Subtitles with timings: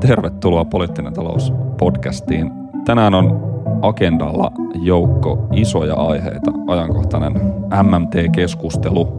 [0.00, 2.50] Tervetuloa Poliittinen talous podcastiin.
[2.84, 3.40] Tänään on
[3.82, 6.52] agendalla joukko isoja aiheita.
[6.66, 7.32] Ajankohtainen
[7.82, 9.18] MMT-keskustelu,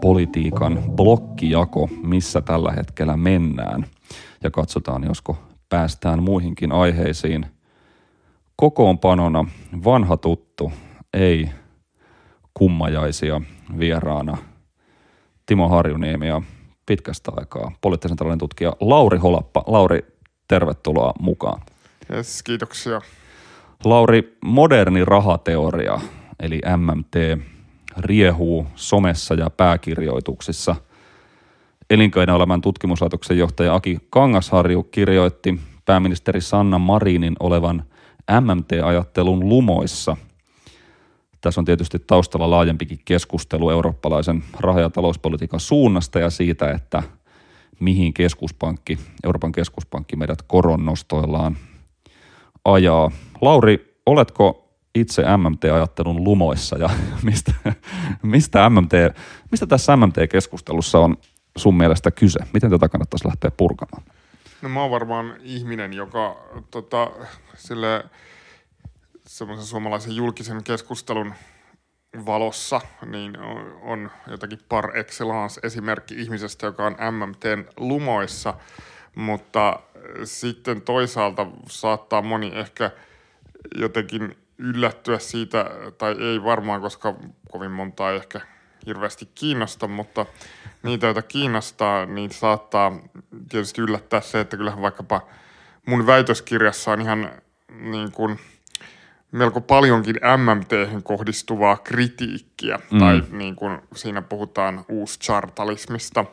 [0.00, 3.84] politiikan blokkijako, missä tällä hetkellä mennään.
[4.42, 5.36] Ja katsotaan, josko
[5.68, 7.46] päästään muihinkin aiheisiin.
[8.56, 9.44] Kokoonpanona
[9.84, 10.72] vanha tuttu,
[11.14, 11.50] ei
[12.54, 13.40] kummajaisia
[13.78, 14.36] vieraana.
[15.46, 16.42] Timo Harjuniemi ja
[16.90, 19.64] pitkästä aikaa poliittisen talouden tutkija Lauri Holappa.
[19.66, 20.06] Lauri,
[20.48, 21.62] tervetuloa mukaan.
[22.14, 23.00] Yes, kiitoksia.
[23.84, 26.00] Lauri, moderni rahateoria,
[26.40, 27.42] eli MMT,
[27.98, 30.76] riehuu somessa ja pääkirjoituksissa.
[31.90, 37.84] Elinkeinoelämän tutkimuslaitoksen johtaja Aki Kangasharju kirjoitti pääministeri Sanna Marinin olevan
[38.40, 40.16] MMT-ajattelun lumoissa–
[41.40, 47.02] tässä on tietysti taustalla laajempikin keskustelu eurooppalaisen raha- ja talouspolitiikan suunnasta ja siitä, että
[47.80, 51.56] mihin keskuspankki, Euroopan keskuspankki meidät koronnostoillaan
[52.64, 53.10] ajaa.
[53.40, 56.90] Lauri, oletko itse MMT-ajattelun lumoissa ja
[57.22, 57.52] mistä,
[58.22, 58.92] mistä, MMT,
[59.50, 61.16] mistä tässä MMT-keskustelussa on
[61.56, 62.40] sun mielestä kyse?
[62.52, 64.02] Miten tätä kannattaisi lähteä purkamaan?
[64.62, 66.36] No mä oon varmaan ihminen, joka
[66.70, 67.10] tota,
[67.56, 68.04] sille
[69.40, 71.34] semmoisen suomalaisen julkisen keskustelun
[72.26, 73.38] valossa, niin
[73.82, 78.54] on jotakin par excellence esimerkki ihmisestä, joka on MMTn lumoissa,
[79.14, 79.80] mutta
[80.24, 82.90] sitten toisaalta saattaa moni ehkä
[83.76, 87.14] jotenkin yllättyä siitä, tai ei varmaan, koska
[87.50, 88.40] kovin monta ei ehkä
[88.86, 90.26] hirveästi kiinnosta, mutta
[90.82, 92.92] niitä, joita kiinnostaa, niin saattaa
[93.48, 95.20] tietysti yllättää se, että kyllähän vaikkapa
[95.86, 97.30] mun väitöskirjassa on ihan
[97.68, 98.38] niin kuin–
[99.32, 102.98] melko paljonkin MMT kohdistuvaa kritiikkiä, mm.
[102.98, 106.24] tai niin kuin siinä puhutaan uuschartalismista,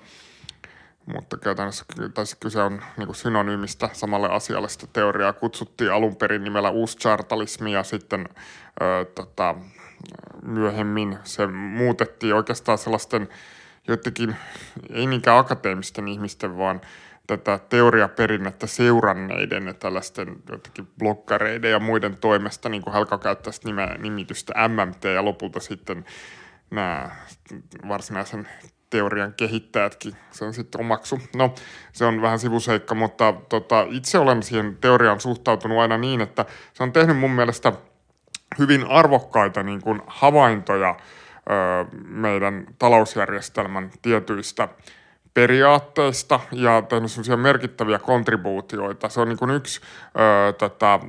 [1.05, 4.69] mutta käytännössä tässä kyse on niin kuin synonyymistä samalle asialle.
[4.69, 8.29] Sitä teoriaa kutsuttiin alun perin nimellä uuschartalismi ja sitten
[8.81, 9.55] ö, tota,
[10.43, 13.29] myöhemmin se muutettiin oikeastaan sellaisten
[13.87, 14.35] jotenkin,
[14.89, 16.81] ei niinkään akateemisten ihmisten, vaan
[17.27, 23.53] tätä teoriaperinnettä seuranneiden ja tällaisten jotenkin blokkareiden ja muiden toimesta, niin kuin Helka käyttää
[23.97, 26.05] nimitystä MMT ja lopulta sitten
[26.71, 27.09] nämä
[27.87, 28.47] varsinaisen
[28.89, 31.19] teorian kehittäjätkin sen sitten omaksu.
[31.35, 31.55] No,
[31.93, 36.83] se on vähän sivuseikka, mutta tota, itse olen siihen teoriaan suhtautunut aina niin, että se
[36.83, 37.73] on tehnyt mun mielestä
[38.59, 44.67] hyvin arvokkaita niin kuin havaintoja ö, meidän talousjärjestelmän tietyistä
[45.37, 49.09] periaatteista ja tehnyt sellaisia merkittäviä kontribuutioita.
[49.09, 49.81] Se on niin kuin yksi
[50.19, 50.99] öö, tota,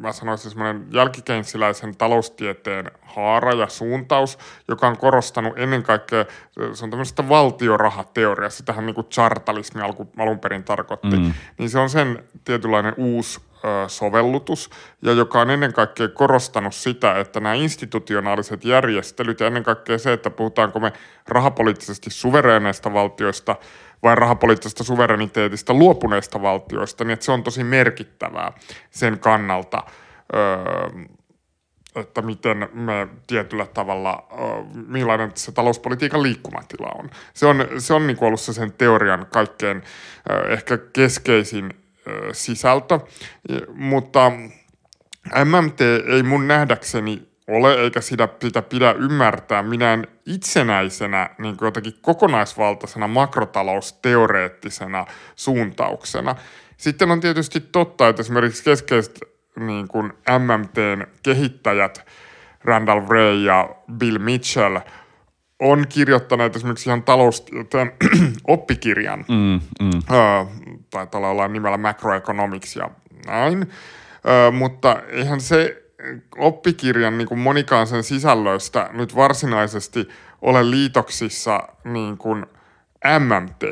[0.00, 6.24] mä sanoisin semmoinen jälkikeinsiläisen taloustieteen haara ja suuntaus, joka on korostanut ennen kaikkea,
[6.72, 9.82] se on tämmöistä valtiorahateoria, sitähän niin kuin chartalismi
[10.18, 11.32] alun perin tarkoitti, mm.
[11.58, 13.40] niin se on sen tietynlainen uusi
[13.86, 14.70] sovellutus
[15.02, 20.12] ja joka on ennen kaikkea korostanut sitä, että nämä institutionaaliset järjestelyt ja ennen kaikkea se,
[20.12, 20.92] että puhutaanko me
[21.28, 23.56] rahapoliittisesti suvereeneista valtioista
[24.02, 28.52] vai rahapoliittisesta suvereniteetista luopuneista valtioista, niin että se on tosi merkittävää
[28.90, 29.82] sen kannalta,
[31.96, 34.26] että miten me tietyllä tavalla,
[34.86, 37.10] millainen se talouspolitiikan liikkumatila on.
[37.34, 39.82] Se on, se on niin ollut se sen teorian kaikkein
[40.48, 41.81] ehkä keskeisin
[42.32, 43.00] sisältö,
[43.74, 44.32] mutta
[45.44, 51.94] MMT ei mun nähdäkseni ole, eikä sitä, sitä pidä ymmärtää minään itsenäisenä niin kuin jotenkin
[52.00, 56.34] kokonaisvaltaisena makrotalousteoreettisena suuntauksena.
[56.76, 59.20] Sitten on tietysti totta, että esimerkiksi keskeiset
[59.56, 62.06] niin kuin MMTn kehittäjät
[62.64, 64.78] Randall Wray ja Bill Mitchell–
[65.62, 67.92] on kirjoittaneet esimerkiksi ihan taloustieteen
[68.48, 70.02] oppikirjan, mm, mm.
[70.92, 72.90] Taitaa olla nimellä Macroeconomics ja
[73.26, 73.70] näin,
[74.28, 75.82] Ö, mutta eihän se
[76.38, 80.08] oppikirjan niin kuin monikaan sen sisällöistä nyt varsinaisesti
[80.42, 82.46] ole liitoksissa niin kuin
[83.18, 83.62] MMT,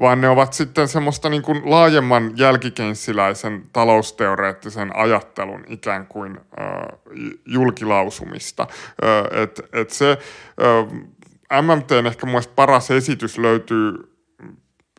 [0.00, 6.66] vaan ne ovat sitten semmoista niin kuin laajemman jälkikeinsiläisen talousteoreettisen ajattelun ikään kuin äh,
[7.46, 8.66] julkilausumista.
[9.04, 10.18] Äh, et, et se
[11.50, 14.15] äh, MMTn ehkä mun paras esitys löytyy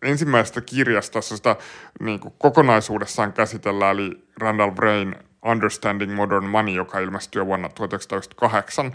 [0.02, 1.56] ensimmäisestä kirjasta, jossa sitä
[2.00, 5.16] niin kuin kokonaisuudessaan käsitellään, eli Randall Brain
[5.46, 8.92] Understanding Modern Money, joka ilmestyi vuonna 1998.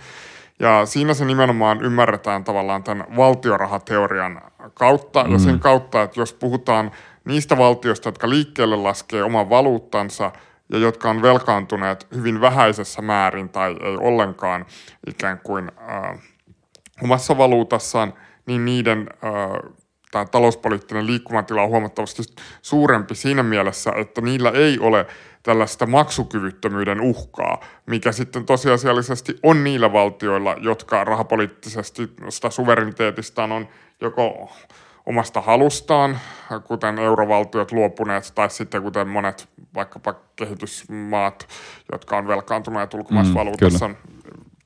[0.61, 4.41] Ja siinä se nimenomaan ymmärretään tavallaan tämän valtiorahateorian
[4.75, 5.33] kautta mm.
[5.33, 6.91] ja sen kautta, että jos puhutaan
[7.25, 10.33] niistä valtioista, jotka liikkeelle laskee oman valuuttansa
[10.69, 14.67] ja jotka on velkaantuneet hyvin vähäisessä määrin tai ei ollenkaan
[15.07, 16.19] ikään kuin äh,
[17.03, 18.15] omassa valuutassaan,
[18.47, 19.73] niin niiden ö,
[20.12, 22.23] tämä talouspoliittinen liikkumatila on huomattavasti
[22.62, 25.06] suurempi siinä mielessä, että niillä ei ole
[25.43, 33.69] tällaista maksukyvyttömyyden uhkaa, mikä sitten tosiasiallisesti on niillä valtioilla, jotka rahapoliittisesti sitä suvereniteetistaan on
[34.00, 34.53] joko
[35.06, 36.19] omasta halustaan,
[36.65, 41.49] kuten eurovaltiot luopuneet, tai sitten kuten monet vaikkapa kehitysmaat,
[41.93, 43.94] jotka on velkaantuneet ulkomaisvaluutassa, mm,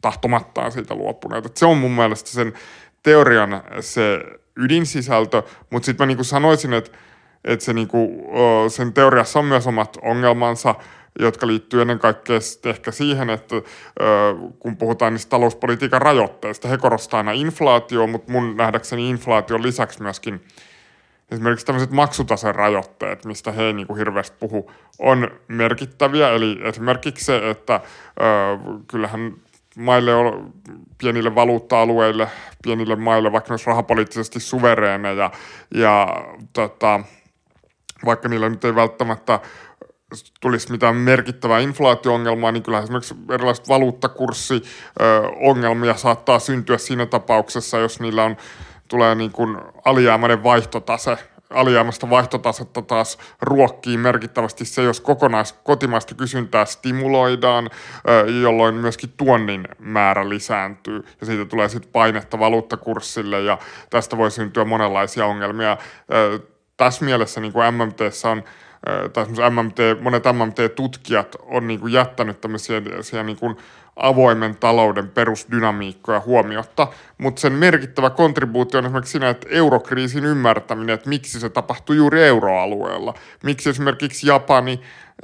[0.03, 1.47] tahtomattaan siitä luopuneet.
[1.47, 2.53] Et se on mun mielestä sen
[3.03, 4.21] teorian se
[4.57, 6.99] ydinsisältö, mutta sitten mä niinku sanoisin, että
[7.45, 8.31] et se niinku,
[8.69, 10.75] sen teoriassa on myös omat ongelmansa,
[11.19, 13.57] jotka liittyy ennen kaikkea ehkä siihen, että
[14.59, 20.41] kun puhutaan niistä talouspolitiikan rajoitteista, he korostaa aina inflaatio, mutta mun nähdäkseni inflaation lisäksi myöskin
[21.31, 26.31] esimerkiksi tämmöiset maksutasen rajoitteet, mistä he ei niin kuin hirveästi puhu, on merkittäviä.
[26.31, 28.23] Eli esimerkiksi se, että ö,
[28.89, 29.35] kyllähän
[29.77, 30.13] maille,
[30.99, 32.29] pienille valuutta-alueille,
[32.63, 35.31] pienille maille, vaikka olisi rahapoliittisesti suvereeneja
[35.75, 37.01] ja tota,
[38.05, 39.41] vaikka niillä nyt ei välttämättä
[40.41, 48.25] tulisi mitään merkittävää inflaatio-ongelmaa, niin kyllä esimerkiksi erilaiset valuuttakurssiongelmia saattaa syntyä siinä tapauksessa, jos niillä
[48.25, 48.37] on,
[48.89, 51.19] tulee niin kuin alijäämäinen vaihtotase
[51.51, 57.71] alijäämästä vaihtotasetta taas ruokkii merkittävästi se, jos kokonais kotimaista kysyntää stimuloidaan,
[58.43, 63.59] jolloin myöskin tuonnin määrä lisääntyy ja siitä tulee sitten painetta valuuttakurssille ja
[63.91, 65.77] tästä voi syntyä monenlaisia ongelmia.
[66.77, 68.45] Tässä mielessä niin kuin MMTssä on
[69.13, 73.57] tai MMT, monet MMT-tutkijat on niin kuin jättänyt tämmöisiä niin kuin
[73.97, 76.89] avoimen talouden perusdynamiikkoja huomiotta,
[77.19, 82.23] mutta sen merkittävä kontribuutio on esimerkiksi siinä, että eurokriisin ymmärtäminen, että miksi se tapahtui juuri
[82.23, 83.15] euroalueella.
[83.43, 84.81] Miksi esimerkiksi Japani,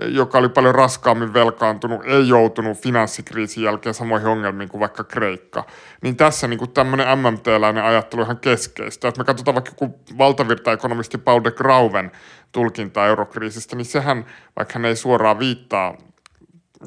[0.08, 5.64] joka oli paljon raskaammin velkaantunut, ei joutunut finanssikriisin jälkeen samoihin ongelmiin kuin vaikka Kreikka.
[6.02, 9.08] Niin tässä niin tämmöinen MMT-läinen ajattelu ihan keskeistä.
[9.08, 12.10] Jos me katsotaan vaikka joku valtavirtaekonomisti Paul de Grauven
[12.52, 14.26] tulkinta eurokriisistä, niin sehän,
[14.56, 15.96] vaikka hän ei suoraan viittaa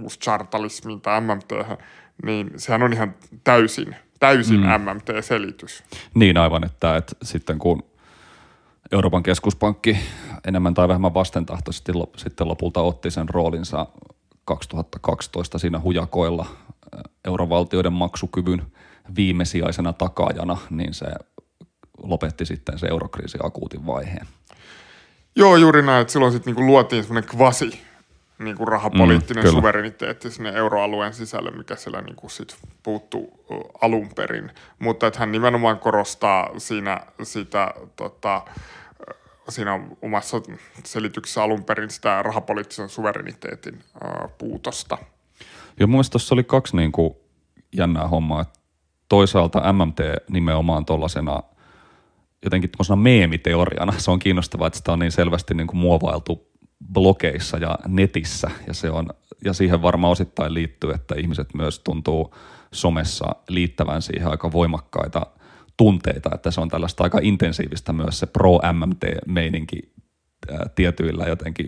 [0.02, 1.80] uuschartalismiin tai MMT,
[2.24, 4.68] niin sehän on ihan täysin, täysin mm.
[4.68, 5.84] MMT-selitys.
[6.14, 7.84] Niin aivan, että, että sitten kun
[8.92, 9.98] Euroopan keskuspankki
[10.48, 13.88] enemmän tai vähemmän vastentahtoisesti sitten lopulta otti sen roolinsa
[14.46, 16.46] 2012 siinä hujakoilla
[17.26, 18.62] eurovaltioiden maksukyvyn
[19.16, 21.06] viimesijaisena takaajana, niin se
[22.04, 24.28] lopetti sitten se eurokriisin akuutin vaiheen.
[25.36, 27.82] Joo, juuri näin, että silloin sitten niinku luotiin semmoinen kvasi
[28.40, 33.46] niin kuin rahapoliittinen mm, suvereniteetti sinne euroalueen sisälle, mikä siellä niin kuin sit puuttuu
[33.82, 34.52] alun perin.
[34.80, 38.42] Mutta että hän nimenomaan korostaa siinä, sitä, tota,
[39.50, 40.42] siinä omassa
[40.84, 44.98] selityksessä alun perin sitä rahapoliittisen suvereniteetin uh, puutosta.
[45.80, 47.16] Joo, mun mielestä tuossa oli kaksi niin kuin
[47.74, 48.42] jännää hommaa.
[48.42, 48.60] Että
[49.10, 50.00] toisaalta MMT
[50.30, 51.44] nimenomaan tuollaisena
[52.44, 53.94] jotenkin meemiteoriana.
[53.98, 56.55] Se on kiinnostavaa, että sitä on niin selvästi niin kuin muovailtu
[56.94, 59.10] blogeissa ja netissä ja, se on,
[59.46, 62.36] ja siihen varmaan osittain liittyy, että ihmiset myös tuntuu
[62.72, 65.26] somessa liittävän siihen aika voimakkaita
[65.78, 69.80] tunteita, että se on tällaista aika intensiivistä myös se pro-MMT-meininki
[70.76, 71.68] tietyillä jotenkin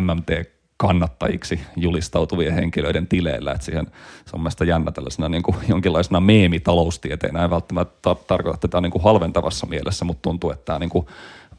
[0.00, 0.30] MMT
[0.76, 3.86] kannattajiksi julistautuvien henkilöiden tileillä, että siihen
[4.26, 8.92] se on mielestäni jännä tällaisena niin kuin jonkinlaisena meemitaloustieteenä, ei välttämättä ta- tarkoita tätä niin
[8.92, 11.06] kuin halventavassa mielessä, mutta tuntuu, että tämä niin kuin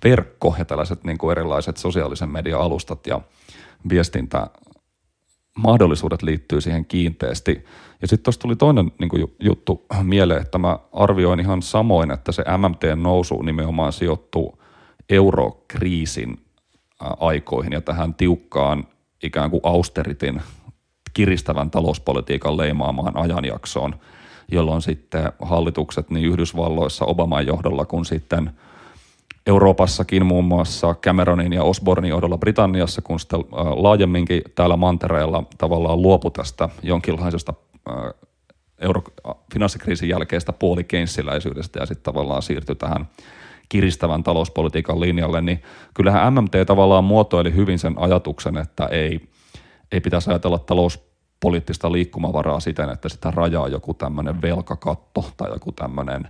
[0.03, 3.22] verkko ja tällaiset niin kuin erilaiset sosiaalisen median alustat ja
[3.89, 4.48] viestintä
[5.58, 7.65] mahdollisuudet liittyy siihen kiinteästi.
[8.01, 12.32] Ja sitten tuossa tuli toinen niin kuin juttu mieleen, että mä arvioin ihan samoin, että
[12.32, 14.62] se MMT-nousu nimenomaan sijoittuu
[15.10, 16.38] eurokriisin
[17.00, 18.88] aikoihin ja tähän tiukkaan
[19.24, 20.41] ikään kuin austeritin
[21.13, 23.96] kiristävän talouspolitiikan leimaamaan ajanjaksoon,
[24.51, 28.51] jolloin sitten hallitukset niin Yhdysvalloissa Obaman johdolla kuin sitten–
[29.50, 33.39] Euroopassakin muun muassa Cameronin ja Osbornin johdolla Britanniassa, kun sitten
[33.75, 37.53] laajemminkin täällä mantereella tavallaan luopu tästä jonkinlaisesta
[38.79, 39.01] euro,
[39.53, 43.08] finanssikriisin jälkeistä puolikeinssiläisyydestä ja sitten tavallaan siirtyi tähän
[43.70, 45.63] kiristävän talouspolitiikan linjalle, niin
[45.94, 49.29] kyllähän MMT tavallaan muotoili hyvin sen ajatuksen, että ei,
[49.91, 56.27] ei pitäisi ajatella talouspoliittista liikkumavaraa siten, että sitä rajaa joku tämmöinen velkakatto tai joku tämmöinen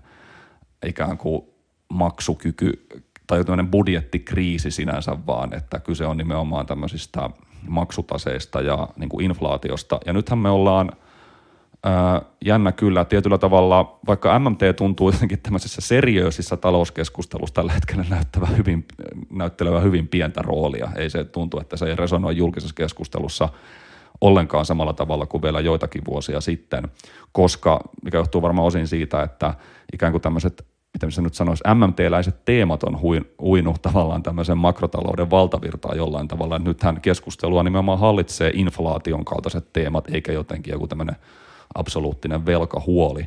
[0.85, 1.41] ikään kuin
[1.89, 2.87] maksukyky
[3.29, 7.29] tai budjettikriisi sinänsä vaan, että kyse on nimenomaan tämmöisistä
[7.67, 9.99] maksutaseista ja niin kuin inflaatiosta.
[10.05, 10.91] Ja nythän me ollaan
[11.83, 18.47] ää, jännä kyllä tietyllä tavalla, vaikka MMT tuntuu jotenkin tämmöisessä seriöisissä talouskeskustelussa tällä hetkellä näyttävä
[18.47, 18.85] hyvin,
[19.29, 20.89] näyttelevä hyvin pientä roolia.
[20.95, 23.49] Ei se tuntu, että se ei resonoi julkisessa keskustelussa
[24.21, 26.87] ollenkaan samalla tavalla kuin vielä joitakin vuosia sitten,
[27.31, 29.53] koska, mikä johtuu varmaan osin siitä, että
[29.93, 32.99] ikään kuin tämmöiset miten se nyt sanoisi, MMT-läiset teemat on
[33.41, 36.59] uinut tavallaan tämmöisen makrotalouden valtavirtaa jollain tavalla.
[36.59, 41.15] Nythän keskustelua nimenomaan hallitsee inflaation kaltaiset teemat, eikä jotenkin joku tämmöinen
[41.75, 43.25] absoluuttinen velkahuoli.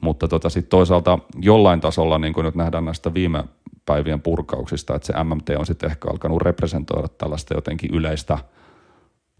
[0.00, 3.44] Mutta tota sitten toisaalta jollain tasolla, niin kuin nyt nähdään näistä viime
[3.86, 8.38] päivien purkauksista, että se MMT on sitten ehkä alkanut representoida tällaista jotenkin yleistä–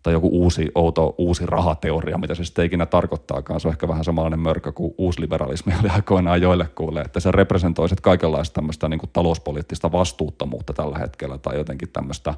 [0.04, 3.61] tai joku uusi, outo, uusi rahateoria, mitä se sitten ikinä tarkoittaakaan.
[3.61, 7.88] Se on ehkä vähän samanlainen mörkö kuin uusliberalismi oli aikoinaan joille kuulle, että se representoi
[7.88, 12.34] sitten kaikenlaista tämmöistä niin talouspoliittista vastuuttomuutta tällä hetkellä tai jotenkin tämmöistä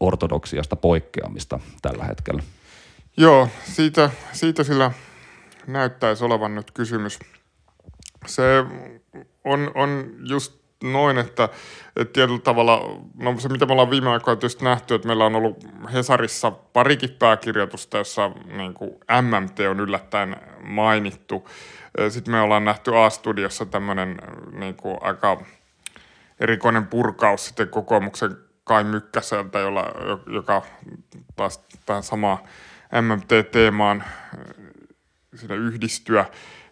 [0.00, 2.42] ortodoksiasta poikkeamista tällä hetkellä.
[3.16, 4.92] Joo, siitä, siitä sillä
[5.66, 7.18] näyttäisi olevan nyt kysymys.
[8.26, 8.42] Se
[9.44, 11.48] on, on just noin, että,
[11.96, 12.80] että tietyllä tavalla,
[13.14, 17.16] no se mitä me ollaan viime aikoina tietysti nähty, että meillä on ollut Hesarissa parikin
[17.18, 18.90] pääkirjoitusta, jossa niin kuin
[19.22, 21.48] MMT on yllättäen mainittu.
[22.08, 24.18] Sitten me ollaan nähty A-studiossa tämmöinen
[24.52, 25.42] niin kuin aika
[26.40, 29.84] erikoinen purkaus sitten kokoomuksen Kai Mykkäseltä, jolla,
[30.26, 30.62] joka
[31.36, 32.38] taas tähän samaan
[33.02, 34.04] MMT-teemaan
[35.34, 36.24] siinä yhdistyä.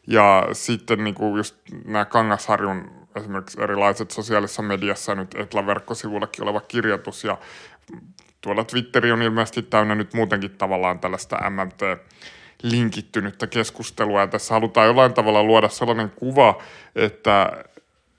[0.07, 7.25] Ja sitten niin kuin just nämä Kangasharjun esimerkiksi erilaiset sosiaalisessa mediassa nyt Etla-verkkosivullakin oleva kirjoitus
[7.25, 7.39] ja
[8.41, 11.81] tuolla Twitteri on ilmeisesti täynnä nyt muutenkin tavallaan tällaista MMT
[12.63, 14.21] linkittynyttä keskustelua.
[14.21, 16.63] Ja tässä halutaan jollain tavalla luoda sellainen kuva,
[16.95, 17.65] että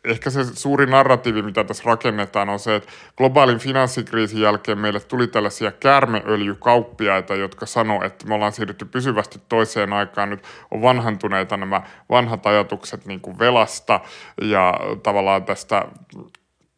[0.07, 5.27] ehkä se suuri narratiivi, mitä tässä rakennetaan, on se, että globaalin finanssikriisin jälkeen meille tuli
[5.27, 10.29] tällaisia kärmeöljykauppiaita, jotka sanoo, että me ollaan siirrytty pysyvästi toiseen aikaan.
[10.29, 13.99] Nyt on vanhantuneita nämä vanhat ajatukset niin kuin velasta
[14.41, 14.73] ja
[15.03, 15.85] tavallaan tästä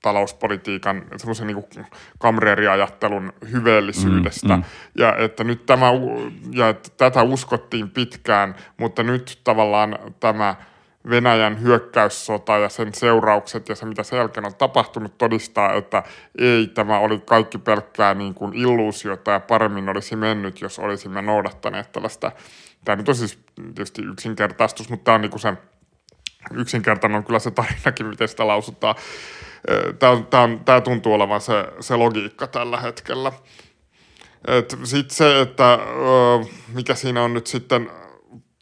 [0.01, 1.85] talouspolitiikan semmoisen niin
[2.19, 4.55] kamreeriajattelun hyveellisyydestä.
[4.55, 4.63] Mm, mm.
[4.97, 5.85] Ja että nyt tämä,
[6.51, 10.55] ja että tätä uskottiin pitkään, mutta nyt tavallaan tämä–
[11.09, 16.03] Venäjän hyökkäyssota ja sen seuraukset ja se, mitä sen jälkeen on tapahtunut, todistaa, että
[16.37, 21.91] ei tämä oli kaikki pelkkää niin kuin illuusiota ja paremmin olisi mennyt, jos olisimme noudattaneet
[21.91, 22.31] tällaista.
[22.85, 25.53] Tämä nyt on siis tietysti yksinkertaistus, mutta tämä on niin kuin se
[26.53, 28.95] yksinkertainen on kyllä se tarinakin, miten sitä lausutaan.
[29.99, 33.31] Tämä, on, tämä, on, tämä tuntuu olevan se, se logiikka tällä hetkellä.
[34.83, 35.79] Sitten se, että
[36.73, 37.91] mikä siinä on nyt sitten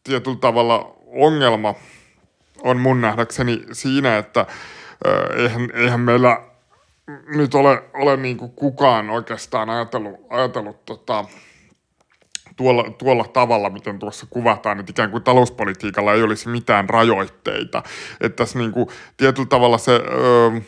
[0.03, 1.75] tietyllä tavalla ongelma–
[2.63, 4.45] on mun nähdäkseni siinä, että
[5.37, 6.41] eihän, eihän meillä
[7.35, 11.25] nyt ole, ole niin kuin kukaan oikeastaan ajatellut, ajatellut tota,
[12.55, 17.83] tuolla, tuolla tavalla, miten tuossa kuvataan, että ikään kuin talouspolitiikalla ei olisi mitään rajoitteita.
[18.21, 19.91] Että tässä niin kuin, tietyllä tavalla se...
[19.91, 20.61] Öö,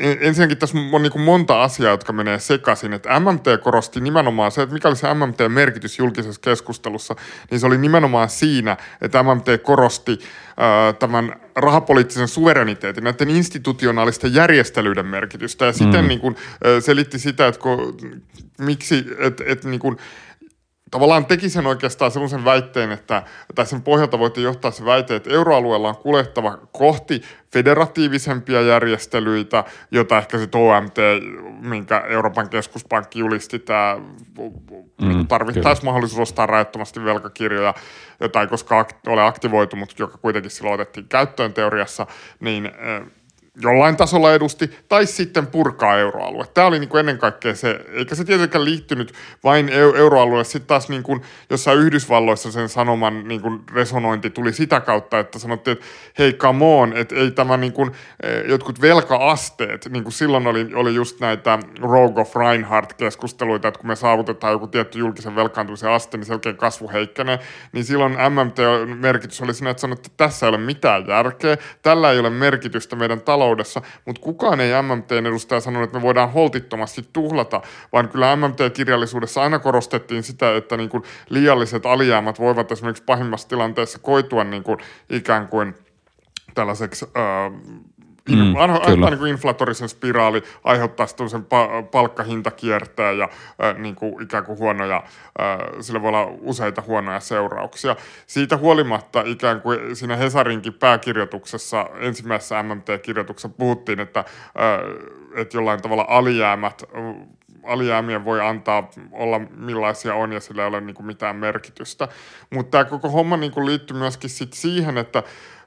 [0.00, 2.92] ensinnäkin tässä on niin monta asiaa, jotka menee sekaisin.
[2.92, 7.14] Että MMT korosti nimenomaan se, että mikä oli se MMT-merkitys julkisessa keskustelussa,
[7.50, 15.06] niin se oli nimenomaan siinä, että MMT korosti äh, tämän rahapoliittisen suvereniteetin, näiden institutionaalisten järjestelyiden
[15.06, 15.64] merkitystä.
[15.64, 16.08] Ja siten mm.
[16.08, 16.36] niin kuin,
[16.80, 17.96] selitti sitä, että kun,
[18.58, 19.98] miksi, että, että niin kuin,
[20.94, 23.22] tavallaan teki sen oikeastaan sellaisen väitteen, että,
[23.54, 27.22] tai sen pohjalta voitte johtaa se väite, että euroalueella on kuljettava kohti
[27.52, 30.96] federatiivisempia järjestelyitä, jota ehkä se OMT,
[31.60, 33.96] minkä Euroopan keskuspankki julisti, tämä
[35.02, 37.74] mm, tarvittaisiin mahdollisuus ostaa rajattomasti velkakirjoja,
[38.20, 42.06] jota ei koskaan ole aktivoitu, mutta joka kuitenkin silloin otettiin käyttöön teoriassa,
[42.40, 42.70] niin
[43.62, 46.46] jollain tasolla edusti, tai sitten purkaa euroalue.
[46.54, 49.12] Tämä oli niin kuin ennen kaikkea se, eikä se tietenkään liittynyt
[49.44, 54.80] vain euroalueelle, sitten taas niin kuin jossain Yhdysvalloissa sen sanoman niin kuin resonointi tuli sitä
[54.80, 55.86] kautta, että sanottiin, että
[56.18, 57.90] hei come on, että ei tämä niin kuin,
[58.22, 63.88] eh, jotkut velkaasteet, niin kuin silloin oli, oli just näitä Rogue of Reinhardt-keskusteluita, että kun
[63.88, 67.38] me saavutetaan joku tietty julkisen velkaantumisen aste, niin selkeä kasvu heikkenee,
[67.72, 72.18] niin silloin MMT-merkitys oli siinä, että sanottiin, että tässä ei ole mitään järkeä, tällä ei
[72.18, 77.08] ole merkitystä meidän talous taloudessa, mutta kukaan ei MMTn edustaja sanonut, että me voidaan holtittomasti
[77.12, 83.48] tuhlata, vaan kyllä MMT-kirjallisuudessa aina korostettiin sitä, että niin kuin liialliset alijäämät voivat esimerkiksi pahimmassa
[83.48, 84.78] tilanteessa koitua niin kuin
[85.10, 85.74] ikään kuin
[86.54, 87.52] tällaiseksi äh,
[88.30, 93.28] Mm, aina niin kuin inflatorisen spiraali aiheuttaa sen pa- palkkahintakierteen ja
[93.64, 97.96] äh, niin kuin ikään kuin huonoja, äh, sillä voi olla useita huonoja seurauksia.
[98.26, 104.24] Siitä huolimatta ikään kuin siinä Hesarinkin pääkirjoituksessa, ensimmäisessä MMT-kirjoituksessa puhuttiin, että, äh,
[105.36, 106.82] että jollain tavalla alijäämät
[107.64, 112.08] alijäämien voi antaa olla millaisia on ja sillä ei ole niin kuin mitään merkitystä.
[112.50, 115.22] Mutta tämä koko homma niin kuin liittyy myöskin sit siihen, että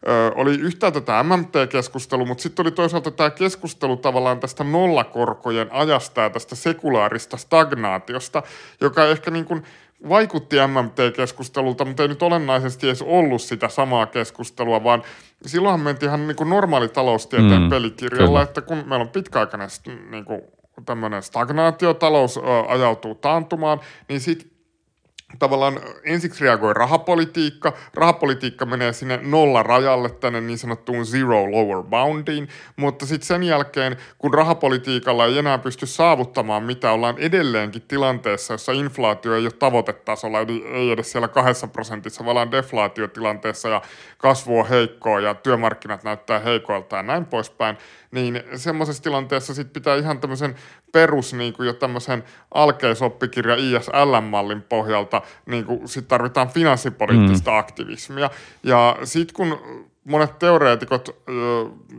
[0.07, 6.21] ö, oli yhtäältä tämä MMT-keskustelu, mutta sitten oli toisaalta tämä keskustelu tavallaan tästä nollakorkojen ajasta
[6.21, 8.43] ja tästä sekulaarista stagnaatiosta,
[8.81, 9.63] joka ehkä niin kuin
[10.09, 15.03] vaikutti MMT-keskustelulta, mutta ei nyt olennaisesti edes ollut sitä samaa keskustelua, vaan
[15.45, 18.41] silloinhan mentiin ihan niin kuin normaali taloustieteen mm, pelikirjalla, kyllä.
[18.41, 19.69] että kun meillä on pitkäaikainen
[20.09, 20.41] niin kuin
[20.85, 24.56] tämmöinen stagnaatiotalous ajautuu taantumaan, niin sitten
[25.39, 27.74] tavallaan ensiksi reagoi rahapolitiikka.
[27.93, 33.98] Rahapolitiikka menee sinne nolla rajalle tänne niin sanottuun zero lower boundiin, mutta sitten sen jälkeen,
[34.17, 40.39] kun rahapolitiikalla ei enää pysty saavuttamaan mitä, ollaan edelleenkin tilanteessa, jossa inflaatio ei ole tavoitetasolla,
[40.39, 43.81] eli ei edes siellä kahdessa prosentissa, vaan ollaan deflaatiotilanteessa ja
[44.17, 47.77] kasvu on heikkoa ja työmarkkinat näyttää heikoilta ja näin poispäin,
[48.11, 50.55] niin semmoisessa tilanteessa sitten pitää ihan tämmöisen
[50.91, 52.23] perus niin kuin jo tämmöisen
[52.53, 57.57] alkeisoppikirja ISL-mallin pohjalta niin kuin sit tarvitaan finanssipoliittista mm.
[57.57, 58.29] aktivismia.
[58.63, 59.59] Ja sitten kun
[60.07, 61.23] monet teoreetikot,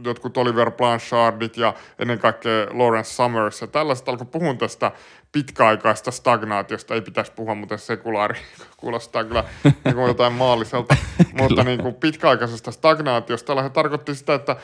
[0.05, 4.93] jotkut Oliver Blanchardit ja ennen kaikkea Lawrence Summers ja tällaiset alkoi puhua tästä
[5.33, 6.95] pitkäaikaista stagnaatiosta.
[6.95, 8.41] Ei pitäisi puhua, mutta sekulaari
[8.77, 10.97] kuulostaa kyllä niin kuin jotain maalliselta.
[11.41, 13.63] mutta niin kuin pitkäaikaisesta stagnaatiosta.
[13.63, 14.57] He tarkoitti sitä, että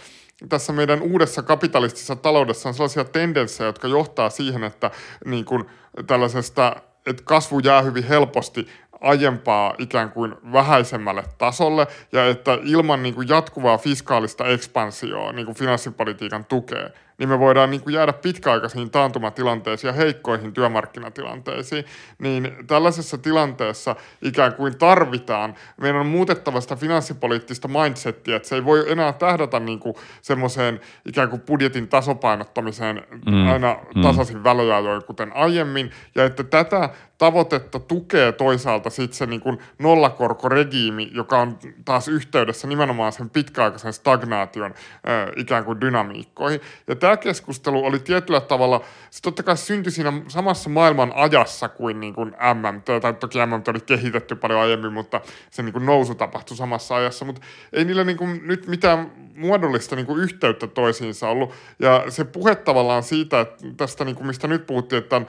[0.48, 4.90] tässä meidän uudessa kapitalistisessa taloudessa on sellaisia tendenssejä, jotka johtaa siihen, että
[5.24, 5.64] niin kuin
[6.06, 8.68] tällaisesta, että kasvu jää hyvin helposti
[9.00, 15.56] aiempaa ikään kuin vähäisemmälle tasolle ja että ilman niin kuin jatkuvaa fiskaalista ekspansioa niin kuin
[15.56, 21.84] finanssipolitiikan tukea– niin me voidaan niin kuin jäädä pitkäaikaisiin taantumatilanteisiin ja heikkoihin työmarkkinatilanteisiin,
[22.18, 28.64] niin tällaisessa tilanteessa ikään kuin tarvitaan, meidän on muutettava sitä finanssipoliittista mindsettiä, että se ei
[28.64, 33.52] voi enää tähdätä niin kuin semmoiseen ikään kuin budjetin tasapainottamiseen mm.
[33.52, 34.02] aina mm.
[34.02, 34.44] tasaisin mm.
[34.44, 41.38] väliajoin kuten aiemmin, ja että tätä tavoitetta tukee toisaalta sitten se niin kuin nollakorkoregiimi, joka
[41.38, 46.60] on taas yhteydessä nimenomaan sen pitkäaikaisen stagnaation äh, ikään kuin dynamiikkoihin.
[46.88, 52.00] Ja tämä keskustelu oli tietyllä tavalla, se totta kai syntyi siinä samassa maailman ajassa kuin,
[52.00, 55.20] niin kuin MMT, tai toki MMT oli kehitetty paljon aiemmin, mutta
[55.50, 57.40] se niin kuin nousu tapahtui samassa ajassa, mutta
[57.72, 61.52] ei niillä niin kuin nyt mitään muodollista niin kuin yhteyttä toisiinsa ollut.
[61.78, 65.26] Ja se puhe tavallaan siitä, että tästä niin kuin mistä nyt puhuttiin, että on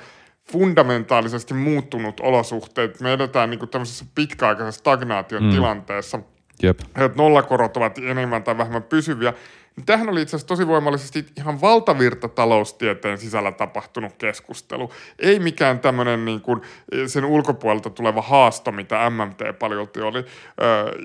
[0.51, 2.99] fundamentaalisesti muuttunut olosuhteet.
[2.99, 5.49] Me edetään niin kuin tämmöisessä pitkäaikaisessa stagnaation mm.
[5.51, 6.19] tilanteessa.
[6.63, 6.79] Jep.
[6.79, 9.33] Että nollakorot ovat enemmän tai vähemmän pysyviä.
[9.75, 14.91] Niin tähän oli itse asiassa tosi voimallisesti ihan valtavirta taloustieteen sisällä tapahtunut keskustelu.
[15.19, 16.61] Ei mikään tämmöinen niin kuin
[17.07, 20.25] sen ulkopuolelta tuleva haasto, mitä MMT paljolti oli.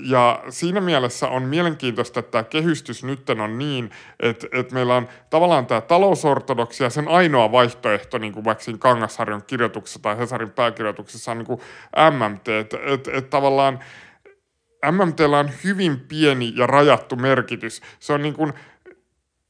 [0.02, 5.09] Ja siinä mielessä on mielenkiintoista, että tämä kehystys nyt on niin, että, että meillä on
[5.30, 11.30] tavallaan tämä talousortodoksia, sen ainoa vaihtoehto, niin kuin vaikka siinä Kangasharjon kirjoituksessa tai Hesarin pääkirjoituksessa
[11.30, 11.61] on niin kuin
[12.11, 13.78] MMT, että, että, että tavallaan–
[14.90, 17.82] MMTllä on hyvin pieni ja rajattu merkitys.
[17.98, 18.52] Se on niin kuin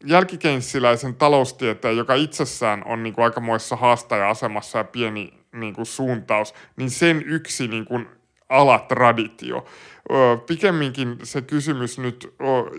[0.04, 6.90] jälkikeinssiläisen taloustieteen, joka itsessään on niin kuin aikamoissa haastaja-asemassa ja pieni niin kuin suuntaus, niin
[6.90, 8.08] sen yksi niin kuin
[8.48, 9.66] alatraditio.
[10.46, 12.34] Pikemminkin se kysymys nyt,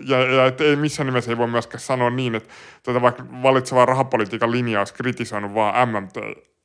[0.06, 2.48] ja, ja että ei missään nimessä ei voi myöskään sanoa niin, että
[2.82, 6.16] tätä vaikka valitsevaa rahapolitiikan linjaa olisi kritisoinut vaan MMT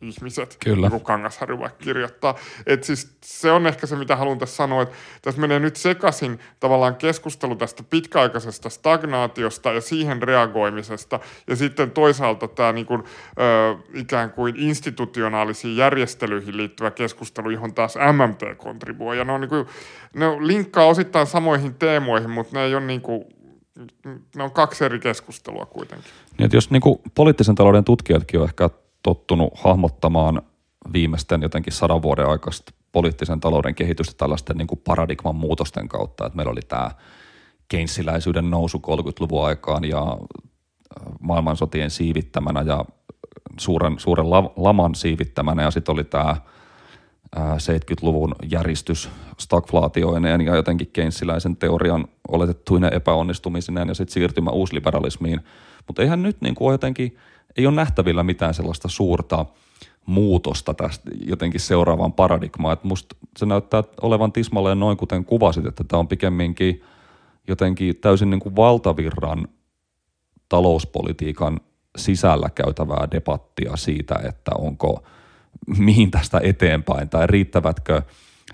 [0.02, 0.90] ihmiset, Kyllä.
[0.90, 2.36] niin Kangasharju vaikka kirjoittaa.
[2.66, 6.40] Et siis se on ehkä se, mitä haluan tässä sanoa, että tässä menee nyt sekaisin
[6.60, 13.76] tavallaan keskustelu tästä pitkäaikaisesta stagnaatiosta ja siihen reagoimisesta, ja sitten toisaalta tämä niin kuin, ö,
[13.94, 19.66] ikään kuin institutionaalisiin järjestelyihin liittyvä keskustelu, johon taas MMT kontribuoi, ja ne, on niin kuin,
[20.14, 23.26] ne linkkaa osittain samoihin teemoihin, mutta ne ei ole niin kuin,
[24.36, 26.12] ne on kaksi eri keskustelua kuitenkin.
[26.38, 28.70] Niin, että jos niin kuin poliittisen talouden tutkijatkin on ehkä
[29.08, 30.41] tottunut hahmottamaan
[30.93, 36.36] viimeisten jotenkin sadan vuoden aikaista poliittisen talouden kehitystä tällaisten niin kuin paradigman muutosten kautta, että
[36.36, 36.91] meillä oli tämä
[37.67, 42.86] keinsiläisyyden nousu 30-luvun aikaan ja äh, maailmansotien siivittämänä ja
[43.60, 46.36] suuren, suuren laman siivittämänä ja sitten oli tämä
[47.36, 55.41] 70-luvun äh, järjestys stagflaatioineen ja jotenkin keinsiläisen teorian oletettuinen epäonnistumisineen ja sitten siirtymä uusliberalismiin.
[55.88, 57.17] Mutta eihän nyt niin kuin jotenkin–
[57.58, 59.46] ei ole nähtävillä mitään sellaista suurta
[60.06, 62.74] muutosta tästä jotenkin seuraavaan paradigmaan.
[62.74, 66.84] Että musta se näyttää olevan tismalleen noin, kuten kuvasit, että tämä on pikemminkin
[67.48, 69.48] jotenkin täysin niin kuin valtavirran
[70.50, 71.60] talouspolitiikan
[71.98, 75.04] sisällä käytävää debattia siitä, että onko
[75.78, 78.02] mihin tästä eteenpäin tai riittävätkö,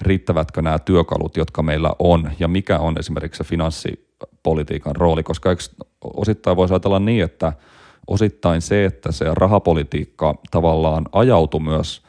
[0.02, 5.50] riittävätkö nämä työkalut, jotka meillä on ja mikä on esimerkiksi se finanssipolitiikan rooli, koska
[6.04, 7.54] osittain voisi ajatella niin, että–
[8.08, 12.04] osittain se, että se rahapolitiikka tavallaan ajautui myös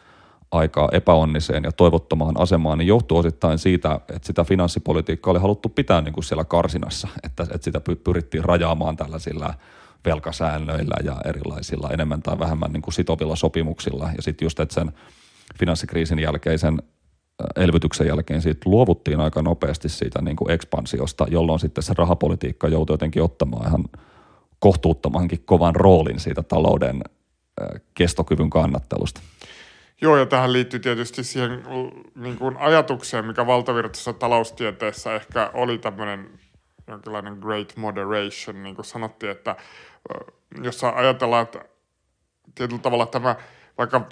[0.51, 6.01] aika epäonniseen ja toivottomaan asemaan, niin johtuu osittain siitä, että sitä finanssipolitiikkaa oli haluttu pitää
[6.01, 9.55] niin kuin siellä karsinassa, että, että sitä pyrittiin rajaamaan tällaisilla
[10.05, 14.11] velkasäännöillä ja erilaisilla enemmän tai vähemmän niin kuin sitovilla sopimuksilla.
[14.17, 14.93] Ja sitten just, että sen
[15.59, 16.83] finanssikriisin jälkeisen
[17.57, 22.95] elvytyksen jälkeen siitä luovuttiin aika nopeasti siitä niin kuin ekspansiosta, jolloin sitten se rahapolitiikka joutui
[22.95, 23.85] jotenkin ottamaan ihan
[24.65, 27.03] kohtuuttomankin kovan roolin siitä talouden
[27.95, 29.21] kestokyvyn kannattelusta.
[30.01, 31.63] Joo, ja tähän liittyy tietysti siihen
[32.15, 36.31] niin kuin ajatukseen, mikä valtavirtaisessa taloustieteessä ehkä oli tämmöinen
[36.87, 39.57] jonkinlainen great moderation, niin kuin sanottiin, että
[40.63, 41.65] jos ajatellaan, että
[42.55, 43.37] tietyllä tavalla tämä
[43.79, 44.07] vaikka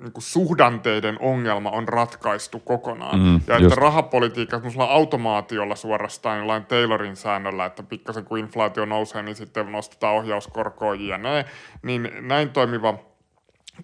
[0.00, 3.18] niin kuin suhdanteiden ongelma on ratkaistu kokonaan.
[3.18, 3.76] Mm, ja että just.
[3.76, 10.94] rahapolitiikka automaatiolla suorastaan jollain Taylorin säännöllä, että pikkasen kun inflaatio nousee, niin sitten nostetaan ohjauskorkoa
[10.94, 11.44] ja näin,
[11.82, 12.94] niin näin toimiva–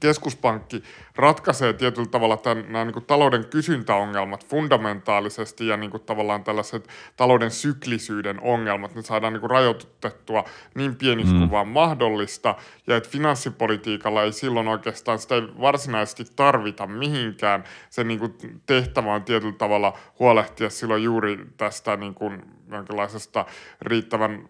[0.00, 0.82] keskuspankki
[1.18, 6.88] ratkaisee tietyllä tavalla tämän, nämä niin kuin talouden kysyntäongelmat fundamentaalisesti ja niin kuin tavallaan tällaiset
[7.16, 11.38] talouden syklisyyden ongelmat, ne saadaan niin kuin rajoitettua niin pieniksi mm.
[11.38, 12.54] kuin vaan mahdollista
[12.86, 17.64] ja että finanssipolitiikalla ei silloin oikeastaan sitä ei varsinaisesti tarvita mihinkään.
[17.90, 18.34] Se niin kuin
[18.66, 23.46] tehtävä on tietyllä tavalla huolehtia silloin juuri tästä niin kuin jonkinlaisesta
[23.80, 24.48] riittävän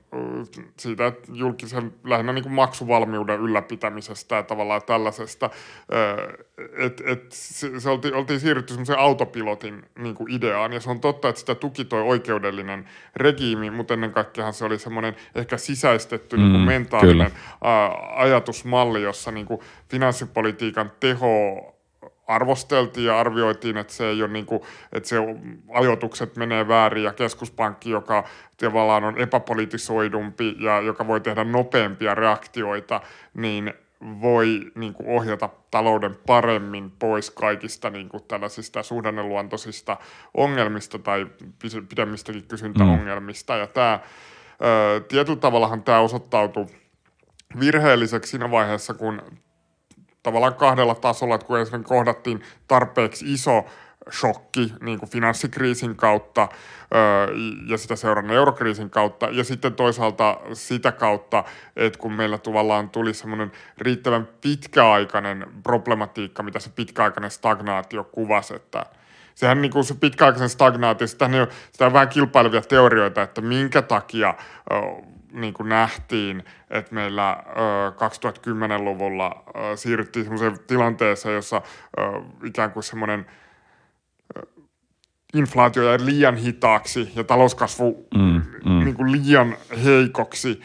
[0.76, 5.50] siitä julkisen lähinnä niin kuin maksuvalmiuden ylläpitämisestä ja tavallaan tällaisesta,
[6.77, 11.01] että et, se, se oltiin, oltiin siirrytty semmoisen autopilotin niin kuin ideaan ja se on
[11.01, 16.37] totta, että sitä tuki toi oikeudellinen regiimi, mutta ennen kaikkea se oli semmoinen ehkä sisäistetty
[16.37, 17.90] mm, niin kuin mentaalinen kyllä.
[18.16, 21.75] ajatusmalli, jossa niin kuin finanssipolitiikan teho
[22.27, 25.16] arvosteltiin ja arvioitiin, että se ei ole niin kuin, että se
[25.75, 28.25] ajoitukset menee väärin ja keskuspankki, joka
[28.57, 33.01] tavallaan on epäpolitisoidumpi ja joka voi tehdä nopeampia reaktioita,
[33.35, 39.97] niin voi niin kuin ohjata talouden paremmin pois kaikista niin kuin tällaisista suhdanneluontoisista
[40.35, 41.27] ongelmista tai
[41.89, 43.53] pidemmistäkin kysyntäongelmista.
[43.53, 43.61] Mm.
[43.61, 44.01] Ja tämä,
[45.09, 46.67] tietyllä tavallahan tämä osoittautui
[47.61, 49.23] virheelliseksi siinä vaiheessa, kun
[50.23, 53.65] tavallaan kahdella tasolla, että kun ensin kohdattiin tarpeeksi iso
[54.11, 56.49] shokki niin kuin finanssikriisin kautta
[57.66, 59.27] ja sitä seuranneen eurokriisin kautta.
[59.27, 61.44] Ja sitten toisaalta sitä kautta,
[61.77, 68.87] että kun meillä tavallaan tuli semmoinen riittävän pitkäaikainen problematiikka, mitä se pitkäaikainen stagnaatio kuvasi, että
[69.35, 71.33] sehän niin kuin se pitkäaikaisen stagnaatio, sitä on,
[71.73, 74.35] sitä on vähän kilpailevia teorioita, että minkä takia
[75.33, 81.62] niin kuin nähtiin, että meillä ö, 2010-luvulla ö, siirryttiin semmoiseen tilanteeseen, jossa
[82.44, 83.27] ikään kuin semmoinen
[85.35, 88.85] inflaatio jäi liian hitaaksi ja talouskasvu mm, mm.
[88.85, 90.61] Niin kuin liian heikoksi.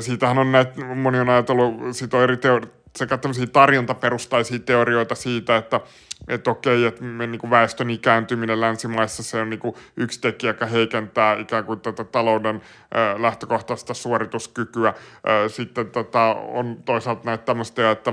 [0.00, 5.56] Siitähän on näitä, moni on ajatellut, siitä on eri teori- sekä tämmöisiä tarjontaperustaisia teorioita siitä,
[5.56, 5.80] että
[6.28, 10.50] että okei, että me niin kuin väestön ikääntyminen länsimaissa se on niin kuin yksi tekijä,
[10.50, 12.62] joka heikentää ikään kuin tätä talouden
[12.94, 14.94] ää, lähtökohtaista suorituskykyä.
[15.26, 18.12] Ää, sitten tota, on toisaalta näitä tämmöistä, että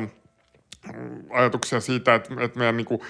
[1.30, 3.02] ajatuksia siitä, että, että meidän niin kuin,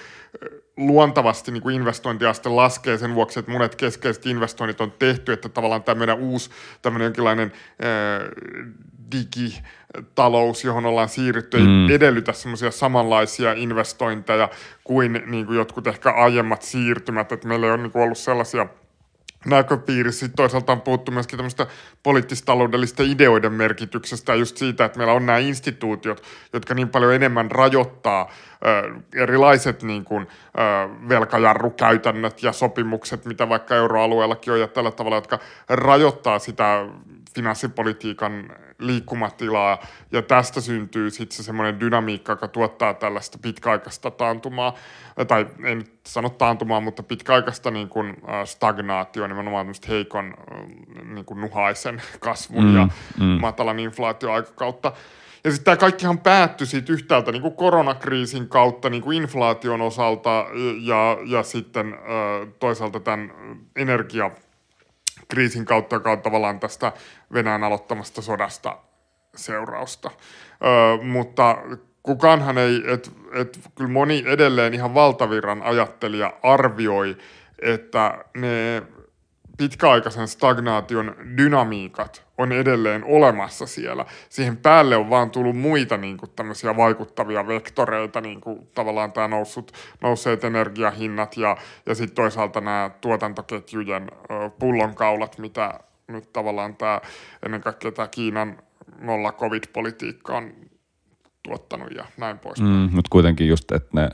[0.76, 5.82] luontavasti niin kuin investointiaste laskee sen vuoksi, että monet keskeiset investoinnit on tehty, että tavallaan
[5.82, 6.50] tämä meidän uusi
[6.82, 8.20] tämmöinen jonkinlainen ää,
[9.12, 11.90] digitalous, johon ollaan siirrytty, ei mm.
[11.90, 14.48] edellytä semmoisia samanlaisia investointeja
[14.84, 18.66] kuin, niin kuin jotkut ehkä aiemmat siirtymät, että meillä ei ole niin kuin ollut sellaisia–
[19.46, 20.20] näköpiirissä.
[20.20, 21.66] Sitten toisaalta on puhuttu myöskin tämmöistä
[22.02, 28.30] poliittistaloudellista ideoiden merkityksestä just siitä, että meillä on nämä instituutiot, jotka niin paljon enemmän rajoittaa
[29.14, 30.28] erilaiset niin kuin,
[30.58, 36.86] äh, velkajarrukäytännöt ja sopimukset, mitä vaikka euroalueellakin on ja tällä tavalla, jotka rajoittaa sitä
[37.34, 44.74] finanssipolitiikan liikkumatilaa, ja tästä syntyy sitten se semmoinen dynamiikka, joka tuottaa tällaista pitkäaikaista taantumaa,
[45.28, 50.34] tai en nyt sano taantumaa, mutta pitkäaikaista niin kuin, stagnaatio, nimenomaan heikon
[51.04, 52.88] niin kuin nuhaisen kasvun mm, ja
[53.20, 53.24] mm.
[53.24, 54.92] matalan inflaatioaikakautta.
[55.44, 60.46] Ja sitten tämä kaikkihan päättyi siitä yhtäältä niin kuin koronakriisin kautta niin kuin inflaation osalta
[60.80, 61.94] ja, ja sitten
[62.58, 63.32] toisaalta tämän
[63.76, 64.30] energia
[65.32, 66.92] kriisin kautta, joka on tavallaan tästä
[67.32, 68.78] Venäjän aloittamasta sodasta
[69.36, 70.10] seurausta.
[70.10, 71.58] Ö, mutta
[72.02, 77.16] kukaanhan ei, että et, kyllä moni edelleen ihan valtavirran ajattelija arvioi,
[77.62, 78.82] että ne
[79.62, 84.04] pitkäaikaisen stagnaation dynamiikat on edelleen olemassa siellä.
[84.28, 89.28] Siihen päälle on vaan tullut muita niin kuin tämmöisiä vaikuttavia vektoreita, niin kuin tavallaan tämä
[89.28, 94.10] noussut, nousseet energiahinnat ja, ja sitten toisaalta nämä tuotantoketjujen
[94.58, 97.00] pullonkaulat, mitä nyt tavallaan tämä
[97.42, 98.58] ennen kaikkea tämä Kiinan
[99.00, 100.52] nolla covid-politiikka on
[101.42, 102.60] tuottanut ja näin pois.
[102.60, 104.10] Mm, mutta kuitenkin just, että ne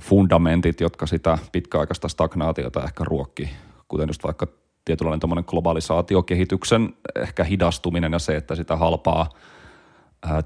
[0.00, 3.50] fundamentit, jotka sitä pitkäaikaista stagnaatiota ehkä ruokki,
[3.88, 4.46] kuten just vaikka
[4.84, 9.30] tietynlainen globalisaatiokehityksen ehkä hidastuminen ja se, että sitä halpaa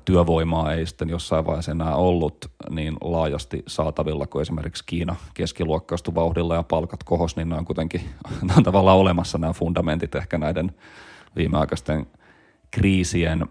[0.05, 6.55] työvoimaa ei sitten jossain vaiheessa enää ollut niin laajasti saatavilla kuin esimerkiksi Kiina keskiluokkaistui vauhdilla
[6.55, 8.01] ja palkat kohos, niin ne on kuitenkin
[8.49, 10.73] ne on tavallaan olemassa nämä fundamentit ehkä näiden
[11.37, 12.07] viimeaikaisten
[12.71, 13.47] kriisien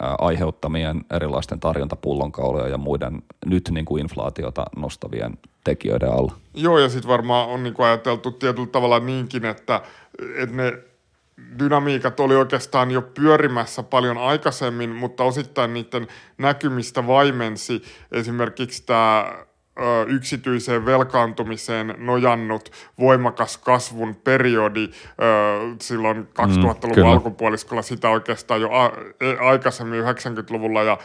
[0.00, 6.32] aiheuttamien erilaisten tarjontapullonkauloja ja muiden nyt niin kuin inflaatiota nostavien tekijöiden alla.
[6.54, 9.82] Joo, ja sitten varmaan on niin kuin ajateltu tietyllä tavalla niinkin, että,
[10.36, 10.78] että ne
[11.58, 16.06] dynamiikat oli oikeastaan jo pyörimässä paljon aikaisemmin, mutta osittain niiden
[16.38, 19.32] näkymistä vaimensi esimerkiksi tämä
[20.06, 24.88] yksityiseen velkaantumiseen nojannut voimakas kasvun periodi
[25.80, 28.70] silloin 2000-luvun mm, alkupuoliskolla, sitä oikeastaan jo
[29.20, 30.98] e, aikaisemmin 90-luvulla ja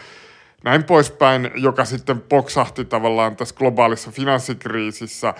[0.63, 5.34] näin poispäin, joka sitten poksahti tavallaan tässä globaalissa finanssikriisissä,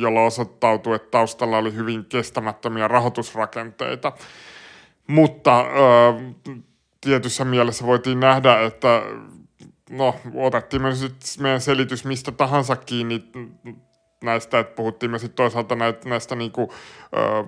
[0.00, 4.12] jolla osoittautui, että taustalla oli hyvin kestämättömiä rahoitusrakenteita.
[5.06, 5.64] Mutta
[7.00, 9.02] tietyssä mielessä voitiin nähdä, että
[9.90, 13.24] no, otettiin me sitten meidän selitys mistä tahansa kiinni
[14.22, 16.72] näistä, että puhuttiin me sitten toisaalta näitä, näistä niinku,
[17.16, 17.44] ö,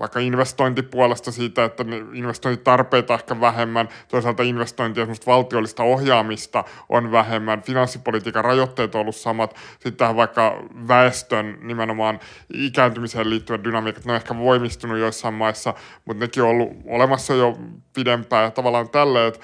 [0.00, 8.94] vaikka investointipuolesta siitä, että investointitarpeita ehkä vähemmän, toisaalta investointia valtiollista ohjaamista on vähemmän, finanssipolitiikan rajoitteet
[8.94, 12.20] on ollut samat, sitten vaikka väestön nimenomaan
[12.54, 17.58] ikääntymiseen liittyvät dynamiikat, ne on ehkä voimistunut joissain maissa, mutta nekin on ollut olemassa jo
[17.94, 19.40] pidempään ja tavallaan tälleen, että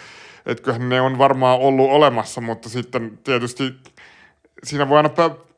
[0.47, 3.75] että kyllähän ne on varmaan ollut olemassa, mutta sitten tietysti
[4.65, 5.11] siinä voi aina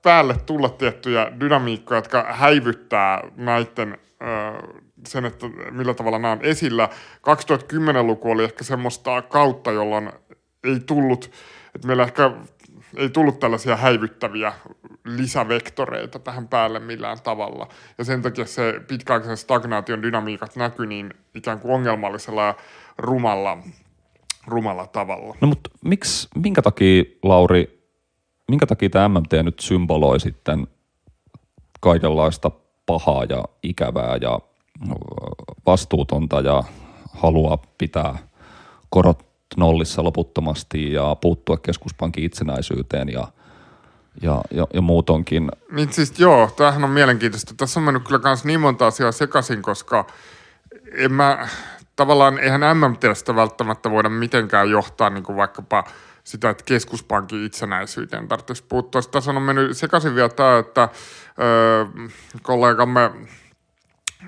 [0.03, 3.99] päälle tulla tiettyjä dynamiikkoja, jotka häivyttää näiden
[5.07, 6.89] sen, että millä tavalla nämä on esillä.
[7.17, 10.13] 2010-luku oli ehkä semmoista kautta, jolloin
[10.65, 11.31] ei tullut,
[11.75, 12.31] että meillä ehkä
[12.97, 14.53] ei tullut tällaisia häivyttäviä
[15.05, 17.69] lisävektoreita tähän päälle millään tavalla.
[17.99, 22.55] Ja sen takia se pitkäaikaisen stagnaation dynamiikat näkyy niin ikään kuin ongelmallisella ja
[22.99, 23.59] rumalla
[24.47, 25.35] rumalla tavalla.
[25.41, 27.76] No mutta miksi, minkä takia, Lauri,
[28.49, 30.67] minkä takia tämä MMT nyt symboloi sitten
[31.81, 32.51] kaikenlaista
[32.87, 34.41] pahaa ja ikävää ja
[35.67, 36.63] vastuutonta ja
[37.15, 38.19] haluaa pitää
[38.91, 43.29] korot nollissa loputtomasti ja puuttua keskuspankin itsenäisyyteen ja,
[44.23, 45.51] ja, ja, ja muutonkin.
[45.73, 47.55] Niin siis joo, tämähän on mielenkiintoista.
[47.57, 50.07] Tässä on mennyt kyllä myös niin monta asiaa sekaisin, koska
[50.93, 51.49] en mä,
[51.97, 55.85] tavallaan eihän MMTstä välttämättä voida mitenkään johtaa niin kuin vaikkapa
[56.27, 59.03] sitä, että keskuspankin itsenäisyyteen tarvitsisi puuttua.
[59.03, 60.89] Tässä on mennyt sekaisin vielä tämä, että
[61.41, 61.85] öö,
[62.43, 63.11] kollegamme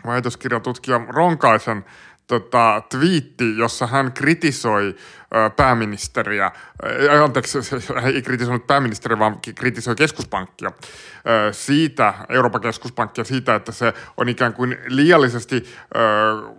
[0.06, 1.84] väitöskirjatutkija Ronkaisen
[2.26, 4.96] tota, twiitti, jossa hän kritisoi
[5.36, 7.58] ö, pääministeriä, äh, anteeksi,
[8.00, 14.28] hän ei kritisoinut pääministeriä, vaan kritisoi keskuspankkia ö, siitä, Euroopan keskuspankkia siitä, että se on
[14.28, 15.64] ikään kuin liiallisesti
[15.96, 16.57] ö,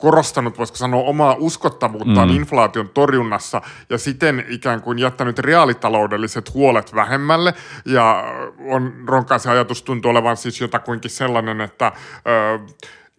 [0.00, 2.36] korostanut, voisiko sanoa, omaa uskottavuuttaan mm.
[2.36, 7.54] inflaation torjunnassa ja siten ikään kuin jättänyt reaalitaloudelliset huolet vähemmälle.
[7.84, 8.24] Ja
[8.68, 11.92] on Ronkaisen ajatus tuntuu olevan siis jotakuinkin sellainen, että
[12.26, 12.58] ö,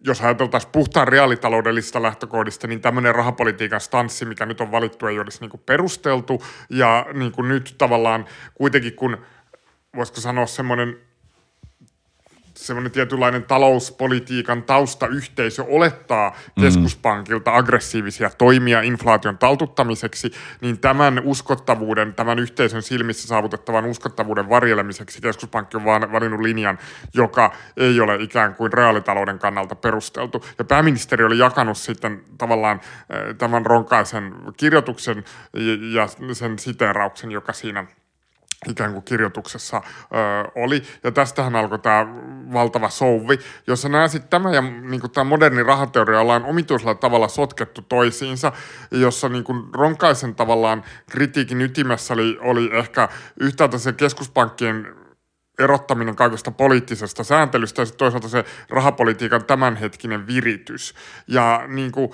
[0.04, 5.40] jos ajateltaisiin puhtaan reaalitaloudellisista lähtökohdista, niin tämmöinen rahapolitiikan stanssi, mikä nyt on valittu, ei olisi
[5.40, 6.42] niin perusteltu.
[6.70, 9.16] Ja niin kuin nyt tavallaan kuitenkin, kun
[9.96, 10.96] voisiko sanoa semmoinen
[12.66, 16.62] semmoinen tietynlainen talouspolitiikan taustayhteisö olettaa mm.
[16.62, 25.76] keskuspankilta aggressiivisia toimia inflaation taltuttamiseksi, niin tämän uskottavuuden, tämän yhteisön silmissä saavutettavan uskottavuuden varjelemiseksi keskuspankki
[25.76, 26.78] on vaan valinnut linjan,
[27.14, 30.44] joka ei ole ikään kuin reaalitalouden kannalta perusteltu.
[30.58, 35.24] Ja pääministeri oli jakanut sitten tavallaan äh, tämän ronkaisen kirjoituksen
[35.92, 37.86] ja sen siteerauksen, joka siinä–
[38.68, 40.82] ikään kuin kirjoituksessa ö, oli.
[41.04, 42.06] Ja tästähän alkoi tämä
[42.52, 47.82] valtava souvi, jossa nämä sitten tämä ja niin tämä moderni rahateoria ollaan omituisella tavalla sotkettu
[47.82, 48.52] toisiinsa,
[48.90, 53.08] jossa niin kuin Ronkaisen tavallaan kritiikin ytimessä oli, oli ehkä
[53.40, 55.02] yhtäältä se keskuspankkien
[55.58, 60.94] erottaminen kaikesta poliittisesta sääntelystä ja toisaalta se rahapolitiikan tämänhetkinen viritys.
[61.28, 62.10] Ja niin kuin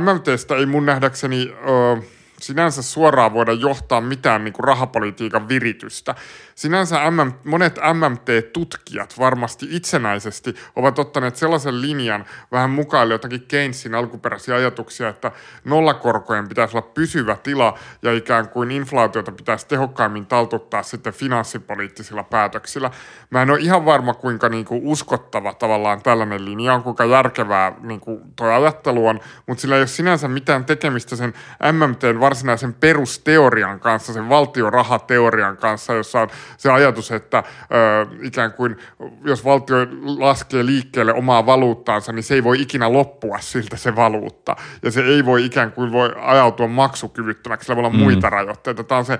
[0.00, 1.54] MMTstä ei mun nähdäkseni...
[1.68, 6.14] Ö, sinänsä suoraan voida johtaa mitään niin kuin rahapolitiikan viritystä.
[6.60, 6.98] Sinänsä
[7.44, 15.32] monet MMT-tutkijat varmasti itsenäisesti ovat ottaneet sellaisen linjan vähän mukaan jotakin Keynesin alkuperäisiä ajatuksia, että
[15.64, 22.90] nollakorkojen pitäisi olla pysyvä tila ja ikään kuin inflaatiota pitäisi tehokkaimmin taltuttaa sitten finanssipoliittisilla päätöksillä.
[23.30, 27.72] Mä en ole ihan varma, kuinka niin kuin uskottava tavallaan tällainen linja on, kuinka järkevää
[27.80, 31.34] niin kuin toi ajattelu on, mutta sillä ei ole sinänsä mitään tekemistä sen
[31.72, 38.76] MMTn varsinaisen perusteorian kanssa, sen valtiorahateorian kanssa, jossa on se ajatus, että ö, ikään kuin
[39.24, 39.76] jos valtio
[40.18, 44.56] laskee liikkeelle omaa valuuttaansa, niin se ei voi ikinä loppua siltä se valuutta.
[44.82, 48.02] Ja se ei voi ikään kuin voi ajautua maksukyvyttömäksi, sillä voi olla mm.
[48.02, 48.84] muita rajoitteita.
[48.84, 49.18] Tämä on se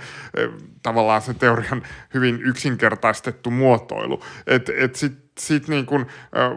[0.82, 1.82] tavallaan se teorian
[2.14, 4.22] hyvin yksinkertaistettu muotoilu.
[4.46, 6.06] Että et sitten sit niin kun,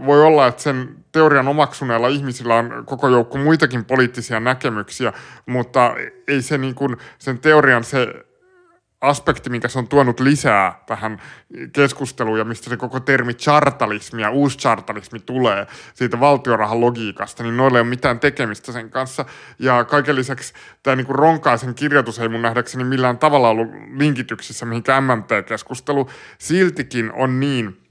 [0.05, 5.13] voi olla, että sen teorian omaksuneella ihmisillä on koko joukko muitakin poliittisia näkemyksiä,
[5.45, 5.95] mutta
[6.27, 8.25] ei se niin kun, sen teorian se
[9.03, 11.21] aspekti, mikä se on tuonut lisää tähän
[11.73, 17.57] keskusteluun ja mistä se koko termi chartalismi ja uusi chartalismi tulee siitä valtiorahan logiikasta, niin
[17.57, 19.25] noilla ei ole mitään tekemistä sen kanssa.
[19.59, 25.03] Ja kaiken lisäksi tämä niin Ronkaisen kirjoitus ei mun nähdäkseni millään tavalla ollut linkityksissä mihinkään
[25.03, 26.09] MMT-keskustelu.
[26.37, 27.77] Siltikin on niin–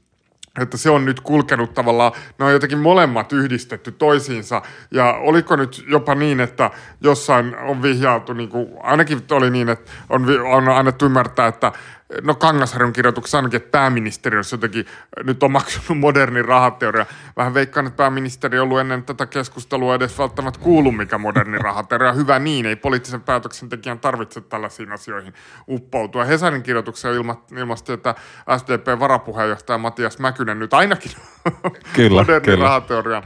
[0.61, 4.63] että se on nyt kulkenut tavallaan, ne on jotenkin molemmat yhdistetty toisiinsa.
[4.91, 9.93] Ja oliko nyt jopa niin, että jossain on vihjailtu, niin kuin, ainakin oli niin, että
[10.09, 11.73] on, on annettu ymmärtää, että
[12.23, 14.87] no Kangasharjun kirjoituksessa ainakin, että pääministeri olisi jotenkin
[15.25, 17.07] nyt omaksunut modernin rahateoria.
[17.37, 22.13] Vähän veikkaan, että pääministeri on ollut ennen tätä keskustelua edes välttämättä kuulu, mikä moderni rahateoria.
[22.13, 25.35] Hyvä niin, ei poliittisen päätöksentekijän tarvitse tällaisiin asioihin
[25.69, 26.25] uppoutua.
[26.25, 27.09] Hesarin kirjoituksessa
[27.57, 28.15] ilmasti, että
[28.57, 31.13] SDP-varapuheenjohtaja Matias Mäkynen nyt ainakin
[31.97, 32.65] kyllä, modernin kyllä.
[32.65, 33.23] rahateorian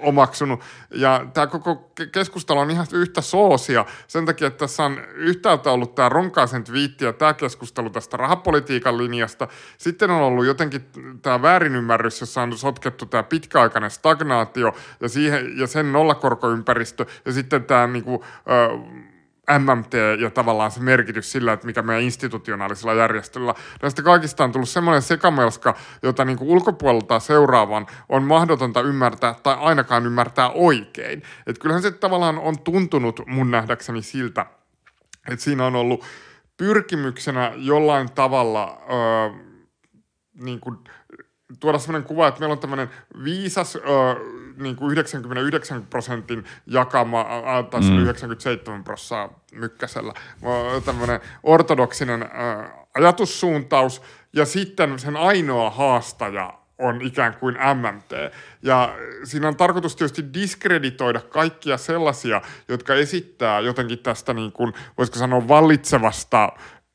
[0.00, 0.60] omaksunut.
[0.90, 5.94] Ja tämä koko keskustelu on ihan yhtä soosia sen takia, että tässä on yhtäältä ollut
[5.94, 9.48] tämä Ronkaisen twiitti ja tämä keskustelu tästä rahapolitiikan linjasta.
[9.78, 10.86] Sitten on ollut jotenkin
[11.22, 17.64] tämä väärinymmärrys, jossa on sotkettu tämä pitkäaikainen stagnaatio ja, siihen, ja sen nollakorkoympäristö ja sitten
[17.64, 18.20] tämä niin kuin,
[19.58, 23.54] MMT ja tavallaan se merkitys sillä, että mikä meidän institutionaalisella järjestöllä.
[23.82, 30.06] Näistä kaikista on tullut semmoinen sekamelska, jota niin ulkopuolelta seuraavan on mahdotonta ymmärtää tai ainakaan
[30.06, 31.22] ymmärtää oikein.
[31.46, 34.46] Et kyllähän se tavallaan on tuntunut mun nähdäkseni siltä,
[35.28, 36.04] että siinä on ollut
[36.56, 39.44] pyrkimyksenä jollain tavalla öö,
[40.34, 40.78] niin kuin
[41.60, 42.90] tuoda sellainen kuva, että meillä on tämmöinen
[43.24, 43.82] viisas öö,
[44.56, 47.26] niin kuin 99 prosentin jakama,
[47.70, 47.98] tai mm.
[47.98, 50.12] 97 prosenttia mykkäsellä,
[50.84, 52.28] tämmöinen ortodoksinen öö,
[52.94, 58.12] ajatussuuntaus, ja sitten sen ainoa haastaja on ikään kuin MMT.
[58.62, 65.18] Ja siinä on tarkoitus tietysti diskreditoida kaikkia sellaisia, jotka esittää jotenkin tästä niin kuin, voisiko
[65.18, 66.52] sanoa vallitsevasta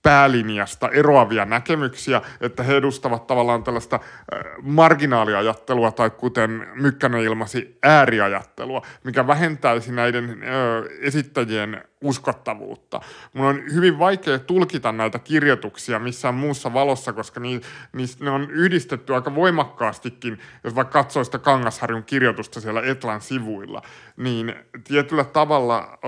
[0.08, 8.82] päälinjasta eroavia näkemyksiä, että he edustavat tavallaan tällaista äh, marginaaliajattelua tai kuten Mykkänen ilmasi ääriajattelua,
[9.04, 13.02] mikä vähentäisi näiden ö, esittäjien uskottavuutta.
[13.34, 17.62] Mun on hyvin vaikea tulkita näitä kirjoituksia missään muussa valossa, koska ni,
[17.94, 23.82] ni, ne on yhdistetty aika voimakkaastikin, jos vaikka katsoo sitä Kangasharjun kirjoitusta siellä Etlan sivuilla,
[24.18, 26.08] niin tietyllä tavalla ö,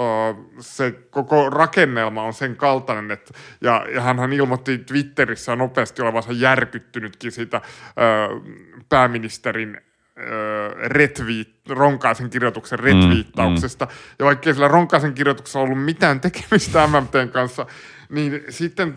[0.59, 7.31] se koko rakennelma on sen kaltainen, että, ja, ja hän ilmoitti Twitterissä nopeasti olevansa järkyttynytkin
[7.31, 7.61] siitä ö,
[8.89, 9.81] pääministerin
[10.87, 13.85] retweet, Ronkaisen kirjoituksen retweettauksesta.
[13.85, 14.15] Mm, mm.
[14.19, 17.65] Ja vaikka sillä Ronkaisen kirjoituksessa ollut mitään tekemistä MMTn kanssa,
[18.09, 18.95] niin sitten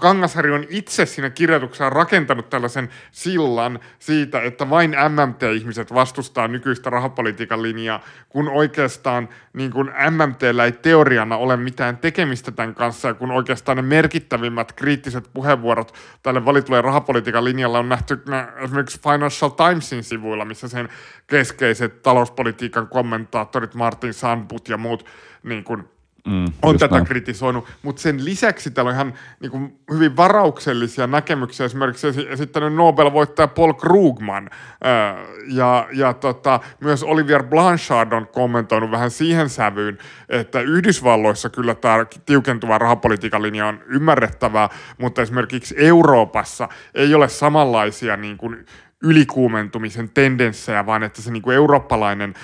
[0.00, 7.62] Kangasharju on itse siinä kirjoituksessa rakentanut tällaisen sillan siitä, että vain MMT-ihmiset vastustaa nykyistä rahapolitiikan
[7.62, 13.30] linjaa, kun oikeastaan niin kun MMTllä ei teoriana ole mitään tekemistä tämän kanssa, ja kun
[13.30, 18.22] oikeastaan ne merkittävimmät kriittiset puheenvuorot tälle valitulle rahapolitiikan linjalla on nähty
[18.56, 20.88] esimerkiksi Financial Timesin sivuilla, missä sen
[21.26, 25.06] keskeiset talouspolitiikan kommentaattorit Martin Sandbut ja muut
[25.42, 25.95] niin kun
[26.26, 27.06] mm, on tätä näin.
[27.06, 31.66] kritisoinut, mutta sen lisäksi täällä on ihan niin kuin, hyvin varauksellisia näkemyksiä.
[31.66, 34.50] Esimerkiksi esittänyt Nobel-voittaja Paul Krugman
[34.84, 35.16] ää,
[35.48, 42.06] ja, ja tota, myös Olivier Blanchard on kommentoinut vähän siihen sävyyn, että Yhdysvalloissa kyllä tämä
[42.26, 48.66] tiukentuva rahapolitiikan linja on ymmärrettävää, mutta esimerkiksi Euroopassa ei ole samanlaisia niin kuin,
[49.02, 52.34] ylikuumentumisen tendenssejä, vaan että se niin kuin eurooppalainen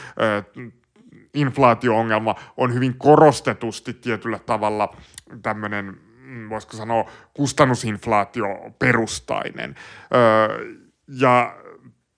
[1.35, 4.97] inflaatio-ongelma on hyvin korostetusti tietyllä tavalla
[5.42, 8.47] tämmöinen, mm, voisiko sanoa, kustannusinflaatio
[8.79, 9.75] perustainen.
[10.14, 10.64] Öö,
[11.09, 11.57] ja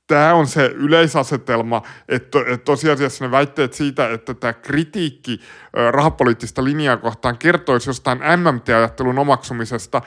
[0.07, 5.40] tämä on se yleisasetelma, että, että tosiasiassa ne väitteet siitä, että tämä kritiikki
[5.90, 10.03] rahapoliittista linjaa kohtaan kertoisi jostain MMT-ajattelun omaksumisesta,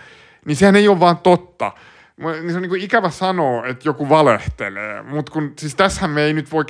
[0.46, 1.72] niin sehän ei ole vaan totta
[2.17, 6.34] niin se on niin ikävä sanoa, että joku valehtelee, mutta kun siis tässähän me ei
[6.34, 6.63] nyt voi,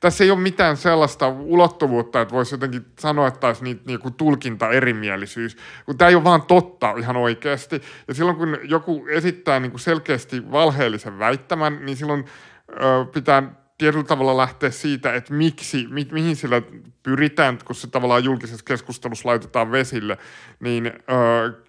[0.00, 4.70] tässä ei ole mitään sellaista ulottuvuutta, että voisi jotenkin sanoa, että olisi niin kuin tulkinta
[4.70, 7.82] erimielisyys, kun tämä ei ole vaan totta ihan oikeasti.
[8.08, 12.24] Ja silloin kun joku esittää niin kuin selkeästi valheellisen väittämän, niin silloin
[12.70, 16.62] ö, pitää tietyllä tavalla lähteä siitä, että miksi, mi, mihin sillä
[17.02, 20.18] pyritään, kun se tavallaan julkisessa keskustelussa laitetaan vesille,
[20.60, 20.92] niin ö,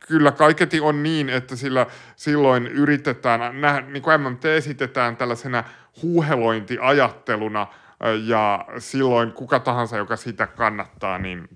[0.07, 1.85] kyllä kaiketi on niin, että sillä
[2.15, 5.63] silloin yritetään, nä, niin kuin MMT esitetään tällaisena
[6.01, 7.67] huuhelointiajatteluna,
[8.25, 11.49] ja silloin kuka tahansa, joka sitä kannattaa, niin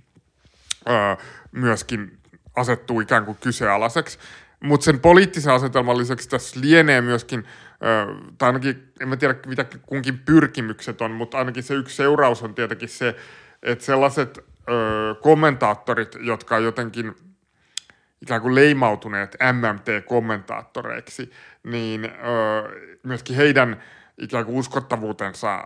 [0.90, 1.18] ö,
[1.52, 2.18] myöskin
[2.56, 4.20] asettuu ikään kuin kyseenalaiseksi.
[4.64, 7.46] Mutta sen poliittisen asetelman lisäksi tässä lienee myöskin,
[8.38, 12.56] tai ainakin, en mä tiedä mitä kunkin pyrkimykset on, mutta ainakin se yksi seuraus on
[12.56, 13.16] tietenkin se,
[13.64, 17.16] että sellaiset ö, kommentaattorit, jotka on jotenkin
[18.22, 21.32] ikään kuin leimautuneet MMT-kommentaattoreiksi,
[21.64, 22.10] niin ö,
[23.04, 23.84] myöskin heidän
[24.18, 25.64] ikään kuin uskottavuutensa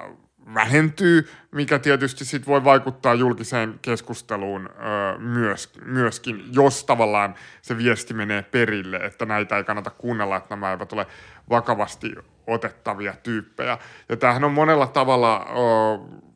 [0.54, 8.14] vähentyy, mikä tietysti sit voi vaikuttaa julkiseen keskusteluun ö, myös, myöskin, jos tavallaan se viesti
[8.14, 11.08] menee perille, että näitä ei kannata kuunnella, että nämä eivät ole
[11.50, 12.16] vakavasti
[12.48, 13.78] otettavia tyyppejä.
[14.10, 16.31] Ja tämähän on monella tavalla ö,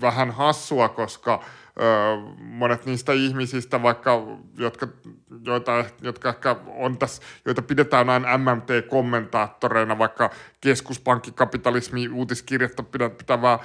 [0.00, 1.42] vähän hassua, koska
[2.38, 4.26] monet niistä ihmisistä, vaikka,
[4.58, 4.88] jotka,
[5.44, 10.30] joita, jotka ehkä on tässä, joita pidetään näin MMT-kommentaattoreina, vaikka
[10.60, 12.82] keskuspankkikapitalismi uutiskirjettä
[13.18, 13.58] pitävää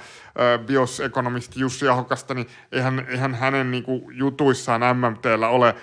[0.66, 5.74] biosekonomisti Jussi Ahokasta, niin eihän, eihän hänen niin kuin, jutuissaan MMTllä ole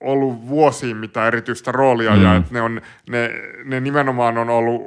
[0.00, 2.22] ollut vuosiin mitään erityistä roolia, mm.
[2.22, 2.80] ja että ne, on,
[3.10, 3.30] ne,
[3.64, 4.82] ne nimenomaan on ollut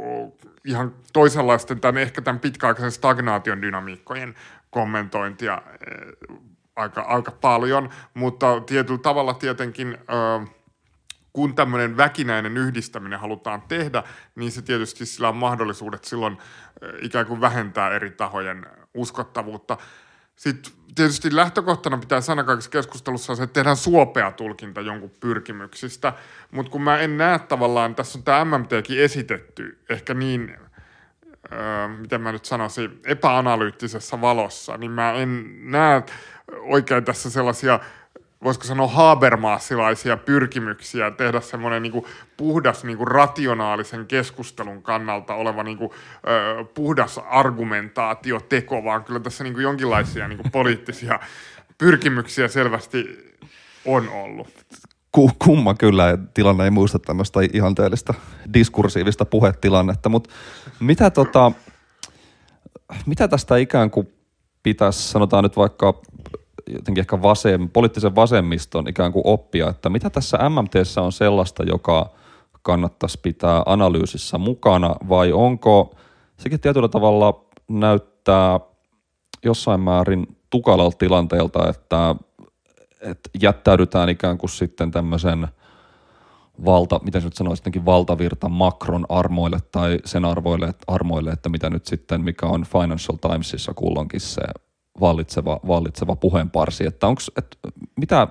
[0.66, 4.36] ihan toisenlaisten, tämän, ehkä tämän pitkäaikaisen stagnaation dynamiikkojen
[4.70, 6.38] kommentointia äh,
[6.76, 9.98] aika, aika paljon, mutta tietyllä tavalla tietenkin
[11.34, 14.04] kun tämmöinen väkinäinen yhdistäminen halutaan tehdä,
[14.36, 19.78] niin se tietysti sillä on mahdollisuudet silloin äh, ikään kuin vähentää eri tahojen uskottavuutta.
[20.36, 26.14] Sitten tietysti lähtökohtana pitää sanoa kaikessa keskustelussa se, että tehdään suopea tulkinta jonkun pyrkimyksistä,
[26.52, 30.58] mutta kun mä en näe tavallaan, tässä on tämä MMTkin esitetty ehkä niin
[31.52, 36.04] öö, miten mä nyt sanoisin, epäanalyyttisessä valossa, niin mä en näe
[36.62, 37.80] oikein tässä sellaisia
[38.44, 42.06] voisiko sanoa Habermasilaisia pyrkimyksiä tehdä semmoinen niin
[42.38, 45.92] puhdas niin kuin rationaalisen keskustelun kannalta oleva niin kuin,
[46.28, 51.20] ö, puhdas argumentaatioteko, vaan kyllä tässä niin kuin jonkinlaisia niin kuin poliittisia
[51.78, 53.06] pyrkimyksiä selvästi
[53.86, 54.48] on ollut.
[55.40, 58.14] Kumma kyllä, tilanne ei muista tämmöistä ihanteellista
[58.54, 60.30] diskursiivista puhetilannetta, mutta
[60.80, 61.52] mitä, tota,
[63.06, 64.14] mitä tästä ikään kuin
[64.64, 66.02] pitäisi, sanotaan nyt vaikka
[66.68, 72.10] jotenkin ehkä vasem, poliittisen vasemmiston ikään kuin oppia, että mitä tässä MMTssä on sellaista, joka
[72.62, 75.96] kannattaisi pitää analyysissä mukana, vai onko
[76.38, 78.60] sekin tietyllä tavalla näyttää
[79.46, 82.16] jossain määrin tukalalta tilanteelta, että
[83.04, 85.48] että jättäydytään ikään kuin sitten tämmöisen
[86.66, 91.86] valta, miten nyt sanoisi, jotenkin valtavirta makron armoille tai sen arvoille, armoille, että mitä nyt
[91.86, 94.42] sitten, mikä on Financial Timesissa kulloinkin se
[95.00, 97.58] vallitseva, vallitseva puheenparsi, että onks, et,
[97.96, 98.28] mitä,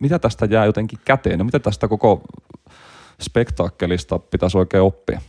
[0.00, 2.22] mitä tästä jää jotenkin käteen ja mitä tästä koko
[3.22, 5.20] spektaakkelista pitäisi oikein oppia?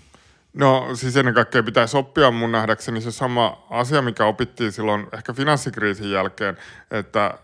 [0.53, 5.33] No siis ennen kaikkea pitäisi oppia mun nähdäkseni se sama asia, mikä opittiin silloin ehkä
[5.33, 6.57] finanssikriisin jälkeen,
[6.91, 7.37] että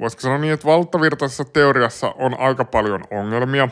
[0.00, 3.68] voisiko sanoa niin, että valtavirtaisessa teoriassa on aika paljon ongelmia,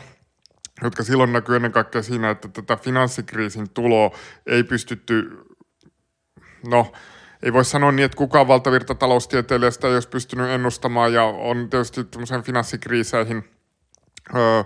[0.83, 4.11] jotka silloin näkyy ennen kaikkea siinä, että tätä finanssikriisin tuloa
[4.45, 5.45] ei pystytty,
[6.67, 6.91] no
[7.43, 12.03] ei voi sanoa niin, että kukaan valtavirta taloustieteilijästä ei olisi pystynyt ennustamaan ja on tietysti
[12.03, 13.43] tämmöiseen finanssikriiseihin
[14.35, 14.63] öö,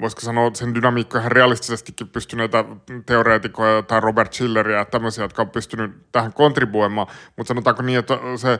[0.00, 2.64] voisiko sanoa sen dynamiikka ihan realistisestikin pystyneitä
[3.06, 8.18] teoreetikoja tai Robert Schilleria ja tämmöisiä, jotka on pystynyt tähän kontribuoimaan, mutta sanotaanko niin, että
[8.36, 8.58] se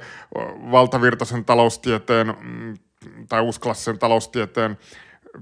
[0.70, 2.74] valtavirtaisen taloustieteen mm,
[3.28, 4.78] tai uusklassisen taloustieteen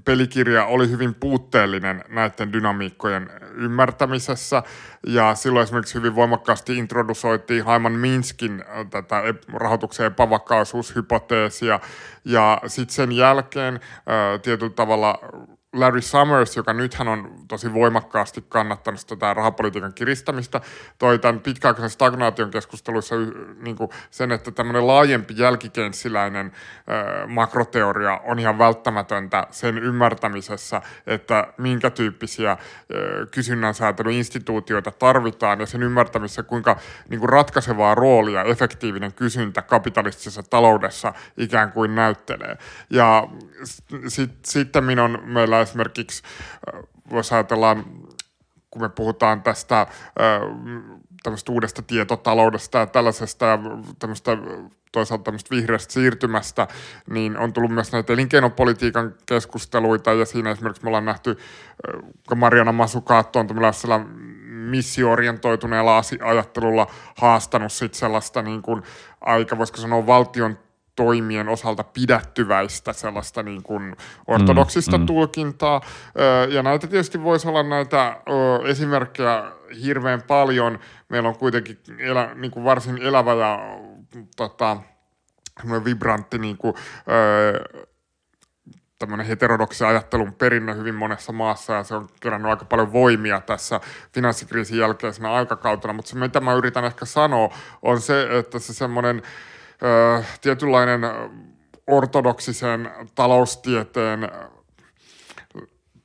[0.05, 4.63] pelikirja oli hyvin puutteellinen näiden dynamiikkojen ymmärtämisessä.
[5.07, 9.23] Ja silloin esimerkiksi hyvin voimakkaasti introdusoitiin Haiman Minskin tätä
[9.53, 11.81] rahoituksen epävakaisuushypoteesia
[12.25, 13.81] ja sitten sen jälkeen
[14.43, 15.19] tietyllä tavalla
[15.77, 20.61] Larry Summers, joka nythän on tosi voimakkaasti kannattanut tätä rahapolitiikan kiristämistä,
[20.99, 23.15] toi tämän pitkäaikaisen stagnaation keskusteluissa
[23.61, 26.53] niin kuin sen, että tämmöinen laajempi jälkikenssiläinen
[27.27, 32.57] makroteoria on ihan välttämätöntä sen ymmärtämisessä, että minkä tyyppisiä
[33.31, 36.77] kysynnän säätelyinstituutioita tarvitaan ja sen ymmärtämisessä, kuinka
[37.09, 42.59] niin kuin ratkaisevaa roolia efektiivinen kysyntä kapitalistisessa taloudessa ikään kuin näyttelee.
[42.91, 43.29] Ja
[44.09, 46.23] sitten sit on meillä esimerkiksi,
[46.75, 47.77] äh, voisi ajatella,
[48.71, 49.89] kun me puhutaan tästä äh,
[51.23, 53.59] tämmöistä uudesta tietotaloudesta ja tällaisesta ja
[53.99, 54.39] tämmöistä
[54.93, 56.69] toisaalta tämmöistä vihreästä siirtymästä,
[57.11, 62.39] niin on tullut myös näitä elinkeinopolitiikan keskusteluita ja siinä esimerkiksi me ollaan nähty, äh, kun
[62.39, 64.01] Mariana Masukaatto on tämmöisellä
[64.67, 66.87] missiorientoituneella ajattelulla
[67.17, 68.83] haastanut sit sellaista niin kuin
[69.21, 70.59] aika, voisiko sanoa, valtion
[70.97, 75.07] toimien osalta pidättyväistä sellaista niin kuin ortodoksista mm, mm.
[75.07, 75.81] tulkintaa.
[76.49, 78.21] Ja näitä tietysti voisi olla näitä
[78.65, 79.53] esimerkkejä
[79.85, 80.79] hirveän paljon.
[81.09, 83.59] Meillä on kuitenkin elä, niin kuin varsin elävä ja
[84.37, 84.77] tota,
[85.85, 86.75] vibrantti niin kuin,
[88.99, 93.81] tämmöinen heterodoksi ajattelun perinne hyvin monessa maassa ja se on kerännyt aika paljon voimia tässä
[94.13, 99.23] finanssikriisin jälkeisenä aikakautena, mutta se mitä mä yritän ehkä sanoa on se, että se semmoinen
[100.41, 101.01] tietynlainen
[101.87, 104.29] ortodoksisen taloustieteen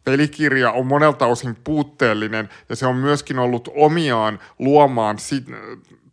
[0.03, 5.19] pelikirja on monelta osin puutteellinen ja se on myöskin ollut omiaan luomaan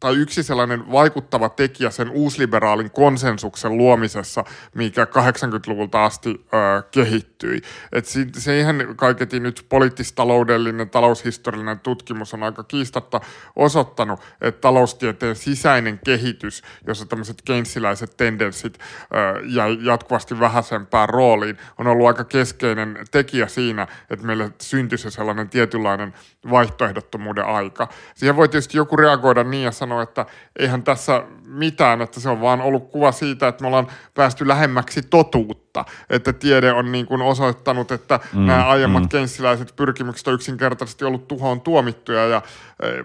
[0.01, 4.44] tai yksi sellainen vaikuttava tekijä sen uusliberaalin konsensuksen luomisessa,
[4.74, 7.61] mikä 80-luvulta asti ö, kehittyi.
[7.92, 13.20] Et se, siihen kaiketin nyt poliittistaloudellinen, taloushistoriallinen tutkimus on aika kiistatta
[13.57, 21.86] osoittanut, että taloustieteen sisäinen kehitys, jossa tämmöiset keinsiläiset tendenssit ö, jäi jatkuvasti vähäisempään rooliin, on
[21.86, 26.14] ollut aika keskeinen tekijä siinä, että meille syntyi se sellainen tietynlainen
[26.51, 27.88] vaihtoehdottomuuden aika.
[28.14, 30.26] Siihen voi tietysti joku reagoida niin ja sanoa, sanoa, että
[30.59, 35.03] eihän tässä mitään, että se on vaan ollut kuva siitä, että me ollaan päästy lähemmäksi
[35.03, 39.09] totuutta, että tiede on niin kuin osoittanut, että mm, nämä aiemmat mm.
[39.09, 42.43] keinsiläiset pyrkimykset on yksinkertaisesti ollut tuhoon tuomittuja ja
[42.82, 43.05] eh,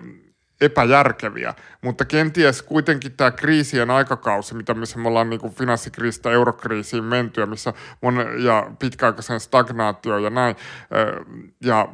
[0.61, 7.03] epäjärkeviä, mutta kenties kuitenkin tämä kriisien aikakausi, mitä missä me ollaan niin kuin finanssikriisistä eurokriisiin
[7.03, 10.55] menty ja, missä mon, ja pitkäaikaisen stagnaatio ja näin,
[10.91, 11.25] eh,
[11.61, 11.87] ja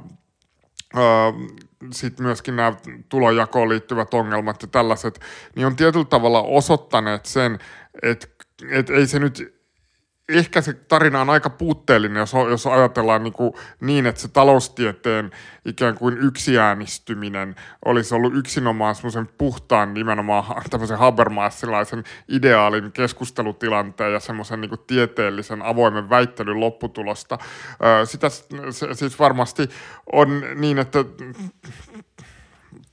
[1.91, 2.73] sitten myöskin nämä
[3.09, 5.19] tulojakoon liittyvät ongelmat ja tällaiset,
[5.55, 7.59] niin on tietyllä tavalla osoittaneet sen,
[8.03, 8.27] että,
[8.71, 9.58] että ei se nyt
[10.29, 15.31] ehkä se tarina on aika puutteellinen, jos, jos ajatellaan niin, kuin niin, että se taloustieteen
[15.65, 17.55] ikään kuin yksiäänistyminen
[17.85, 26.09] olisi ollut yksinomaan semmoisen puhtaan nimenomaan tämmöisen Habermasilaisen ideaalin keskustelutilanteen ja semmoisen niin tieteellisen avoimen
[26.09, 27.37] väittelyn lopputulosta.
[28.03, 28.27] Sitä
[28.93, 29.69] siis varmasti
[30.11, 31.05] on niin, että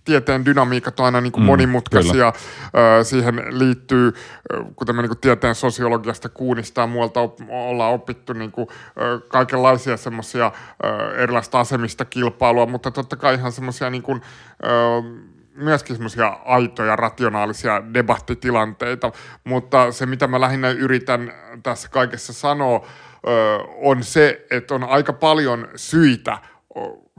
[0.07, 2.33] tieteen dynamiikat on aina niin kuin mm, monimutkaisia.
[2.33, 3.05] Kyllä.
[3.05, 4.13] Siihen liittyy,
[4.77, 8.69] kuten me niin kuin tieteen sosiologiasta kuunista ja muualta op, ollaan opittu niin kuin,
[9.29, 10.53] kaikenlaisia semmoisia
[11.17, 14.23] erilaista asemista kilpailua, mutta totta kai ihan semmoisia niin kuin,
[15.55, 19.13] myöskin semmoisia aitoja, rationaalisia debattitilanteita,
[19.45, 21.33] mutta se mitä mä lähinnä yritän
[21.63, 22.87] tässä kaikessa sanoa,
[23.77, 26.39] on se, että on aika paljon syitä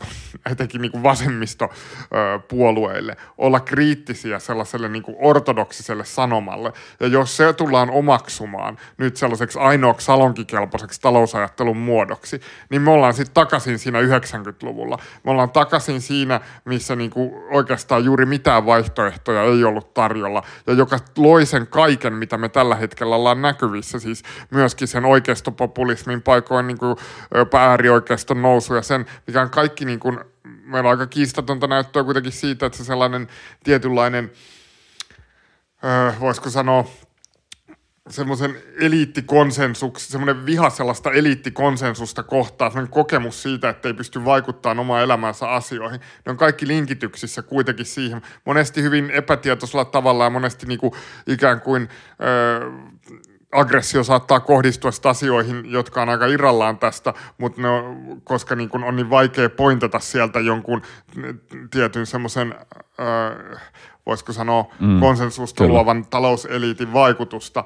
[0.51, 6.73] etenkin niin vasemmistopuolueille olla kriittisiä sellaiselle niin ortodoksiselle sanomalle.
[6.99, 13.33] Ja jos se tullaan omaksumaan nyt sellaiseksi ainoaksi salonkikelpoiseksi talousajattelun muodoksi, niin me ollaan sitten
[13.33, 14.97] takaisin siinä 90-luvulla.
[15.23, 20.73] Me ollaan takaisin siinä, missä niin kuin oikeastaan juuri mitään vaihtoehtoja ei ollut tarjolla, ja
[20.73, 26.67] joka loi sen kaiken, mitä me tällä hetkellä ollaan näkyvissä, siis myöskin sen oikeistopopulismin paikoin
[26.67, 26.97] niin kuin
[27.59, 32.31] äärioikeiston nousu ja sen, mikä on kaikki niin kuin meillä on aika kiistatonta näyttöä kuitenkin
[32.31, 33.27] siitä, että se sellainen
[33.63, 34.31] tietynlainen,
[35.83, 36.85] öö, voisiko sanoa,
[38.09, 45.03] semmoisen eliittikonsensus, semmoinen viha sellaista eliittikonsensusta kohtaan, semmoinen kokemus siitä, että ei pysty vaikuttamaan omaan
[45.03, 45.99] elämänsä asioihin.
[46.25, 50.93] Ne on kaikki linkityksissä kuitenkin siihen, monesti hyvin epätietoisella tavalla ja monesti niin kuin
[51.27, 51.89] ikään kuin
[52.21, 52.71] öö,
[53.51, 58.83] aggressio saattaa kohdistua asioihin, jotka on aika irrallaan tästä, mutta ne on, koska niin kun
[58.83, 60.81] on niin vaikea pointata sieltä jonkun
[61.71, 62.55] tietyn semmoisen,
[62.99, 63.61] äh,
[64.05, 65.73] voisiko sanoa, mm, konsensusta kyllä.
[65.73, 67.63] luovan talouseliitin vaikutusta,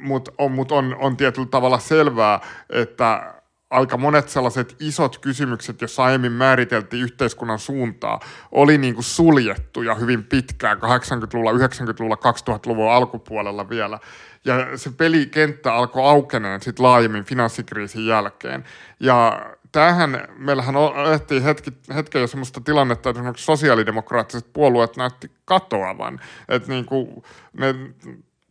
[0.00, 3.34] mutta on, mut on, on tietyllä tavalla selvää, että
[3.70, 8.20] aika monet sellaiset isot kysymykset, joissa aiemmin määriteltiin yhteiskunnan suuntaa,
[8.52, 13.98] oli niin kuin suljettu ja hyvin pitkään 80-luvulla, 90-luvulla, 2000-luvun alkupuolella vielä.
[14.44, 18.64] Ja se pelikenttä alkoi aukeneen sitten laajemmin finanssikriisin jälkeen.
[19.00, 20.74] Ja tämähän, meillähän
[21.06, 26.20] elettiin hetki, hetken jo sellaista tilannetta, että esimerkiksi sosiaalidemokraattiset puolueet näytti katoavan.
[26.48, 27.74] Että niin kuin ne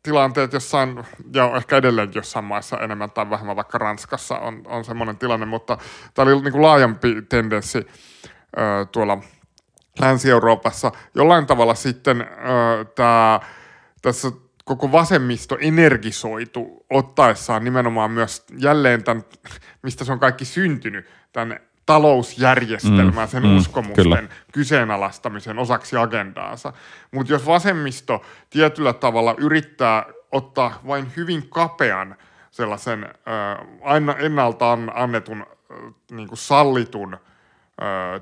[0.06, 1.03] tilanteet jossain,
[1.34, 5.78] ja ehkä edelleen jossain maissa enemmän tai vähemmän, vaikka Ranskassa on, on semmoinen tilanne, mutta
[6.14, 9.18] tämä oli niin kuin laajempi tendenssi ö, tuolla
[9.99, 10.91] Länsi-Euroopassa.
[11.16, 13.39] Jollain tavalla sitten ö, tämä,
[14.01, 14.32] tässä
[14.66, 19.24] koko vasemmisto energisoitu ottaessaan nimenomaan myös jälleen tämän,
[19.84, 24.24] mistä se on kaikki syntynyt, tämän talousjärjestelmää, mm, sen mm, uskomusten kyllä.
[24.52, 26.74] kyseenalaistamisen osaksi agendaansa.
[27.12, 32.16] Mutta jos vasemmisto tietyllä tavalla yrittää ottaa vain hyvin kapean
[32.52, 35.78] sellaisen äh, aina ennalta annetun äh,
[36.12, 37.18] niin kuin sallitun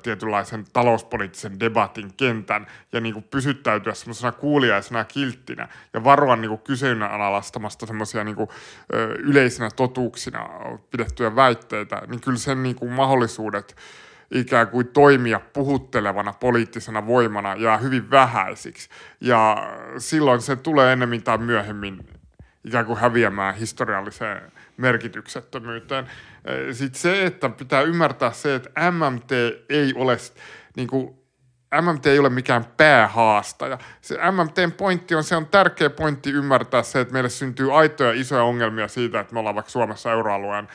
[0.03, 7.85] tietynlaisen talouspoliittisen debatin kentän ja niin kuin pysyttäytyä semmoisena kuuliaisena kilttinä ja varoa niin kyseenalaistamasta
[7.85, 8.35] semmoisia niin
[9.17, 10.49] yleisinä totuuksina
[10.91, 13.75] pidettyjä väitteitä, niin kyllä sen niin kuin mahdollisuudet
[14.31, 18.89] ikään kuin toimia puhuttelevana poliittisena voimana jää hyvin vähäisiksi.
[19.21, 19.57] Ja
[19.97, 22.07] silloin se tulee ennemmin tai myöhemmin
[22.65, 26.07] ikään kuin häviämään historialliseen merkityksettömyyteen.
[26.71, 29.31] Sitten se, että pitää ymmärtää se, että MMT
[29.69, 30.17] ei ole
[30.75, 31.23] niin kuin
[31.81, 33.77] MMT ei ole mikään päähaastaja.
[34.01, 38.43] Se MMTn pointti on, se on tärkeä pointti ymmärtää se, että meille syntyy aitoja isoja
[38.43, 40.67] ongelmia siitä, että me ollaan vaikka Suomessa euroalueen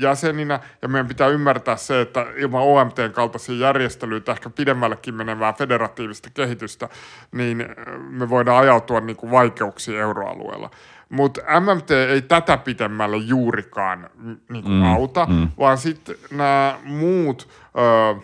[0.00, 6.30] jäseninä, ja meidän pitää ymmärtää se, että ilman OMTn kaltaisia järjestelyitä, ehkä pidemmällekin menevää federatiivista
[6.34, 6.88] kehitystä,
[7.32, 7.66] niin
[8.10, 10.70] me voidaan ajautua niin kuin vaikeuksiin euroalueella.
[11.12, 14.10] Mutta MMT ei tätä pitemmälle juurikaan
[14.48, 15.48] niin kuin mm, auta, mm.
[15.58, 17.48] vaan sitten nämä muut
[17.78, 18.20] ö,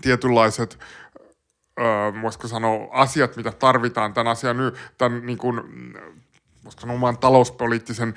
[0.00, 0.78] tietynlaiset
[1.80, 1.86] öö,
[2.22, 4.56] voisiko sanoa, asiat, mitä tarvitaan tämän asian,
[4.98, 5.56] tämän niin kuin,
[6.64, 8.14] voisiko sanoa, oman talouspoliittisen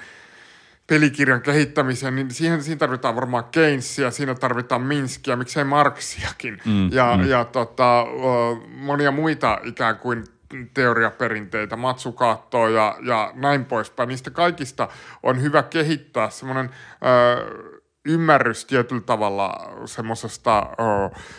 [0.87, 7.17] pelikirjan kehittämiseen, niin siihen, siinä tarvitaan varmaan Keynesia, siinä tarvitaan Minskia, miksei Marksiakin mm, ja,
[7.17, 7.29] mm.
[7.29, 8.05] ja tota,
[8.67, 10.23] monia muita ikään kuin
[10.73, 14.09] teoriaperinteitä, Matsukaattoa ja, ja näin poispäin.
[14.09, 14.87] Niistä kaikista
[15.23, 16.69] on hyvä kehittää semmoinen
[18.05, 20.69] ymmärrys tietyllä tavalla semmoisesta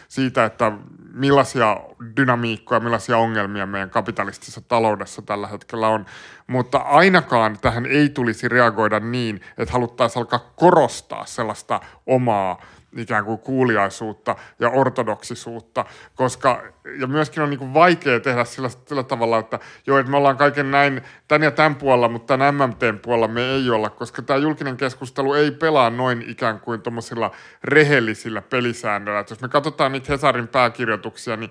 [0.08, 0.72] siitä, että
[1.12, 1.76] millaisia
[2.16, 6.06] dynamiikkoja, millaisia ongelmia meidän kapitalistisessa taloudessa tällä hetkellä on.
[6.46, 12.62] Mutta ainakaan tähän ei tulisi reagoida niin, että haluttaisiin alkaa korostaa sellaista omaa
[12.98, 15.84] ikään kuin kuuliaisuutta ja ortodoksisuutta,
[16.14, 16.62] koska,
[16.98, 20.36] ja myöskin on niin kuin vaikea tehdä sillä, sillä tavalla, että joo, että me ollaan
[20.36, 24.38] kaiken näin tän ja tämän puolella, mutta tämän MMTn puolella me ei olla, koska tämä
[24.38, 27.30] julkinen keskustelu ei pelaa noin ikään kuin tuommoisilla
[27.64, 29.20] rehellisillä pelisäännöillä.
[29.20, 31.50] Että jos me katsotaan niitä Hesarin pääkirjoituksia, niin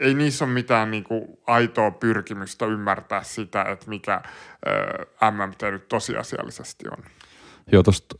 [0.00, 4.20] ei niissä ole mitään niin kuin aitoa pyrkimystä ymmärtää sitä, että mikä
[4.66, 7.04] ö, MMT nyt tosiasiallisesti on.
[7.72, 8.16] Joo, tuosta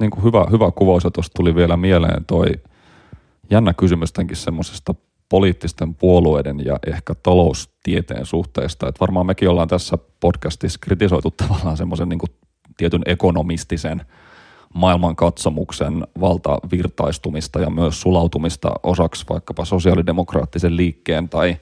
[0.00, 2.46] niin hyvä, hyvä kuvaus, ja tuosta tuli vielä mieleen toi
[3.50, 4.94] jännä kysymystenkin semmoisesta
[5.28, 8.88] poliittisten puolueiden ja ehkä taloustieteen suhteesta.
[8.88, 12.20] Että varmaan mekin ollaan tässä podcastissa kritisoitu tavallaan semmoisen niin
[12.76, 14.02] tietyn ekonomistisen
[14.74, 21.56] maailmankatsomuksen valtavirtaistumista ja myös sulautumista osaksi vaikkapa sosiaalidemokraattisen liikkeen tai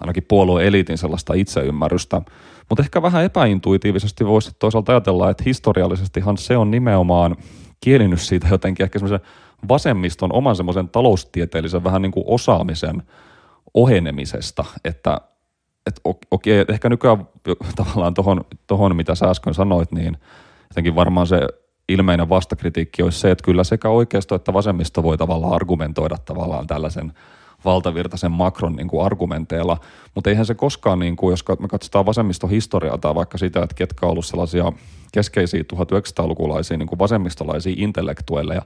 [0.00, 2.22] ainakin puolueeliitin sellaista itseymmärrystä.
[2.68, 7.36] Mutta ehkä vähän epäintuitiivisesti voisi toisaalta ajatella, että historiallisestihan se on nimenomaan
[7.80, 9.28] kielinyt siitä jotenkin ehkä semmoisen
[9.68, 13.02] vasemmiston oman semmoisen taloustieteellisen vähän niin kuin osaamisen
[13.74, 15.20] ohenemisesta, että
[15.86, 17.28] et okei, ehkä nykyään
[17.76, 20.16] tavallaan tohon, tohon, mitä sä äsken sanoit, niin
[20.70, 21.40] jotenkin varmaan se
[21.88, 27.12] ilmeinen vastakritiikki olisi se, että kyllä sekä oikeisto että vasemmisto voi tavallaan argumentoida tavallaan tällaisen–
[27.64, 29.76] valtavirtaisen makron niin kuin argumenteilla,
[30.14, 34.06] mutta eihän se koskaan, niin kuin, jos me katsotaan vasemmistohistoriaa tai vaikka sitä, että ketkä
[34.06, 34.72] on ollut sellaisia
[35.12, 38.62] keskeisiä 1900-lukulaisia niin kuin vasemmistolaisia intellektuelleja,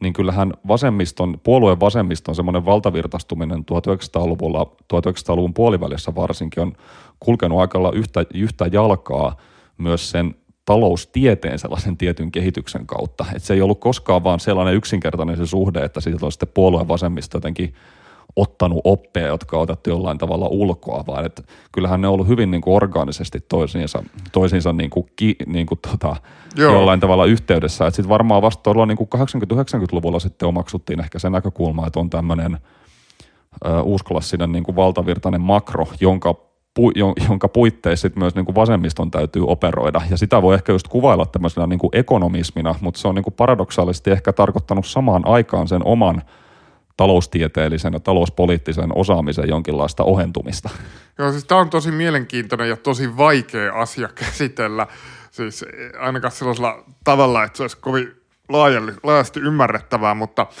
[0.00, 6.72] niin kyllähän vasemmiston, puolueen vasemmiston semmoinen valtavirtaistuminen 1900-luvulla, 1900-luvun puolivälissä varsinkin on
[7.20, 9.36] kulkenut aika yhtä, yhtä jalkaa
[9.78, 10.34] myös sen
[10.64, 13.26] taloustieteen sellaisen tietyn kehityksen kautta.
[13.34, 16.88] että se ei ollut koskaan vaan sellainen yksinkertainen se suhde, että siitä on sitten puolueen
[16.88, 17.74] vasemmista jotenkin
[18.36, 22.50] ottanut oppeja, jotka on otettu jollain tavalla ulkoa, vaan että kyllähän ne on ollut hyvin
[22.50, 26.16] niin kuin orgaanisesti toisiinsa, toisiinsa niin kuin, ki, niin kuin tota,
[26.56, 27.90] jollain tavalla yhteydessä.
[27.90, 32.58] Sitten varmaan vasta tuolla niin 80-90-luvulla sitten omaksuttiin ehkä se näkökulma, että on tämmöinen
[33.82, 36.34] uusklassinen niin kuin valtavirtainen makro, jonka
[36.74, 36.90] pu,
[37.28, 40.00] jonka puitteissa myös niin kuin vasemmiston täytyy operoida.
[40.10, 43.34] Ja sitä voi ehkä just kuvailla tämmöisenä niin kuin ekonomismina, mutta se on niin kuin
[43.34, 46.22] paradoksaalisesti ehkä tarkoittanut samaan aikaan sen oman–
[46.96, 50.70] taloustieteellisen ja talouspoliittisen osaamisen jonkinlaista ohentumista.
[51.18, 54.86] Joo, siis tämä on tosi mielenkiintoinen ja tosi vaikea asia käsitellä,
[55.30, 55.64] siis
[55.98, 58.12] ainakaan sellaisella tavalla, että se olisi kovin
[59.02, 60.46] laajasti ymmärrettävää, mutta–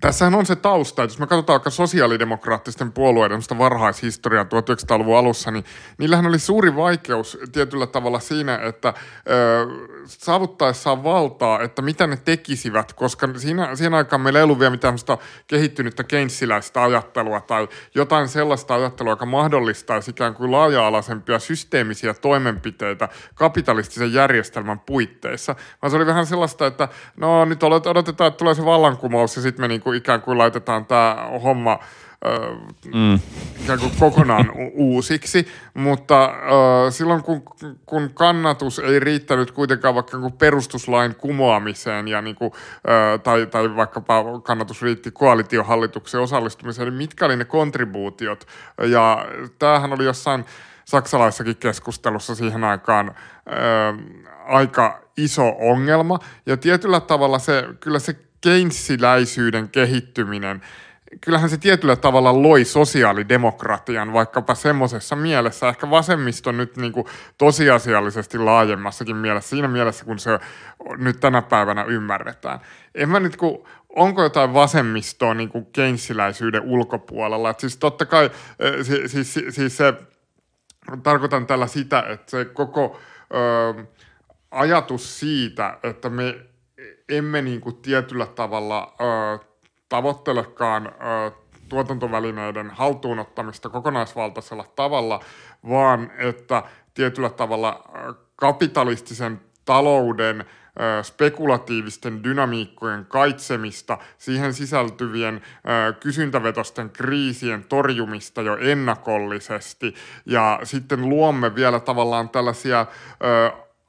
[0.00, 5.64] Tässähän on se tausta, että jos me katsotaan vaikka sosiaalidemokraattisten puolueiden varhaishistoriaa 1900-luvun alussa, niin
[5.98, 8.94] niillähän oli suuri vaikeus tietyllä tavalla siinä, että
[10.06, 14.94] saavuttaessaan valtaa, että mitä ne tekisivät, koska siinä, siinä aikaan meillä ei ollut vielä mitään
[15.46, 24.12] kehittynyttä keinsiläistä ajattelua tai jotain sellaista ajattelua, joka mahdollistaisi ikään kuin laaja-alaisempia systeemisiä toimenpiteitä kapitalistisen
[24.12, 29.36] järjestelmän puitteissa, vaan se oli vähän sellaista, että no nyt odotetaan, että tulee se vallankumous
[29.36, 31.78] ja sitten me niin kuin ikään kuin laitetaan tämä homma
[32.94, 33.20] mm.
[33.62, 37.42] ikään kuin kokonaan uusiksi, mutta äh, silloin kun,
[37.86, 42.52] kun kannatus ei riittänyt kuitenkaan vaikka niin perustuslain kumoamiseen ja niin kuin,
[42.88, 48.46] äh, tai, tai vaikkapa kannatus riitti koalitiohallituksen osallistumiseen, niin mitkä oli ne kontribuutiot?
[48.82, 49.26] Ja
[49.58, 50.44] tämähän oli jossain
[50.84, 53.14] saksalaisessakin keskustelussa siihen aikaan äh,
[54.46, 56.18] aika iso ongelma.
[56.46, 60.62] Ja tietyllä tavalla se, kyllä se Keynesiläisyyden kehittyminen–
[61.20, 67.06] kyllähän se tietyllä tavalla loi sosiaalidemokratian vaikkapa semmoisessa mielessä, ehkä vasemmisto nyt niin kuin
[67.38, 70.38] tosiasiallisesti laajemmassakin mielessä, siinä mielessä kun se
[70.96, 72.60] nyt tänä päivänä ymmärretään.
[72.94, 78.30] En mä nyt kun, onko jotain vasemmistoa niin kuin keynesiläisyyden ulkopuolella, että siis totta kai,
[78.82, 79.94] siis, siis, siis se,
[81.02, 83.00] tarkoitan tällä sitä, että se koko
[83.34, 83.84] ö,
[84.50, 86.36] ajatus siitä, että me
[87.08, 89.53] emme niin kuin tietyllä tavalla ö,
[89.94, 90.92] tavoittelekaan
[91.68, 95.20] tuotantovälineiden haltuunottamista kokonaisvaltaisella tavalla,
[95.68, 96.62] vaan että
[96.94, 97.84] tietyllä tavalla
[98.36, 100.44] kapitalistisen talouden
[101.02, 105.42] spekulatiivisten dynamiikkojen kaitsemista, siihen sisältyvien
[106.00, 109.94] kysyntävetosten kriisien torjumista jo ennakollisesti.
[110.26, 112.86] Ja sitten luomme vielä tavallaan tällaisia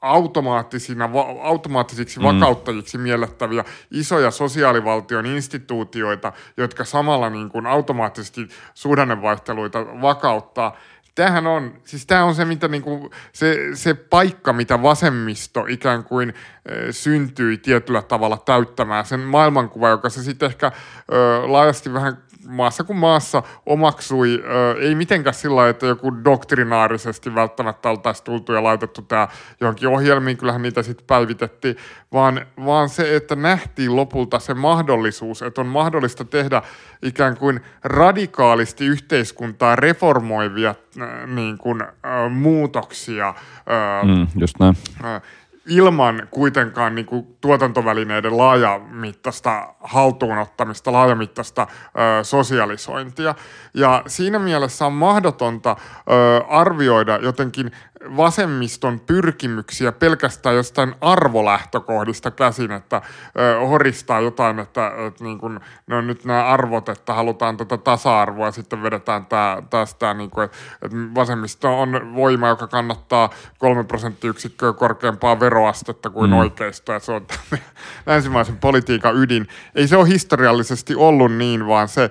[0.00, 1.10] automaattisina,
[1.42, 2.24] automaattisiksi mm.
[2.24, 10.76] vakauttajiksi miellettäviä isoja sosiaalivaltion instituutioita, jotka samalla niin kuin automaattisesti suhdannevaihteluita vakauttaa.
[11.14, 16.04] Tämähän on, siis tämä on se, mitä niin kuin, se, se paikka, mitä vasemmisto ikään
[16.04, 16.34] kuin
[16.66, 20.72] e, syntyi tietyllä tavalla täyttämään, sen maailmankuva, joka se sitten ehkä
[21.12, 27.90] ö, laajasti vähän maassa kuin maassa omaksui, ö, ei mitenkään sillä että joku doktrinaarisesti välttämättä
[27.90, 29.28] oltaisiin tultu ja laitettu tämä
[29.60, 31.76] johonkin ohjelmiin, kyllähän niitä sitten päivitettiin,
[32.12, 36.62] vaan, vaan se, että nähtiin lopulta se mahdollisuus, että on mahdollista tehdä
[37.02, 43.28] ikään kuin radikaalisti yhteiskuntaa reformoivia äh, niin kuin, äh, muutoksia.
[43.28, 44.74] Äh, mm, just näin.
[45.04, 45.22] Äh,
[45.66, 53.34] ilman kuitenkaan niin kuin tuotantovälineiden laajamittaista haltuunottamista, laajamittaista ö, sosialisointia.
[53.74, 57.70] Ja siinä mielessä on mahdotonta ö, arvioida jotenkin
[58.16, 63.02] vasemmiston pyrkimyksiä pelkästään jostain arvolähtökohdista käsin, että
[63.38, 67.76] ö, horistaa jotain, että, että niin kuin, ne on nyt nämä arvot, että halutaan tätä
[67.76, 73.30] tasa-arvoa ja sitten vedetään tämä, tästä, niin kuin, että, että vasemmisto on voima, joka kannattaa
[73.58, 76.36] kolme prosenttiyksikköä korkeampaa veroastetta kuin mm.
[76.36, 77.26] oikeisto ja se on
[78.06, 79.46] länsimaisen politiikan ydin.
[79.74, 82.10] Ei se ole historiallisesti ollut niin, vaan se ö,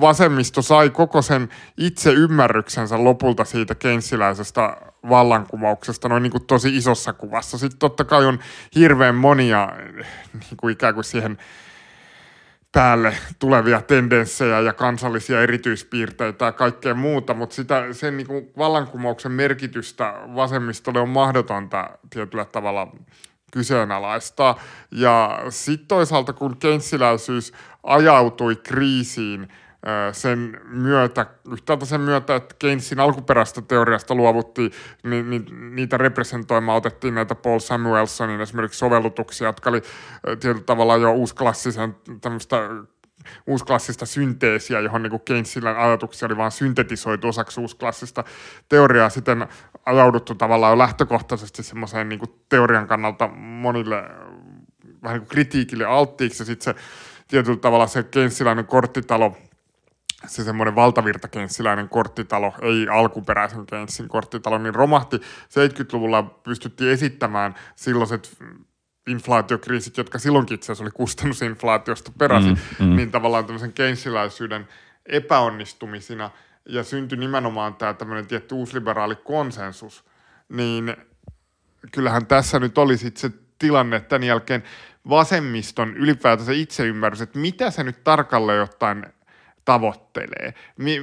[0.00, 4.76] vasemmisto sai koko sen itse ymmärryksensä lopulta siitä keinsiläisestä
[5.08, 7.58] vallankumouksesta noin niin kuin tosi isossa kuvassa.
[7.58, 8.38] Sitten totta kai on
[8.74, 9.68] hirveän monia
[10.32, 11.38] niin kuin ikään kuin siihen
[12.72, 19.32] päälle tulevia tendenssejä ja kansallisia erityispiirteitä ja kaikkea muuta, mutta sitä, sen niin kuin vallankumouksen
[19.32, 22.92] merkitystä vasemmistolle on mahdotonta tietyllä tavalla
[23.52, 24.60] kyseenalaistaa.
[24.90, 29.48] Ja sitten toisaalta kun keinsiläisyys ajautui kriisiin–
[30.12, 34.72] sen myötä, yhtäältä sen myötä, että Keynesin alkuperäistä teoriasta luovuttiin,
[35.02, 39.82] niin, niin niitä representoimaan otettiin näitä Paul Samuelsonin esimerkiksi sovellutuksia, jotka oli
[40.40, 42.56] tietyllä tavalla jo uusklassisen tämmöistä
[43.46, 48.24] uusklassista synteesiä, johon niin Keynesin ajatuksia oli vain syntetisoitu osaksi uusklassista
[48.68, 49.46] teoriaa, sitten
[49.86, 53.96] ajauduttu tavallaan jo lähtökohtaisesti semmoiseen niin teorian kannalta monille
[55.02, 56.80] vähän niin kuin kritiikille alttiiksi, ja sitten se
[57.28, 59.36] tietyllä tavalla se Keynesiläinen korttitalo–
[60.26, 65.16] se semmoinen valtavirtakenssiläinen korttitalo, ei alkuperäisen Keynesin korttitalo, niin romahti.
[65.18, 68.36] 70-luvulla pystyttiin esittämään silloiset
[69.06, 72.96] inflaatiokriisit, jotka silloinkin itse asiassa oli kustannusinflaatiosta peräisin, mm, mm.
[72.96, 74.68] niin tavallaan tämmöisen keinsiläisyyden
[75.06, 76.30] epäonnistumisina.
[76.68, 80.04] Ja syntyi nimenomaan tämä tämmöinen tietty uusliberaali konsensus,
[80.48, 80.96] niin
[81.92, 84.62] kyllähän tässä nyt oli sitten se tilanne, tämän jälkeen
[85.08, 89.12] vasemmiston ylipäätänsä itseymmärrys, että mitä se nyt tarkalleen ottaen
[89.64, 90.54] tavoittelee,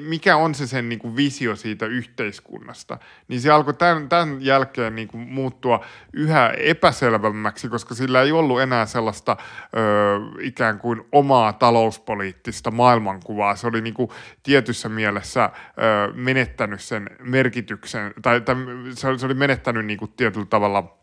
[0.07, 2.97] mikä on se sen niin kuin visio siitä yhteiskunnasta,
[3.27, 8.61] niin se alkoi tämän, tämän jälkeen niin kuin muuttua yhä epäselvemmäksi, koska sillä ei ollut
[8.61, 13.55] enää sellaista ö, ikään kuin omaa talouspoliittista maailmankuvaa.
[13.55, 14.09] Se oli niin kuin
[14.43, 18.55] tietyssä mielessä ö, menettänyt sen merkityksen, tai, tai
[18.93, 20.99] se, oli, menettänyt niin kuin tietyllä tavalla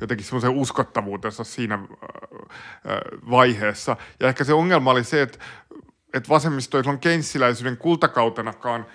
[0.00, 1.78] jotenkin semmoisen uskottavuutensa siinä
[3.30, 3.96] vaiheessa.
[4.20, 5.38] Ja ehkä se ongelma oli se, että
[6.16, 8.86] että vasemmisto ei silloin keinsiläisyyden kultakautenakaan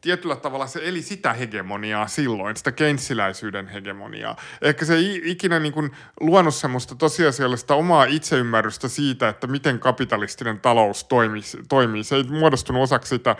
[0.00, 4.36] tietyllä tavalla se eli sitä hegemoniaa silloin, sitä keinsiläisyyden hegemoniaa.
[4.62, 5.90] Ehkä se ei ikinä niin kuin
[6.20, 11.42] luonut semmoista tosiasiallista omaa itseymmärrystä siitä, että miten kapitalistinen talous toimii.
[11.68, 12.04] toimii.
[12.04, 13.36] Se ei muodostunut osaksi sitä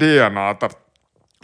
[0.00, 0.70] DNAta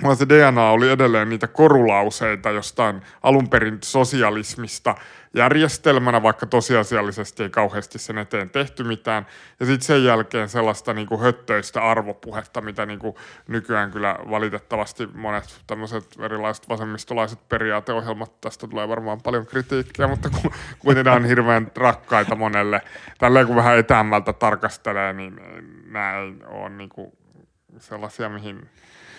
[0.03, 4.95] vaan se DNA oli edelleen niitä korulauseita jostain alun perin sosialismista
[5.35, 9.27] järjestelmänä, vaikka tosiasiallisesti ei kauheasti sen eteen tehty mitään.
[9.61, 13.15] Ja sitten sen jälkeen sellaista niin kuin höttöistä arvopuhetta, mitä niin kuin
[13.49, 20.31] nykyään kyllä valitettavasti monet tämmöiset erilaiset vasemmistolaiset periaateohjelmat, tästä tulee varmaan paljon kritiikkiä, mutta
[20.79, 22.81] kuitenkin on hirveän rakkaita monelle.
[23.19, 27.13] Tälleen kun vähän etäämmältä tarkastelee, niin ei ole niin kuin
[27.79, 28.69] sellaisia, mihin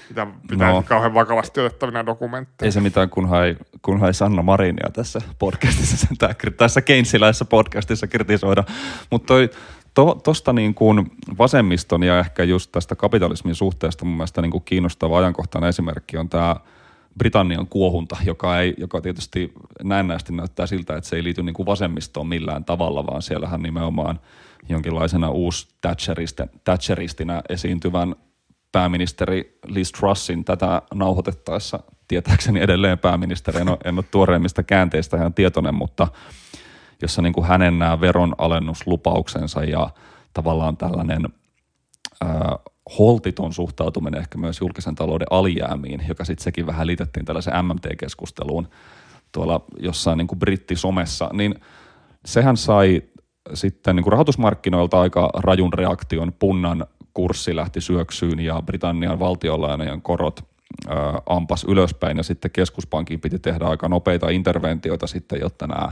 [0.10, 2.68] mitä pitää no, kauhean vakavasti otettavina dokumentteja.
[2.68, 6.08] Ei se mitään, kunhan ei, kunhan ei Sanna Marinia tässä podcastissa,
[6.58, 8.64] tässä Keynesiläisessä podcastissa kritisoida.
[9.12, 9.34] Mutta
[10.24, 14.64] tuosta to, niin kuin vasemmiston ja ehkä just tästä kapitalismin suhteesta mun mielestä niin kuin
[14.64, 16.56] kiinnostava ajankohtainen esimerkki on tämä
[17.18, 21.66] Britannian kuohunta, joka, ei, joka tietysti näennäisesti näyttää siltä, että se ei liity niin kuin
[21.66, 24.20] vasemmistoon millään tavalla, vaan siellähän nimenomaan
[24.70, 25.68] jonkinlaisena uusi
[26.64, 28.16] Thatcheristinä esiintyvän
[28.72, 35.34] pääministeri Liz Trussin tätä nauhoitettaessa, tietääkseni edelleen pääministeri, en ole, en ole tuoreimmista käänteistä ihan
[35.34, 36.08] tietoinen, mutta
[37.02, 39.90] jossa niin kuin hänen nämä veronalennuslupauksensa ja
[40.34, 41.26] tavallaan tällainen
[42.24, 42.30] äh,
[43.00, 48.68] holtiton suhtautuminen ehkä myös julkisen talouden alijäämiin, joka sitten sekin vähän liitettiin tällaisen MMT-keskusteluun
[49.32, 51.56] tuolla jossain niin kuin brittisomessa, niin
[52.26, 53.02] sehän sai
[53.54, 60.40] sitten niin kuin rahoitusmarkkinoilta aika rajun reaktion punnan kurssi lähti syöksyyn ja Britannian valtionlainojen korot
[61.26, 65.92] ampas ylöspäin ja sitten keskuspankin piti tehdä aika nopeita interventioita sitten, jotta nämä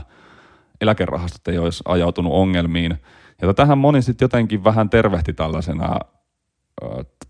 [0.80, 2.98] eläkerahastot ei olisi ajautunut ongelmiin.
[3.42, 5.98] Ja tähän moni sitten jotenkin vähän tervehti tällaisena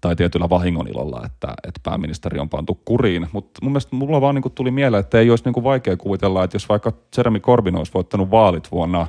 [0.00, 3.26] tai tietyllä vahingonilolla, että, että pääministeri on pantu kuriin.
[3.32, 6.54] Mutta mun mielestä mulla vaan niin tuli mieleen, että ei olisi niin vaikea kuvitella, että
[6.54, 9.06] jos vaikka Jeremy Corbyn olisi voittanut vaalit vuonna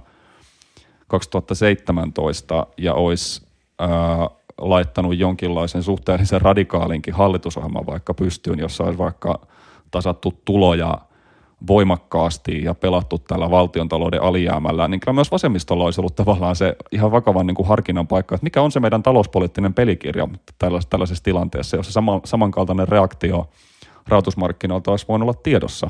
[1.08, 3.48] 2017 ja olisi
[3.80, 3.90] ää,
[4.62, 9.40] laittanut jonkinlaisen suhteellisen radikaalinkin hallitusohjelman vaikka pystyyn, jossa olisi vaikka
[9.92, 10.98] tasattu tuloja
[11.68, 17.12] voimakkaasti ja pelattu tällä valtiontalouden alijäämällä, niin kyllä myös vasemmistolla olisi ollut tavallaan se ihan
[17.12, 21.78] vakavan niin kuin harkinnan paikka, että mikä on se meidän talouspoliittinen pelikirja tällaisessa, tällaisessa tilanteessa,
[21.78, 23.50] jossa sama, samankaltainen reaktio
[24.08, 25.90] rahoitusmarkkinoilta olisi voinut olla tiedossa.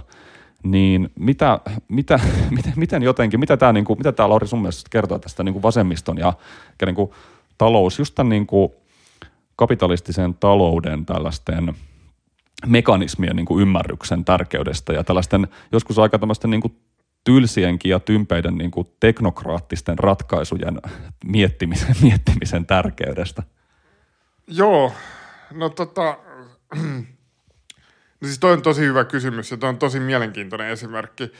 [0.63, 2.19] Niin mitä, mitä,
[2.55, 5.53] miten, miten jotenkin, mitä tämä, niin kuin, mitä tämä Lauri sun mielestä kertoo tästä niin
[5.53, 6.33] kuin vasemmiston ja,
[6.81, 7.11] ja niin kuin
[7.61, 8.71] talous, just tämän niin kuin
[9.55, 11.73] kapitalistisen talouden tällaisten
[12.65, 16.75] mekanismien niin kuin ymmärryksen tärkeydestä ja tällaisten joskus aika tämmöisten niin kuin
[17.23, 20.81] tylsienkin ja tympeiden niin kuin teknokraattisten ratkaisujen
[21.25, 23.43] miettimisen, miettimisen tärkeydestä?
[24.47, 24.93] Joo,
[25.51, 26.17] no tota,
[28.21, 31.31] no siis toi on tosi hyvä kysymys ja toi on tosi mielenkiintoinen esimerkki.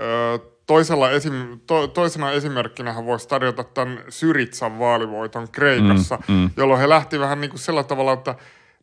[0.00, 0.38] Öö,
[0.68, 6.50] toisella esim, to, toisena esimerkkinä voisi tarjota tämän Syritsan vaalivoiton Kreikassa, mm, mm.
[6.56, 8.34] jolloin he lähti vähän niin kuin sillä tavalla, että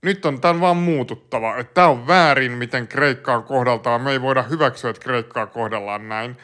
[0.02, 1.58] nyt on tämän vaan muututtava.
[1.58, 4.02] Että tämä on väärin, miten Kreikkaa kohdaltaan.
[4.02, 6.38] Me ei voida hyväksyä, että Kreikkaa kohdellaan näin.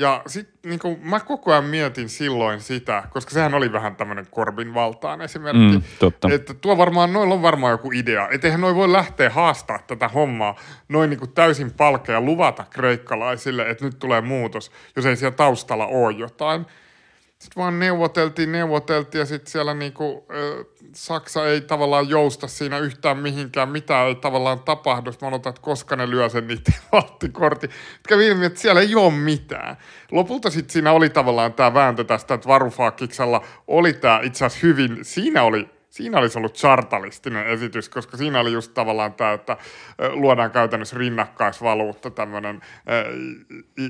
[0.00, 4.74] Ja sitten niin mä koko ajan mietin silloin sitä, koska sehän oli vähän tämmöinen Korbin
[4.74, 5.76] valtaan esimerkki.
[5.76, 6.28] Mm, totta.
[6.32, 8.28] Että tuo varmaan, noilla on varmaan joku idea.
[8.30, 10.56] Että eihän noin voi lähteä haastaa tätä hommaa
[10.88, 15.86] noin niin kuin täysin palkea luvata kreikkalaisille, että nyt tulee muutos, jos ei siellä taustalla
[15.86, 16.66] ole jotain.
[17.40, 23.18] Sitten vaan neuvoteltiin, neuvoteltiin ja sitten siellä niinku, äh, Saksa ei tavallaan jousta siinä yhtään
[23.18, 25.12] mihinkään, mitä ei tavallaan tapahdu.
[25.22, 27.70] Mä odotan, että koska ne lyö sen niiden valttikortin.
[28.08, 29.76] Kävi ilmi, että siellä ei ole mitään.
[30.10, 34.98] Lopulta sitten siinä oli tavallaan tämä vääntö tästä, että Varufaakiksella oli tämä itse asiassa hyvin,
[35.02, 39.56] siinä oli siinä olisi ollut chartalistinen esitys, koska siinä oli just tavallaan tämä, että
[40.12, 42.60] luodaan käytännössä rinnakkaisvaluutta, tämmöinen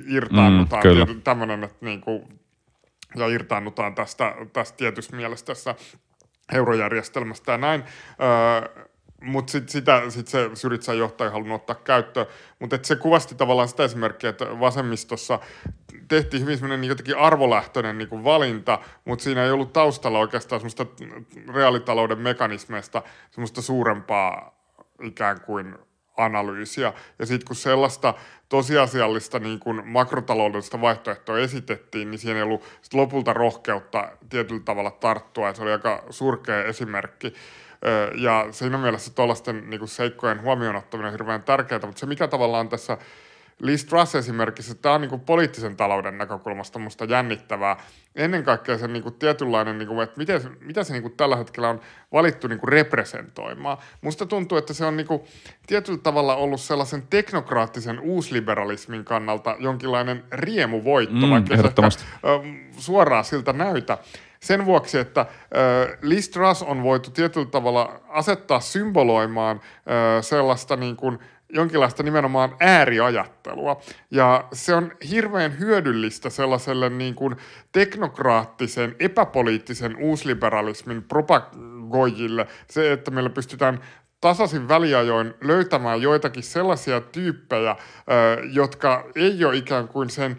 [0.09, 2.40] irtaannutaan, mm, tämmöinen, että niin kuin
[3.17, 5.75] ja irtaannutaan tästä, tästä tietystä mielestä tässä
[6.53, 7.85] eurojärjestelmästä ja näin.
[8.21, 8.85] Öö,
[9.23, 12.27] mutta sitten sitä, sit se Syritsan johtaja ei halunnut ottaa käyttöön.
[12.59, 15.39] Mutta se kuvasti tavallaan sitä esimerkkiä, että vasemmistossa
[16.09, 20.61] tehtiin hyvin semmoinen niin jotenkin arvolähtöinen niin kuin valinta, mutta siinä ei ollut taustalla oikeastaan
[20.61, 20.87] semmoista
[21.55, 24.61] reaalitalouden mekanismeista semmoista suurempaa
[25.03, 25.79] ikään kuin
[26.25, 26.93] analyysiä.
[27.19, 28.15] Ja sitten kun sellaista
[28.49, 34.91] tosiasiallista niin kuin makrotaloudellista vaihtoehtoa esitettiin, niin siinä ei ollut sit lopulta rohkeutta tietyllä tavalla
[34.91, 35.47] tarttua.
[35.47, 37.35] Ja se oli aika surkea esimerkki.
[38.15, 42.69] Ja siinä mielessä tuollaisten niin seikkojen huomioon ottaminen on hirveän tärkeää, mutta se mikä tavallaan
[42.69, 42.99] tässä
[43.61, 47.77] Liz Truss esimerkiksi, että tämä on niin kuin poliittisen talouden näkökulmasta musta jännittävää.
[48.17, 51.37] Ennen kaikkea se niin kuin tietynlainen, niin kuin, että miten, mitä se niin kuin tällä
[51.37, 51.81] hetkellä on
[52.13, 53.79] valittu niin kuin representoimaan.
[54.01, 55.23] Musta tuntuu, että se on niin kuin
[55.67, 61.63] tietyllä tavalla ollut sellaisen teknokraattisen uusliberalismin kannalta jonkinlainen riemuvoitto, Mm, vaikka se
[62.25, 62.41] ö,
[62.77, 63.99] suoraan siltä näytä.
[64.41, 69.61] Sen vuoksi, että ö, Liz Truss on voitu tietyllä tavalla asettaa symboloimaan
[70.19, 71.19] ö, sellaista niin kuin
[71.53, 73.81] jonkinlaista nimenomaan ääriajattelua.
[74.11, 77.37] Ja se on hirveän hyödyllistä sellaiselle niin kuin
[77.73, 82.47] teknokraattisen, epäpoliittisen uusliberalismin propagoijille.
[82.71, 83.81] Se, että meillä pystytään
[84.21, 87.77] tasaisin väliajoin löytämään joitakin sellaisia tyyppejä,
[88.53, 90.37] jotka ei ole ikään kuin sen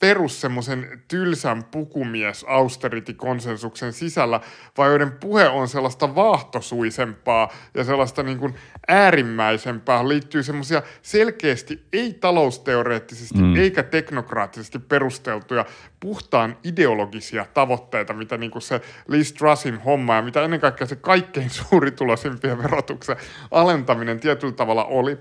[0.00, 4.40] perus semmoisen tylsän pukumies austerity-konsensuksen sisällä,
[4.78, 8.54] vaan joiden puhe on sellaista vaahtosuisempaa ja sellaista niin kuin
[8.88, 13.56] äärimmäisempää, liittyy semmoisia selkeästi ei talousteoreettisesti mm.
[13.56, 15.64] eikä teknokraattisesti perusteltuja
[16.00, 20.96] puhtaan ideologisia tavoitteita, mitä niin kuin se Liz Trussin homma ja mitä ennen kaikkea se
[20.96, 23.16] kaikkein suurituloisimpien verotuksen
[23.50, 25.18] alentaminen tietyllä tavalla oli.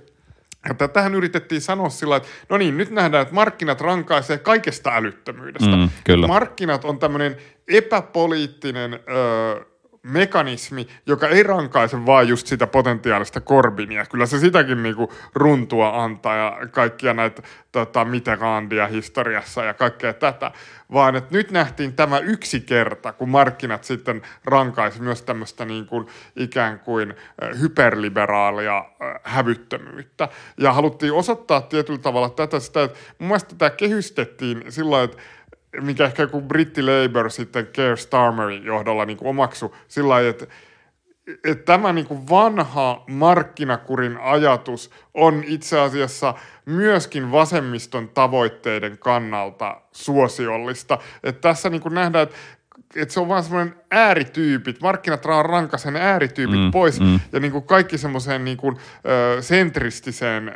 [0.68, 5.76] Ja tätähän yritettiin sanoa sillä että no niin, nyt nähdään, että markkinat rankaisee kaikesta älyttömyydestä.
[5.76, 6.28] Mm, kyllä.
[6.28, 7.38] Markkinat on tämmöinen
[7.68, 9.69] epäpoliittinen öö,
[10.04, 14.06] mekanismi, joka ei rankaise vaan just sitä potentiaalista Corbynia.
[14.06, 17.42] Kyllä se sitäkin niinku runtua antaa ja kaikkia näitä
[17.72, 20.52] tota, Mitterrandia historiassa ja kaikkea tätä.
[20.94, 26.08] Vaan että nyt nähtiin tämä yksi kerta, kun markkinat sitten rankaisi myös tämmöistä niin kuin
[26.36, 27.14] ikään kuin
[27.62, 28.86] hyperliberaalia
[29.24, 30.30] hävyttömyyttä.
[30.58, 35.18] Ja haluttiin osoittaa tietyllä tavalla tätä sitä, että mun mielestä tämä kehystettiin sillä että
[35.82, 40.48] mikä ehkä joku britti Labour sitten Keir Starmerin johdolla niin kuin omaksu sillä lailla, että
[41.44, 46.34] että tämä niin kuin vanha markkinakurin ajatus on itse asiassa
[46.66, 50.98] myöskin vasemmiston tavoitteiden kannalta suosiollista.
[51.24, 52.36] Että tässä niin kuin nähdään, että
[52.96, 57.20] että se on vaan semmoinen äärityypit, markkinat rankaisen äärityypit mm, pois mm.
[57.32, 58.78] ja niin kuin kaikki semmoiseen niin kuin,
[59.38, 60.54] ö, sentristiseen ö,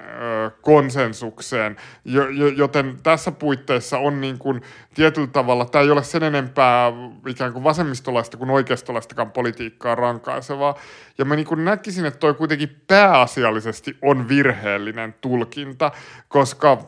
[0.61, 1.75] konsensukseen,
[2.05, 4.61] jo, jo, joten tässä puitteissa on niin kuin
[4.93, 6.91] tietyllä tavalla, tämä ei ole sen enempää
[7.27, 10.75] ikään kuin vasemmistolaista kuin oikeistolaistakaan politiikkaa rankaisevaa.
[11.17, 15.91] Ja mä niin kuin näkisin, että toi kuitenkin pääasiallisesti on virheellinen tulkinta,
[16.27, 16.87] koska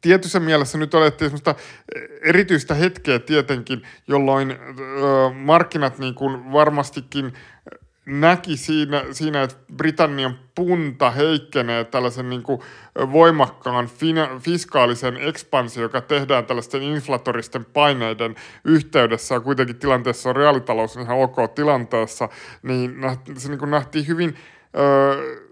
[0.00, 1.54] tietyssä mielessä nyt olettiin semmoista
[2.22, 4.54] erityistä hetkeä tietenkin, jolloin ö,
[5.34, 7.32] markkinat niin kuin varmastikin
[8.06, 12.60] näki siinä, siinä, että Britannian punta heikkenee tällaisen niin kuin
[13.12, 19.34] voimakkaan fina- fiskaalisen ekspansio, joka tehdään tällaisten inflatoristen paineiden yhteydessä.
[19.34, 22.28] Ja kuitenkin tilanteessa on reaalitalous ihan ok tilanteessa,
[22.62, 22.96] niin
[23.36, 24.36] se niin kuin nähtiin hyvin...
[24.78, 25.43] Ö,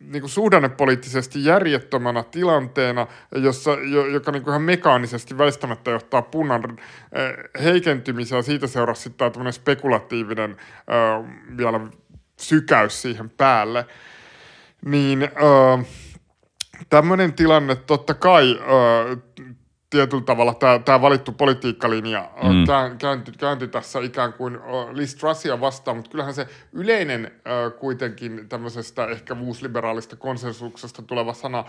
[0.00, 3.70] niin kuin suhdannepoliittisesti järjettömänä tilanteena, jossa,
[4.12, 9.52] joka niin kuin ihan mekaanisesti väistämättä johtaa punnan äh, heikentymiseen ja siitä seurasi sitten tämmöinen
[9.52, 11.80] spekulatiivinen äh, vielä
[12.36, 13.86] sykäys siihen päälle.
[14.84, 15.86] Niin äh,
[16.88, 18.60] tämmöinen tilanne totta kai
[19.96, 22.98] tietyllä tavalla tämä, tämä valittu politiikkalinja mm.
[22.98, 24.58] kääntyi, kääntyi tässä ikään kuin
[24.92, 27.30] Liz Trussia vastaan, mutta kyllähän se yleinen
[27.78, 31.64] kuitenkin tämmöisestä ehkä uusliberaalista konsensuksesta tuleva sana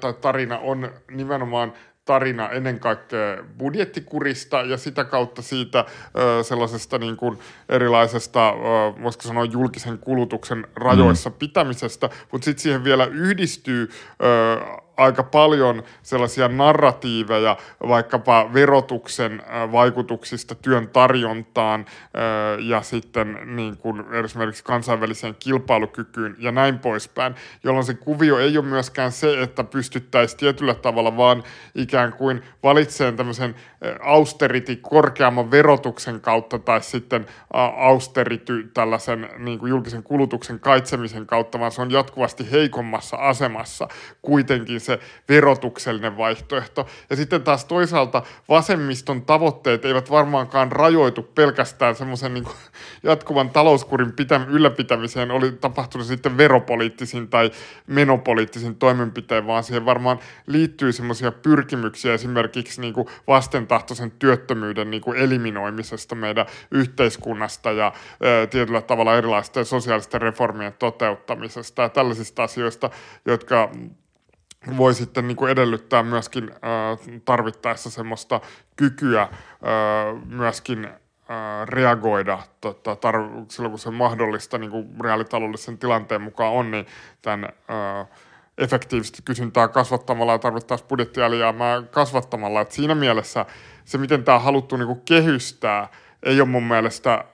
[0.00, 1.72] tai tarina on nimenomaan
[2.04, 5.84] tarina ennen kaikkea budjettikurista ja sitä kautta siitä
[6.18, 8.52] ö, sellaisesta niin kuin erilaisesta, ö,
[9.02, 11.36] voisiko sanoa julkisen kulutuksen rajoissa mm.
[11.38, 13.90] pitämisestä, mutta sitten siihen vielä yhdistyy
[14.22, 17.56] ö, aika paljon sellaisia narratiiveja
[17.88, 19.42] vaikkapa verotuksen
[19.72, 21.86] vaikutuksista työn tarjontaan
[22.58, 27.34] ja sitten niin kuin esimerkiksi kansainväliseen kilpailukykyyn ja näin poispäin,
[27.64, 31.42] jolloin se kuvio ei ole myöskään se, että pystyttäisiin tietyllä tavalla vaan
[31.74, 33.54] ikään kuin valitsemaan tämmöisen
[34.00, 37.26] austerity korkeamman verotuksen kautta tai sitten
[37.76, 43.88] austerity tällaisen niin kuin julkisen kulutuksen kaitsemisen kautta, vaan se on jatkuvasti heikommassa asemassa
[44.22, 44.89] kuitenkin se
[45.28, 46.86] verotuksellinen vaihtoehto.
[47.10, 52.44] Ja sitten taas toisaalta vasemmiston tavoitteet eivät varmaankaan rajoitu pelkästään semmoisen niin
[53.02, 57.50] jatkuvan talouskurin pitä, ylläpitämiseen, oli tapahtunut sitten veropoliittisin tai
[57.86, 65.18] menopoliittisin toimenpiteen, vaan siihen varmaan liittyy semmoisia pyrkimyksiä esimerkiksi niin kuin vastentahtoisen työttömyyden niin kuin
[65.18, 67.84] eliminoimisesta meidän yhteiskunnasta ja
[68.22, 72.90] ää, tietyllä tavalla erilaisten sosiaalisten reformien toteuttamisesta ja tällaisista asioista,
[73.26, 73.70] jotka
[74.76, 78.40] voi sitten niin kuin edellyttää myöskin äh, tarvittaessa semmoista
[78.76, 79.30] kykyä äh,
[80.26, 80.96] myöskin äh,
[81.64, 86.86] reagoida tota, tar- silloin, kun se mahdollista niin kuin reaalitaloudellisen tilanteen mukaan on, niin
[87.22, 88.06] tämän äh,
[88.58, 92.60] efektiivisesti kysyntää kasvattamalla ja tarvittaisiin budjettialijäämää kasvattamalla.
[92.60, 93.46] Et siinä mielessä
[93.84, 95.88] se, miten tämä on haluttu niinku kehystää,
[96.22, 97.24] ei ole mun mielestä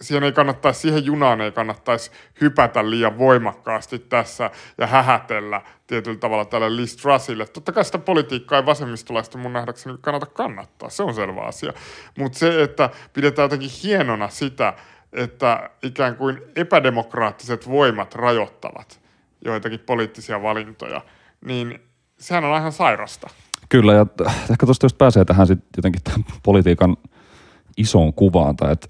[0.00, 2.10] siihen ei kannattaisi, siihen junaan ei kannattaisi
[2.40, 7.46] hypätä liian voimakkaasti tässä ja hähätellä tietyllä tavalla tälle Liz Trussille.
[7.46, 11.72] Totta kai sitä politiikkaa ei vasemmistolaista mun nähdäkseni kannata kannattaa, se on selvä asia.
[12.18, 14.74] Mutta se, että pidetään jotenkin hienona sitä,
[15.12, 19.00] että ikään kuin epädemokraattiset voimat rajoittavat
[19.44, 21.00] joitakin poliittisia valintoja,
[21.44, 21.80] niin
[22.18, 23.30] sehän on ihan sairasta.
[23.68, 24.06] Kyllä, ja
[24.50, 26.96] ehkä tuosta just pääsee tähän sitten jotenkin tämän politiikan
[27.76, 28.88] isoon kuvaan, tai että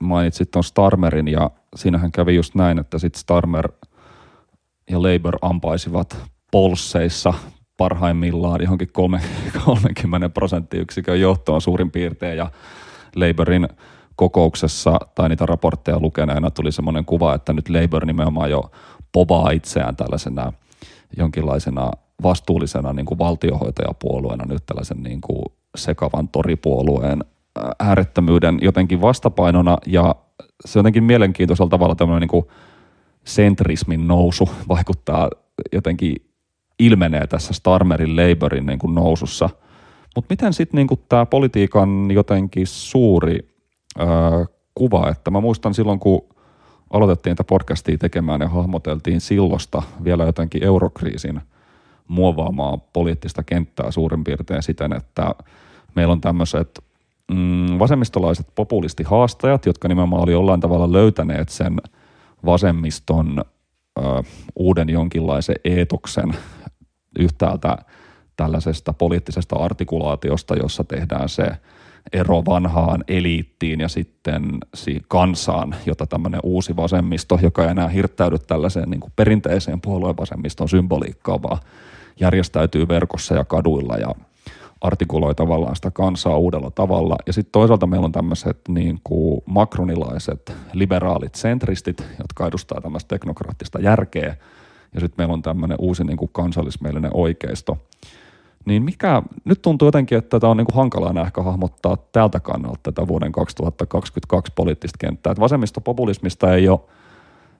[0.00, 3.68] mainitsit tuon Starmerin ja siinähän kävi just näin, että sitten Starmer
[4.90, 6.16] ja Labour ampaisivat
[6.52, 7.34] polseissa
[7.76, 8.90] parhaimmillaan johonkin
[9.64, 12.38] 30 prosenttiyksikön johtoon suurin piirtein.
[12.38, 12.50] Ja
[13.16, 13.68] Labourin
[14.16, 18.70] kokouksessa tai niitä raportteja lukeneena tuli semmoinen kuva, että nyt Labour nimenomaan jo
[19.12, 20.52] povaa itseään tällaisena
[21.16, 21.90] jonkinlaisena
[22.22, 25.44] vastuullisena niin kuin valtiohoitajapuolueena nyt tällaisen niin kuin
[25.76, 27.24] sekavan toripuolueen
[27.78, 30.14] äärettömyyden jotenkin vastapainona ja
[30.64, 32.44] se jotenkin mielenkiintoisella tavalla tämmöinen niin
[33.24, 35.30] sentrismin nousu vaikuttaa
[35.72, 36.16] jotenkin
[36.78, 39.50] ilmenee tässä Starmerin Labourin niin kuin nousussa.
[40.16, 43.38] Mutta miten sitten niin tämä politiikan jotenkin suuri
[43.98, 44.06] ää,
[44.74, 46.28] kuva, että mä muistan silloin kun
[46.90, 51.40] aloitettiin tätä podcastia tekemään ja hahmoteltiin sillosta vielä jotenkin eurokriisin
[52.08, 55.34] muovaamaa poliittista kenttää suurin piirtein siten, että
[55.94, 56.80] meillä on tämmöiset
[57.34, 61.76] mm, vasemmistolaiset populistihaastajat, jotka nimenomaan oli jollain tavalla löytäneet sen
[62.46, 63.44] vasemmiston
[63.98, 64.02] ö,
[64.56, 66.34] uuden jonkinlaisen eetoksen
[67.18, 67.78] yhtäältä
[68.36, 71.46] tällaisesta poliittisesta artikulaatiosta, jossa tehdään se
[72.12, 74.58] ero vanhaan eliittiin ja sitten
[75.08, 80.68] kansaan, jota tämmöinen uusi vasemmisto, joka ei enää hirttäydy tällaiseen niin kuin perinteiseen puolueen vasemmiston
[80.68, 81.58] symboliikkaan, vaan
[82.20, 84.14] järjestäytyy verkossa ja kaduilla ja
[84.80, 87.16] artikuloi tavallaan sitä kansaa uudella tavalla.
[87.26, 93.80] Ja sitten toisaalta meillä on tämmöiset niin kuin makronilaiset liberaalit sentristit, jotka edustaa tämmöistä teknokraattista
[93.80, 94.36] järkeä.
[94.94, 97.78] Ja sitten meillä on tämmöinen uusi niin kuin kansallismielinen oikeisto.
[98.64, 102.80] Niin mikä, nyt tuntuu jotenkin, että tätä on niin kuin hankalaa ehkä hahmottaa tältä kannalta
[102.82, 105.30] tätä vuoden 2022 poliittista kenttää.
[105.30, 106.80] Että vasemmistopopulismista ei ole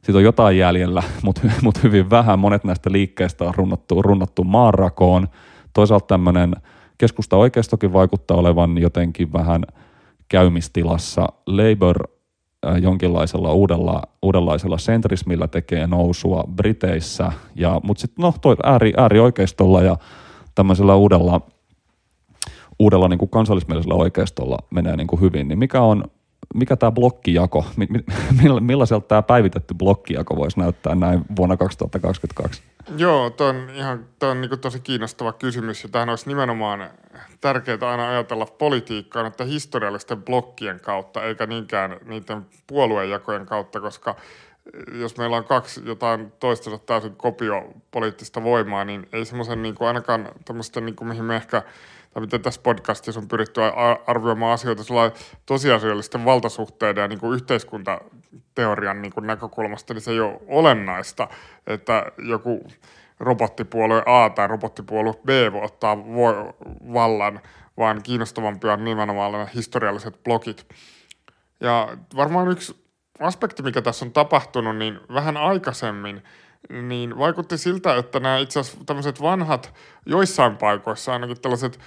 [0.03, 2.39] siitä on jotain jäljellä, mutta, mutta hyvin vähän.
[2.39, 5.29] Monet näistä liikkeistä on runnattu, runnattu maanrakoon.
[5.73, 6.57] Toisaalta tämmöinen
[7.01, 9.64] keskusta oikeistokin vaikuttaa olevan jotenkin vähän
[10.28, 11.26] käymistilassa.
[11.46, 12.09] Labour
[12.66, 19.82] äh, jonkinlaisella uudella, uudenlaisella sentrismillä tekee nousua Briteissä, ja, mutta sitten no, toi ääri, äärioikeistolla
[19.82, 19.96] ja
[20.55, 21.40] tämmöisellä uudella,
[22.78, 26.05] uudella niin kuin kansallismielisellä oikeistolla menee niin kuin hyvin, niin mikä on
[26.55, 27.64] mikä tämä blokkijako,
[28.61, 32.62] millaiselta tämä päivitetty blokkijako voisi näyttää näin vuonna 2022?
[32.96, 36.90] Joo, tuo on, ihan, tuo on niin tosi kiinnostava kysymys ja tähän olisi nimenomaan
[37.40, 44.16] tärkeää aina ajatella politiikkaa että historiallisten blokkien kautta eikä niinkään niiden puoluejakojen kautta, koska
[44.92, 50.86] jos meillä on kaksi jotain toistensa täysin kopiopoliittista voimaa, niin ei semmoisen niin ainakaan tämmöisten,
[50.86, 51.62] niin kuin, mihin me ehkä–
[52.14, 53.61] tai miten tässä podcastissa on pyritty
[54.06, 54.82] arvioimaan asioita
[55.46, 61.28] tosiasiallisten valtasuhteiden ja niin kuin yhteiskuntateorian niin kuin näkökulmasta, niin se ei ole olennaista,
[61.66, 62.66] että joku
[63.20, 65.98] robottipuolue A tai robottipuolue B voi ottaa
[66.92, 67.40] vallan,
[67.78, 70.66] vaan kiinnostavampia on nimenomaan historialliset blokit.
[71.61, 72.84] Ja varmaan yksi
[73.20, 76.22] aspekti, mikä tässä on tapahtunut, niin vähän aikaisemmin,
[76.82, 79.74] niin vaikutti siltä, että nämä itse asiassa tämmöiset vanhat,
[80.06, 81.78] joissain paikoissa ainakin tällaiset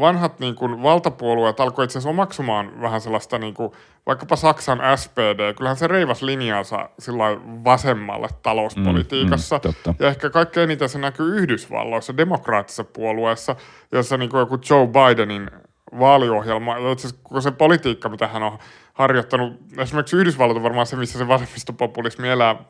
[0.00, 3.72] vanhat niin kuin, valtapuolueet alkoi itse asiassa omaksumaan vähän sellaista, niin kuin,
[4.06, 7.24] vaikkapa Saksan SPD, kyllähän se reivas linjansa sillä
[7.64, 9.60] vasemmalle talouspolitiikassa.
[9.64, 13.56] Mm, mm, ja ehkä kaikkein eniten se näkyy Yhdysvalloissa, demokraattisessa puolueessa,
[13.92, 15.50] jossa niin kuin joku Joe Bidenin
[15.98, 18.58] vaaliohjelma, itse asiassa se politiikka, mitä hän on
[18.92, 22.64] harjoittanut, esimerkiksi Yhdysvallat on varmaan se, missä se vasemmistopopulismi elää,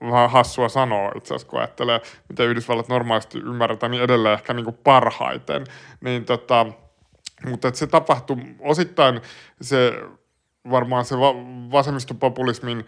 [0.00, 4.64] vähän hassua sanoa itse asiassa, kun ajattelee, miten Yhdysvallat normaalisti ymmärretään, niin edelleen ehkä niin
[4.64, 5.64] kuin parhaiten.
[6.00, 6.66] Niin tota,
[7.46, 9.20] mutta se tapahtui osittain
[9.60, 10.02] se
[10.70, 11.34] varmaan se va-
[11.72, 12.86] vasemmistopopulismin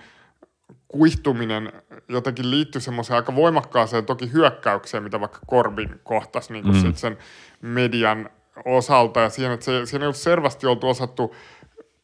[0.88, 1.72] kuihtuminen
[2.08, 6.94] jotenkin liittyy semmoiseen aika voimakkaaseen toki hyökkäykseen, mitä vaikka Corbyn kohtasi niin kuin mm.
[6.94, 7.18] sen
[7.60, 8.30] median
[8.64, 11.34] osalta ja siihen, että se, siinä ei ollut selvästi oltu osattu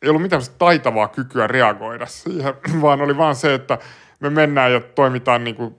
[0.02, 3.78] ei ollut mitään taitavaa kykyä reagoida siihen, vaan oli vaan se, että
[4.20, 5.76] me mennään ja toimitaan niin kuin,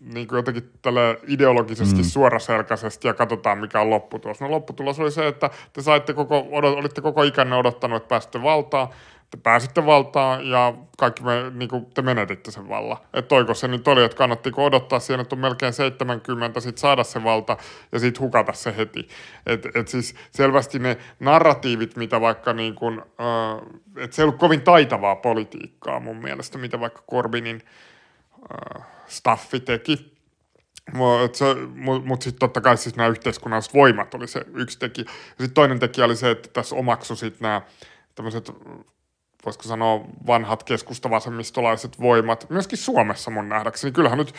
[0.00, 2.04] niin kuin jotenkin tälle ideologisesti mm.
[2.04, 4.40] suoraselkäisesti ja katsotaan, mikä on lopputulos.
[4.40, 8.42] No lopputulos oli se, että te saitte koko, odot, olitte koko ikänne odottanut, että pääsitte
[8.42, 8.88] valtaan.
[9.30, 12.98] Te pääsitte valtaan ja kaikki me, niin kuin te menetitte sen vallan.
[13.14, 17.04] Että toiko se nyt oli, että kannattiko odottaa siihen, että on melkein 70, sit saada
[17.04, 17.56] se valta
[17.92, 19.08] ja sitten hukata se heti.
[19.46, 24.40] Et, et siis selvästi ne narratiivit, mitä vaikka niin kuin, äh, että se ei ollut
[24.40, 27.62] kovin taitavaa politiikkaa mun mielestä, mitä vaikka Corbinin
[28.78, 30.20] äh, staffi teki.
[30.92, 31.44] Mutta
[32.04, 35.10] mut sitten totta kai siis nämä yhteiskunnalliset voimat oli se yksi tekijä.
[35.28, 37.62] Sitten toinen tekijä oli se, että tässä omaksu sitten nämä
[38.14, 38.50] tämmöiset
[39.44, 43.92] voisiko sanoa vanhat keskustavasemmistolaiset voimat, myöskin Suomessa mun nähdäkseni.
[43.92, 44.34] Kyllähän nyt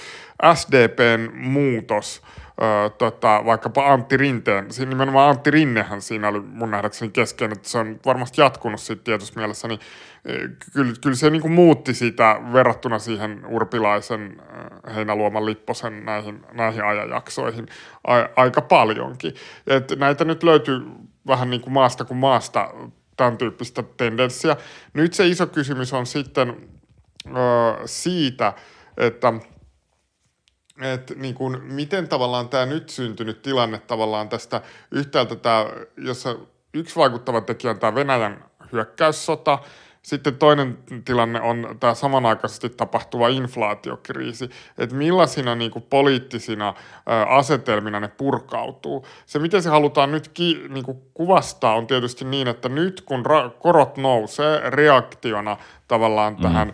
[0.53, 2.21] SDPn muutos,
[2.61, 7.69] ö, tota, vaikkapa Antti Rinteen, siinä nimenomaan Antti Rinnehän siinä oli mun nähdäkseni keskeinen, että
[7.69, 9.79] se on varmasti jatkunut siitä tietyssä mielessä, niin
[10.73, 14.41] kyllä, kyllä se niin kuin muutti sitä verrattuna siihen Urpilaisen,
[14.95, 17.67] Heinäluoman, Lipposen näihin, näihin ajanjaksoihin
[18.07, 19.33] a, aika paljonkin.
[19.67, 20.81] Et näitä nyt löytyy
[21.27, 22.73] vähän niin kuin maasta kuin maasta
[23.21, 24.57] tämän tyyppistä tendenssiä.
[24.93, 26.69] Nyt se iso kysymys on sitten
[27.27, 27.31] ö,
[27.85, 28.53] siitä,
[28.97, 29.33] että
[30.81, 34.61] että niin kuin, miten tavallaan tämä nyt syntynyt tilanne tavallaan tästä
[34.91, 35.65] yhtäältä tämä,
[35.97, 36.35] jossa
[36.73, 39.59] yksi vaikuttava tekijä on tämä Venäjän hyökkäyssota,
[40.01, 46.73] sitten toinen tilanne on tämä samanaikaisesti tapahtuva inflaatiokriisi, että millaisina niin kuin poliittisina
[47.27, 49.05] asetelmina ne purkautuu.
[49.25, 53.25] Se, miten se halutaan nyt ki, niin kuin kuvastaa, on tietysti niin, että nyt kun
[53.25, 55.57] ra- korot nousee reaktiona
[55.87, 56.41] tavallaan mm.
[56.41, 56.73] tähän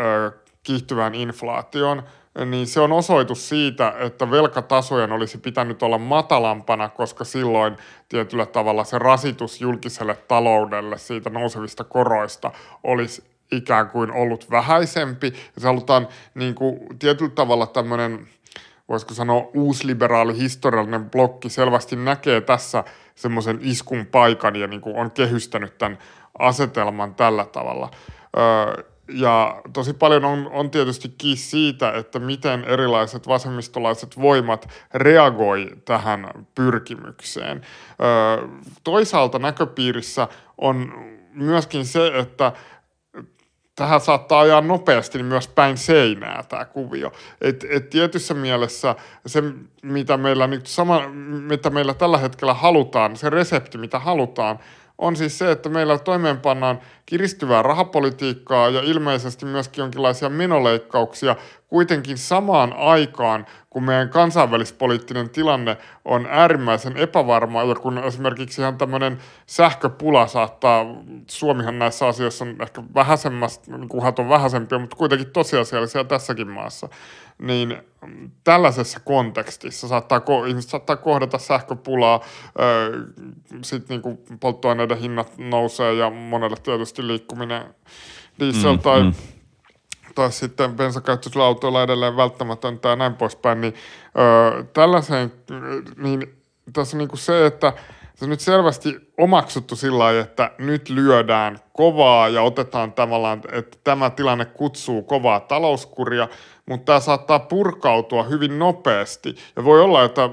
[0.00, 0.32] ö,
[0.62, 2.02] kiihtyvään inflaatioon,
[2.44, 7.76] niin se on osoitus siitä, että velkatasojen olisi pitänyt olla matalampana, koska silloin
[8.08, 12.50] tietyllä tavalla se rasitus julkiselle taloudelle siitä nousevista koroista
[12.84, 15.26] olisi ikään kuin ollut vähäisempi.
[15.26, 18.28] Ja se halutaan niin kuin, tietyllä tavalla tämmöinen,
[18.88, 22.84] voisiko sanoa uusliberaali historiallinen blokki selvästi näkee tässä
[23.14, 25.98] semmoisen iskun paikan ja niin kuin on kehystänyt tämän
[26.38, 27.90] asetelman tällä tavalla.
[28.36, 35.70] Öö, ja tosi paljon on, on tietysti kiinni siitä, että miten erilaiset vasemmistolaiset voimat reagoi
[35.84, 37.60] tähän pyrkimykseen.
[37.60, 38.48] Ö,
[38.84, 40.28] toisaalta näköpiirissä
[40.58, 40.92] on
[41.34, 42.52] myöskin se, että
[43.78, 47.12] tähän saattaa ajaa nopeasti niin myös päin seinää tämä kuvio.
[47.40, 48.94] Et, et tietyssä mielessä
[49.26, 49.42] se,
[49.82, 51.08] mitä meillä, nyt sama,
[51.48, 54.58] mitä meillä tällä hetkellä halutaan, se resepti, mitä halutaan,
[54.98, 61.36] on siis se, että meillä toimeenpannaan kiristyvää rahapolitiikkaa ja ilmeisesti myöskin jonkinlaisia menoleikkauksia
[61.68, 69.18] kuitenkin samaan aikaan, kun meidän kansainvälispoliittinen tilanne on äärimmäisen epävarma ja kun esimerkiksi ihan tämmöinen
[69.46, 70.86] sähköpula saattaa,
[71.30, 76.88] Suomihan näissä asioissa on ehkä vähäisemmästä, niin uhat on vähäisempiä, mutta kuitenkin tosiasiallisia tässäkin maassa,
[77.38, 77.76] niin
[78.44, 82.20] tällaisessa kontekstissa saattaa, ihmiset saattaa kohdata sähköpulaa,
[83.62, 87.74] sitten niin polttoaineiden hinnat nousee ja monelle tietysti liikkuminen
[88.40, 89.12] diesel mm, tai mm.
[90.14, 93.74] tai sitten bensakäyttöisillä autoilla edelleen välttämätöntä ja näin poispäin, niin
[94.18, 95.32] öö, tällaiseen,
[95.96, 96.34] niin
[96.72, 97.72] tässä niin kuin se, että
[98.18, 104.10] se nyt selvästi omaksuttu sillä lailla, että nyt lyödään kovaa ja otetaan tavallaan, että tämä
[104.10, 106.28] tilanne kutsuu kovaa talouskuria,
[106.66, 109.36] mutta tämä saattaa purkautua hyvin nopeasti.
[109.56, 110.30] Ja voi olla, että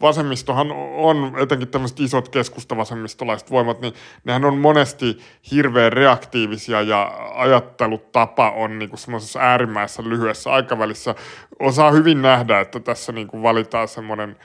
[0.00, 3.94] vasemmistohan on, etenkin tämmöiset isot keskustavasemmistolaiset voimat, niin
[4.24, 5.18] nehän on monesti
[5.50, 11.14] hirveän reaktiivisia ja ajattelutapa on niin kuin semmoisessa äärimmäisessä lyhyessä aikavälissä.
[11.58, 14.36] Osaa hyvin nähdä, että tässä niin kuin valitaan semmoinen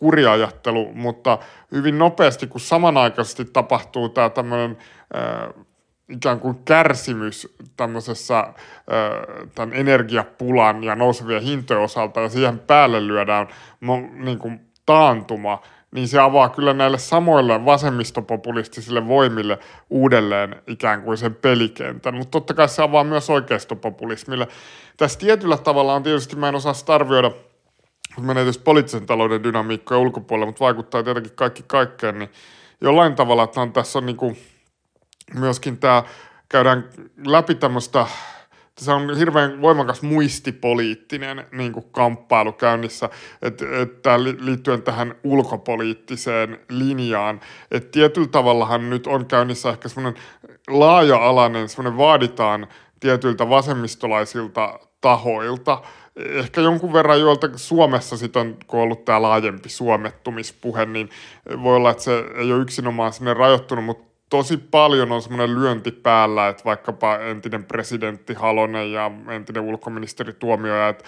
[0.00, 1.38] kuriajattelu, mutta
[1.72, 4.78] hyvin nopeasti, kun samanaikaisesti tapahtuu tämä tämmöinen
[5.16, 5.64] äh,
[6.08, 8.54] ikään kuin kärsimys tämmöisessä äh,
[9.54, 13.48] tämän energiapulan ja nousevien hintojen osalta ja siihen päälle lyödään
[14.12, 19.58] niin kuin taantuma, niin se avaa kyllä näille samoille vasemmistopopulistisille voimille
[19.90, 24.48] uudelleen ikään kuin sen pelikentän, mutta totta kai se avaa myös oikeistopopulismille.
[24.96, 27.30] Tässä tietyllä tavalla on tietysti, mä en osaa sitä arvioida,
[28.18, 32.30] menee tietysti poliittisen talouden dynamiikkoja ulkopuolella, mutta vaikuttaa tietenkin kaikki kaikkeen, niin
[32.80, 34.36] jollain tavalla että on, tässä on niin kuin
[35.34, 36.02] myöskin tämä,
[36.48, 36.90] käydään
[37.26, 38.06] läpi tämmöistä,
[38.78, 43.10] se on hirveän voimakas muistipoliittinen niin kuin kamppailu käynnissä,
[43.42, 44.06] että et,
[44.40, 47.40] liittyen tähän ulkopoliittiseen linjaan.
[47.70, 50.22] Että tietyllä tavallahan nyt on käynnissä ehkä semmoinen
[50.68, 52.66] laaja-alainen, semmoinen vaaditaan
[53.00, 55.82] tietyiltä vasemmistolaisilta tahoilta,
[56.16, 61.10] ehkä jonkun verran joilta Suomessa sitten on, kun on ollut tämä laajempi suomettumispuhe, niin
[61.62, 65.90] voi olla, että se ei ole yksinomaan sinne rajoittunut, mutta tosi paljon on semmoinen lyönti
[65.90, 71.04] päällä, että vaikkapa entinen presidentti Halonen ja entinen ulkoministeri Tuomioja, että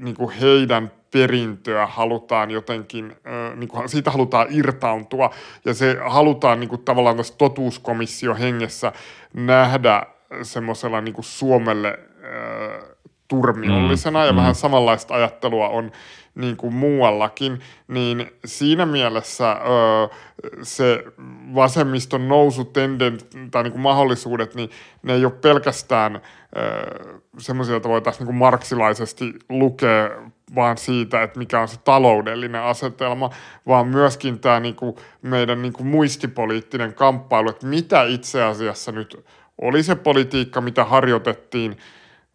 [0.00, 3.16] niin kuin heidän perintöä halutaan jotenkin,
[3.56, 5.30] niin kuin siitä halutaan irtauntua
[5.64, 8.92] ja se halutaan niin kuin tavallaan tässä totuuskomission hengessä
[9.34, 10.06] nähdä
[10.42, 11.98] semmoisella niin kuin Suomelle
[13.28, 14.36] turmiollisena ja mm.
[14.36, 15.92] vähän samanlaista ajattelua on
[16.34, 20.08] niin kuin muuallakin, niin siinä mielessä ö,
[20.62, 21.04] se
[21.54, 24.70] vasemmiston nousutendent tai niin kuin mahdollisuudet, niin
[25.02, 26.20] ne ei ole pelkästään
[27.38, 30.10] semmoisia, joita voitaisiin niin marksilaisesti lukea
[30.54, 33.30] vaan siitä, että mikä on se taloudellinen asetelma,
[33.66, 39.24] vaan myöskin tämä niin kuin meidän niin kuin muistipoliittinen kamppailu, että mitä itse asiassa nyt
[39.60, 41.76] oli se politiikka, mitä harjoitettiin–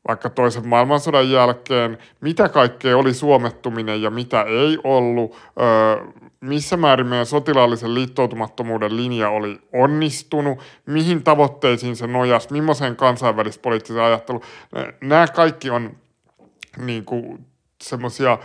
[0.08, 6.06] vaikka toisen maailmansodan jälkeen, mitä kaikkea oli suomettuminen ja mitä ei ollut, öö,
[6.42, 14.44] missä määrin meidän sotilaallisen liittoutumattomuuden linja oli onnistunut, mihin tavoitteisiin se nojasi, millaiseen kansainvälispoliittiseen ajatteluun.
[15.02, 15.98] Nämä kaikki on
[16.78, 17.46] niin kuin,
[17.82, 18.38] semmoisia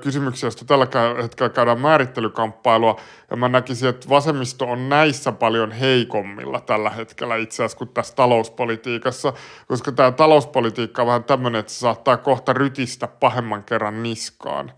[0.00, 0.86] kysymyksiä, joista tällä
[1.22, 7.54] hetkellä käydään määrittelykamppailua, ja mä näkisin, että vasemmisto on näissä paljon heikommilla tällä hetkellä itse
[7.54, 9.32] asiassa kuin tässä talouspolitiikassa,
[9.68, 14.72] koska tämä talouspolitiikka on vähän tämmöinen, että se saattaa kohta rytistä pahemman kerran niskaan.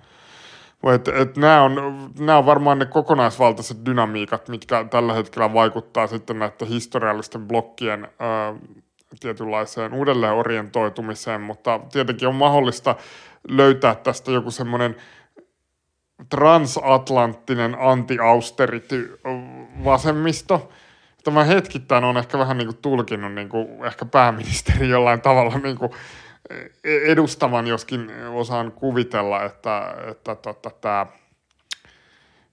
[0.94, 1.74] Et, et nämä, on,
[2.18, 8.54] nämä on varmaan ne kokonaisvaltaiset dynamiikat, mitkä tällä hetkellä vaikuttaa sitten näiden historiallisten blokkien ää,
[9.20, 12.96] tietynlaiseen uudelleen orientoitumiseen, mutta tietenkin on mahdollista
[13.48, 14.96] löytää tästä joku semmoinen
[16.28, 19.20] transatlanttinen anti-austerity
[19.84, 20.72] vasemmisto.
[21.24, 25.78] Tämä hetkittäin on ehkä vähän niin kuin tulkinut niin kuin ehkä pääministeri jollain tavalla niin
[25.78, 25.90] kuin
[26.84, 31.06] edustavan, joskin osaan kuvitella, että, että tota, tämä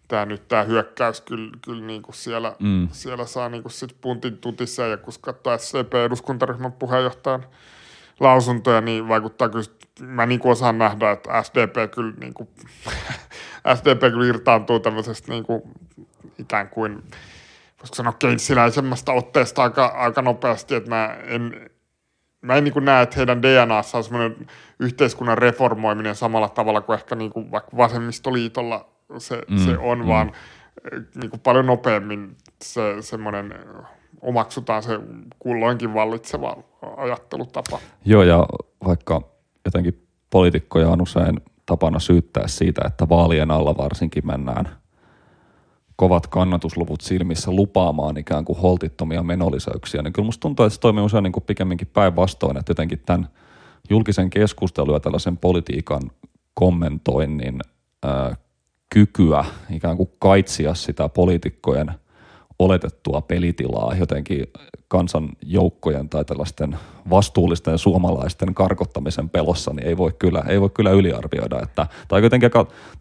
[0.08, 2.88] tämä nyt tämä hyökkäys kyllä, kyllä niin kuin siellä, mm.
[2.92, 7.46] siellä saa niin kuin sit puntin tutissa ja kun katsoo SCP-eduskuntaryhmän puheenjohtajan
[8.20, 9.66] lausuntoja, niin vaikuttaa kyllä
[10.02, 12.50] mä niin kuin osaan nähdä, että SDP kyllä, niin kuin,
[13.76, 15.62] SDP kyllä irtaantuu tämmöisestä niin kuin,
[16.40, 17.04] ikään kuin,
[17.80, 21.70] voisiko sanoa keynesiläisemmästä otteesta aika, aika nopeasti, että mä en,
[22.42, 24.48] mä en niin kuin näe, että heidän DNAssa on semmoinen
[24.80, 30.08] yhteiskunnan reformoiminen samalla tavalla kuin ehkä niin kuin vaikka vasemmistoliitolla se, mm, se on, mm.
[30.08, 30.32] vaan
[31.16, 33.54] niin kuin paljon nopeammin se semmoinen
[34.22, 35.00] omaksutaan se
[35.40, 36.58] kulloinkin vallitseva
[36.98, 37.80] ajattelutapa.
[38.06, 38.46] Joo, ja
[38.86, 39.33] vaikka
[39.66, 44.70] jotenkin poliitikkoja on usein tapana syyttää siitä, että vaalien alla varsinkin mennään
[45.96, 51.04] kovat kannatusluvut silmissä lupaamaan ikään kuin holtittomia menolisäyksiä, niin kyllä musta tuntuu, että se toimii
[51.04, 53.28] usein niin kuin pikemminkin päinvastoin, että jotenkin tämän
[53.90, 56.02] julkisen keskustelun ja tällaisen politiikan
[56.54, 57.60] kommentoinnin
[58.04, 58.36] ää,
[58.90, 61.92] kykyä ikään kuin kaitsia sitä poliitikkojen–
[62.60, 64.48] oletettua pelitilaa jotenkin
[64.88, 66.78] kansan joukkojen tai tällaisten
[67.10, 71.60] vastuullisten suomalaisten karkottamisen pelossa, niin ei voi kyllä, ei voi kyllä yliarvioida.
[71.64, 72.50] Että, tai jotenkin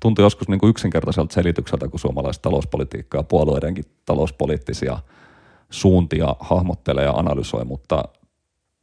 [0.00, 4.98] tuntuu joskus niin kuin yksinkertaiselta selitykseltä, kun suomalaiset talouspolitiikkaa ja puolueidenkin talouspoliittisia
[5.70, 8.04] suuntia hahmottelee ja analysoi, mutta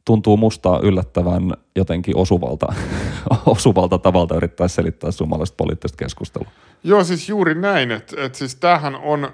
[0.04, 2.66] tuntuu musta yllättävän jotenkin osuvalta,
[3.46, 6.48] osuvalta tavalta yrittää selittää suomalaista poliittista keskustelua.
[6.84, 9.28] Joo, siis juuri näin, että, että siis tämähän on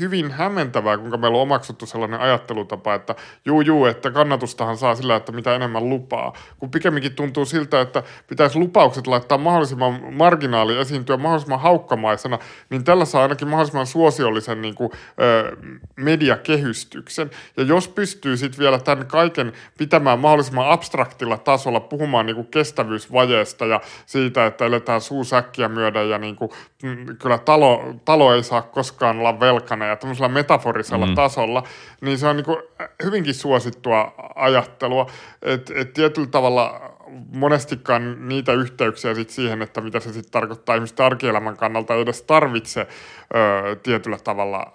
[0.00, 3.14] hyvin hämmentävää, kuinka meillä on omaksuttu sellainen ajattelutapa, että
[3.44, 6.32] juu juu, että kannatustahan saa sillä, että mitä enemmän lupaa.
[6.58, 12.38] Kun pikemminkin tuntuu siltä, että pitäisi lupaukset laittaa mahdollisimman marginaali esiintyä mahdollisimman haukkamaisena,
[12.70, 14.90] niin tällä saa ainakin mahdollisimman suosiollisen niin kuin,
[15.20, 15.56] ö,
[15.96, 17.30] mediakehystyksen.
[17.56, 23.66] Ja jos pystyy sitten vielä tämän kaiken pitämään mahdollisimman abstraktilla tasolla, puhumaan niin kuin kestävyysvajeesta
[23.66, 26.50] ja siitä, että eletään suusäkkiä myöden ja niin kuin,
[26.82, 31.14] mm, kyllä talo, talo ei saa koskaan olla velka velkana ja tämmöisellä metaforisella mm.
[31.14, 31.62] tasolla,
[32.00, 32.62] niin se on niin kuin
[33.04, 35.06] hyvinkin suosittua ajattelua.
[35.42, 36.80] Että et tietyllä tavalla
[37.34, 42.22] monestikaan niitä yhteyksiä sit siihen, että mitä se sitten tarkoittaa ihmisten arkielämän kannalta, ei edes
[42.22, 44.72] tarvitse ö, tietyllä tavalla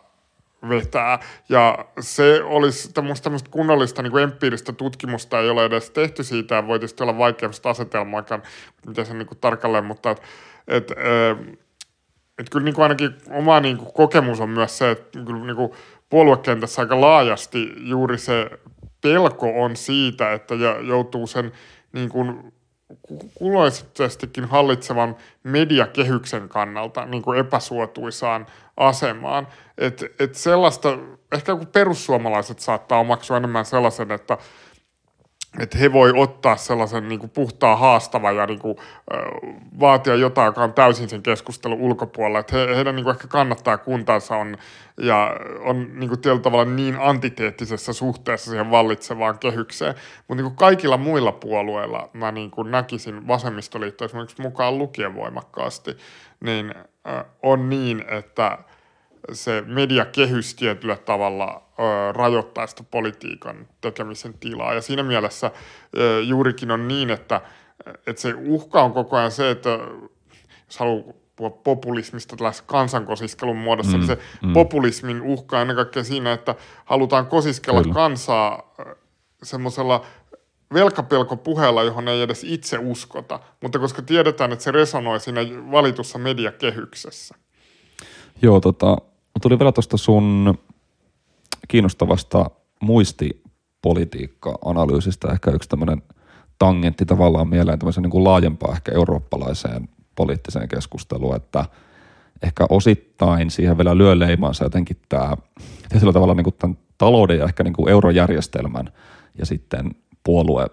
[0.69, 1.19] vetää.
[1.49, 6.55] Ja se olisi tämmöistä, tämmöistä kunnollista niin kuin empiiristä tutkimusta ei ole edes tehty siitä,
[6.55, 8.23] ja voi tietysti olla vaikea asetelmaa,
[8.87, 10.21] miten se niin kuin tarkalleen, mutta et,
[10.67, 10.91] et,
[12.43, 15.55] että kyllä niin kuin ainakin oma niin kuin kokemus on myös se, että kyllä niin
[15.55, 15.71] kuin
[16.09, 18.49] puoluekentässä aika laajasti juuri se
[19.01, 20.55] pelko on siitä, että
[20.87, 21.51] joutuu sen
[21.93, 22.53] niin kuin
[23.35, 28.45] kuloisestikin hallitsevan mediakehyksen kannalta niin kuin epäsuotuisaan
[28.77, 29.47] asemaan.
[29.77, 30.97] Että et sellaista,
[31.31, 34.37] ehkä kun perussuomalaiset saattaa omaksua enemmän sellaisen, että
[35.59, 38.77] että he voi ottaa sellaisen niin kuin puhtaan haastavan ja niin kuin,
[39.79, 42.39] vaatia jotain, joka on täysin sen keskustelun ulkopuolella.
[42.39, 44.57] Että he, heidän niin kuin ehkä kannattaa kuntansa on,
[44.97, 49.95] ja on niin kuin tietyllä tavalla niin antiteettisessä suhteessa siihen vallitsevaan kehykseen.
[50.27, 55.97] Mutta niin kaikilla muilla puolueilla mä niin kuin näkisin vasemmistoliitto esimerkiksi mukaan lukien voimakkaasti,
[56.39, 56.73] niin
[57.43, 58.57] on niin, että–
[59.31, 64.73] se mediakehys tietyllä tavalla ö, rajoittaa sitä politiikan tekemisen tilaa.
[64.73, 65.51] Ja siinä mielessä
[65.97, 67.41] ö, juurikin on niin, että,
[68.07, 69.69] että se uhka on koko ajan se, että
[70.67, 74.53] jos haluaa puhua populismista tällaisen kansankosiskelun muodossa, niin mm, niin se mm.
[74.53, 76.55] populismin uhka on ennen kaikkea siinä, että
[76.85, 77.93] halutaan kosiskella Kyllä.
[77.93, 78.73] kansaa
[79.43, 80.05] semmoisella
[80.73, 85.41] velkapelkopuheella, johon ei edes itse uskota, mutta koska tiedetään, että se resonoi siinä
[85.71, 87.35] valitussa mediakehyksessä.
[88.41, 88.97] Joo, tota,
[89.41, 90.57] tuli vielä tuosta sun
[91.67, 92.49] kiinnostavasta
[92.81, 96.01] muistipolitiikka-analyysistä ehkä yksi tämmöinen
[96.59, 101.65] tangentti tavallaan mieleen tämmöisen niin kuin laajempaa ehkä eurooppalaiseen poliittiseen keskusteluun, että
[102.43, 105.37] ehkä osittain siihen vielä lyö leimansa jotenkin tämä
[105.89, 108.93] tietyllä tavalla niin kuin tämän talouden ja ehkä niin kuin eurojärjestelmän
[109.39, 109.91] ja sitten
[110.23, 110.67] puolue,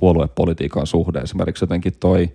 [0.00, 1.18] puoluepolitiikan suhde.
[1.18, 2.28] Esimerkiksi jotenkin toi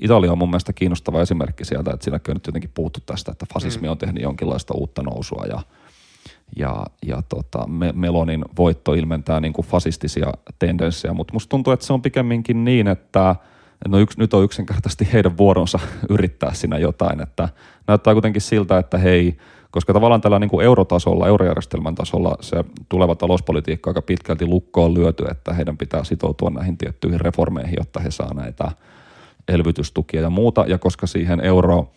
[0.00, 3.46] Italia on mun mielestä kiinnostava esimerkki sieltä, että siinäkin on nyt jotenkin puhuttu tästä, että
[3.54, 3.90] fasismi mm.
[3.90, 5.60] on tehnyt jonkinlaista uutta nousua ja,
[6.56, 11.92] ja, ja tota, Melonin voitto ilmentää niin kuin fasistisia tendenssejä, mutta musta tuntuu, että se
[11.92, 13.36] on pikemminkin niin, että
[13.88, 15.78] no yks, nyt on yksinkertaisesti heidän vuoronsa
[16.10, 17.48] yrittää siinä jotain, että
[17.86, 19.38] näyttää kuitenkin siltä, että hei,
[19.70, 25.24] koska tavallaan tällä niin kuin eurotasolla, eurojärjestelmän tasolla se tuleva talouspolitiikka aika pitkälti lukkoon lyöty,
[25.30, 28.70] että heidän pitää sitoutua näihin tiettyihin reformeihin, jotta he saa näitä
[29.48, 31.90] elvytystukia ja muuta, ja koska siihen euro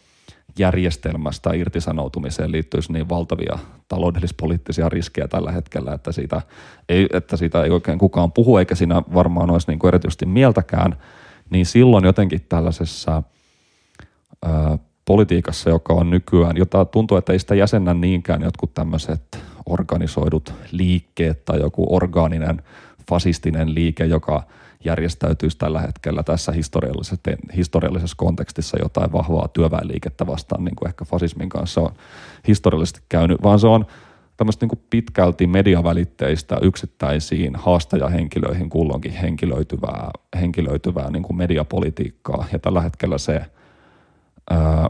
[0.59, 6.41] järjestelmästä irtisanoutumiseen liittyisi niin valtavia taloudellispoliittisia riskejä tällä hetkellä, että siitä
[6.89, 10.95] ei, että siitä ei oikein kukaan puhu, eikä siinä varmaan olisi niin kuin erityisesti mieltäkään,
[11.49, 13.23] niin silloin jotenkin tällaisessa
[14.45, 20.53] ää, politiikassa, joka on nykyään, jota tuntuu, että ei sitä jäsennä niinkään jotkut tämmöiset organisoidut
[20.71, 22.61] liikkeet tai joku orgaaninen
[23.09, 24.43] fasistinen liike, joka–
[24.83, 27.17] järjestäytyisi tällä hetkellä tässä historiallisessa,
[27.55, 31.91] historiallisessa kontekstissa jotain vahvaa työväenliikettä vastaan, niin kuin ehkä fasismin kanssa on
[32.47, 33.85] historiallisesti käynyt, vaan se on
[34.37, 42.45] tämmöistä niin pitkälti mediavälitteistä yksittäisiin haastajahenkilöihin kulloinkin henkilöityvää, henkilöityvää niin kuin mediapolitiikkaa.
[42.53, 43.45] Ja tällä hetkellä se
[44.49, 44.89] ää,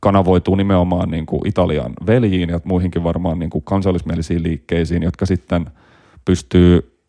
[0.00, 5.66] kanavoituu nimenomaan niin kuin Italian veljiin ja muihinkin varmaan niin kuin kansallismielisiin liikkeisiin, jotka sitten
[6.24, 6.99] pystyy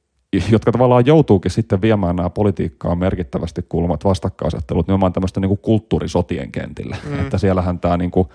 [0.52, 6.52] jotka tavallaan joutuukin sitten viemään nämä politiikkaa merkittävästi kulmat vastakkaisettelut nimenomaan tämmöistä niin kuin kulttuurisotien
[6.52, 6.98] kentillä.
[7.10, 7.20] Mm.
[7.20, 8.28] Että siellähän tämä niin kuin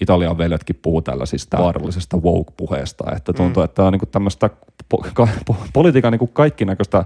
[0.00, 3.64] Italian veljetkin puhuu tällaisista vaarallisesta woke-puheesta, että tuntuu, mm.
[3.64, 4.50] että tämä on niin kuin tämmöistä
[4.94, 7.04] po- ka- po- politiikan niin kuin kaikkinäköistä,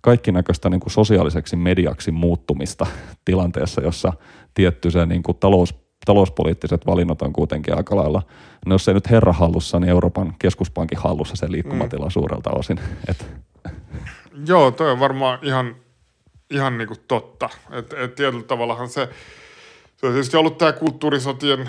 [0.00, 2.86] kaikkinäköistä niin kuin sosiaaliseksi mediaksi muuttumista
[3.24, 4.12] tilanteessa, jossa
[4.54, 8.22] tietty se niin kuin talous, talouspoliittiset valinnat on kuitenkin aika lailla,
[8.66, 12.10] no jos ei nyt herra hallussa, niin Euroopan keskuspankin hallussa se liikkumatila mm.
[12.10, 12.80] suurelta osin.
[13.08, 13.26] Et,
[14.46, 15.76] Joo, toi on varmaan ihan,
[16.50, 17.48] ihan niinku totta.
[17.70, 19.08] Että et tietyllä tavallahan se,
[19.96, 21.68] se on tietysti ollut tämä kulttuurisotien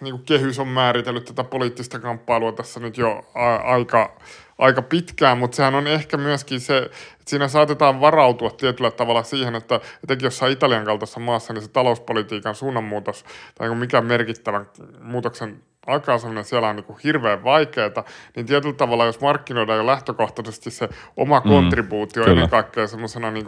[0.00, 4.20] niin kuin kehys on määritellyt tätä poliittista kamppailua tässä nyt jo a- aika,
[4.58, 9.54] aika pitkään, mutta sehän on ehkä myöskin se, että siinä saatetaan varautua tietyllä tavalla siihen,
[9.54, 13.24] että etenkin jossain Italian kaltaisessa maassa, niin se talouspolitiikan suunnanmuutos
[13.54, 14.70] tai mikä merkittävän
[15.00, 18.04] muutoksen aikaansaaminen siellä on niin kuin hirveän vaikeaa,
[18.36, 22.32] niin tietyllä tavalla, jos markkinoidaan jo lähtökohtaisesti se oma mm, kontribuutio kyllä.
[22.32, 23.46] ennen kaikkea semmoisena niin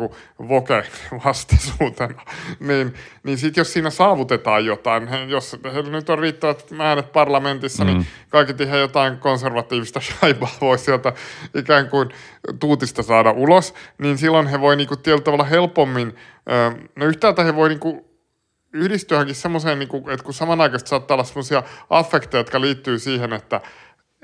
[0.48, 2.22] voke-vastaisuutena,
[2.68, 5.56] niin, niin sitten jos siinä saavutetaan jotain, jos
[5.90, 8.00] nyt on riittävät äänet parlamentissa, niin mm.
[8.00, 11.12] niin kaiketi he jotain konservatiivista shaibaa voi sieltä
[11.54, 12.08] ikään kuin
[12.60, 16.16] tuutista saada ulos, niin silloin he voi niin kuin tietyllä tavalla helpommin,
[16.96, 18.09] no yhtäältä he voi niin kuin
[18.72, 23.60] yhdistyäänkin semmoiseen, niin kuin, että kun samanaikaisesti saattaa olla semmoisia affekteja, jotka liittyy siihen, että,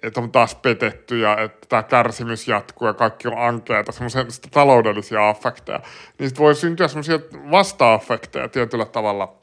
[0.03, 5.29] että on taas petetty ja että tämä kärsimys jatkuu ja kaikki on ankeata, semmoisia taloudellisia
[5.29, 5.81] affekteja,
[6.19, 7.19] niin sitten voi syntyä semmoisia
[7.51, 9.39] vasta-affekteja tietyllä tavalla.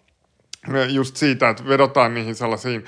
[0.89, 2.85] Just siitä, että vedotaan niihin sellaisiin,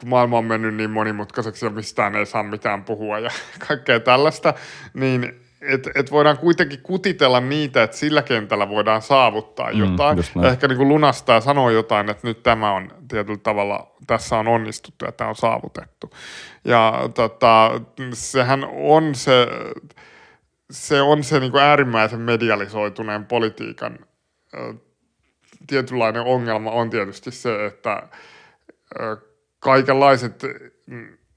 [0.00, 3.30] kun maailma on mennyt niin monimutkaiseksi ja mistään ei saa mitään puhua ja
[3.68, 4.54] kaikkea tällaista,
[4.94, 10.18] niin että et voidaan kuitenkin kutitella niitä, että sillä kentällä voidaan saavuttaa mm, jotain.
[10.44, 14.48] Ehkä niin kuin lunastaa ja sanoa jotain, että nyt tämä on tietyllä tavalla, tässä on
[14.48, 16.10] onnistuttu ja tämä on saavutettu.
[16.64, 17.80] Ja tota,
[18.12, 19.46] sehän on se,
[20.70, 23.98] se on se niin kuin äärimmäisen medialisoituneen politiikan
[25.66, 28.08] tietynlainen ongelma on tietysti se, että
[29.60, 30.42] kaikenlaiset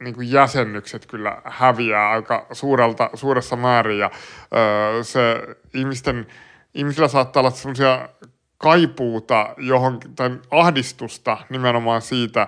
[0.04, 4.00] niin kuin jäsennykset kyllä häviää aika suurelta, suuressa määrin.
[4.00, 4.12] Ja
[4.56, 5.42] öö, se
[5.74, 6.28] ihmisten,
[6.74, 8.10] ihmisillä saattaa olla sellaisia
[8.58, 12.48] kaipuuta johon, tai ahdistusta nimenomaan siitä,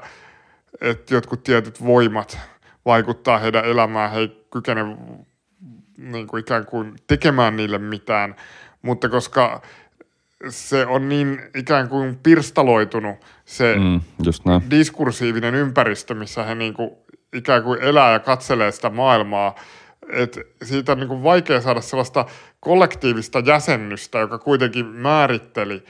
[0.82, 2.40] että jotkut tietyt voimat
[2.86, 4.82] vaikuttaa heidän elämään, he ei kykene
[5.98, 8.36] niin kuin ikään kuin tekemään niille mitään,
[8.82, 9.62] mutta koska
[10.50, 13.16] se on niin ikään kuin pirstaloitunut
[13.46, 14.02] se mm,
[14.70, 16.92] diskursiivinen ympäristö, missä he niin kuin
[17.34, 19.56] ikään kuin elää ja katselee sitä maailmaa,
[20.10, 22.26] että siitä on niin kuin vaikea saada sellaista
[22.60, 25.86] kollektiivista jäsennystä, joka kuitenkin määritteli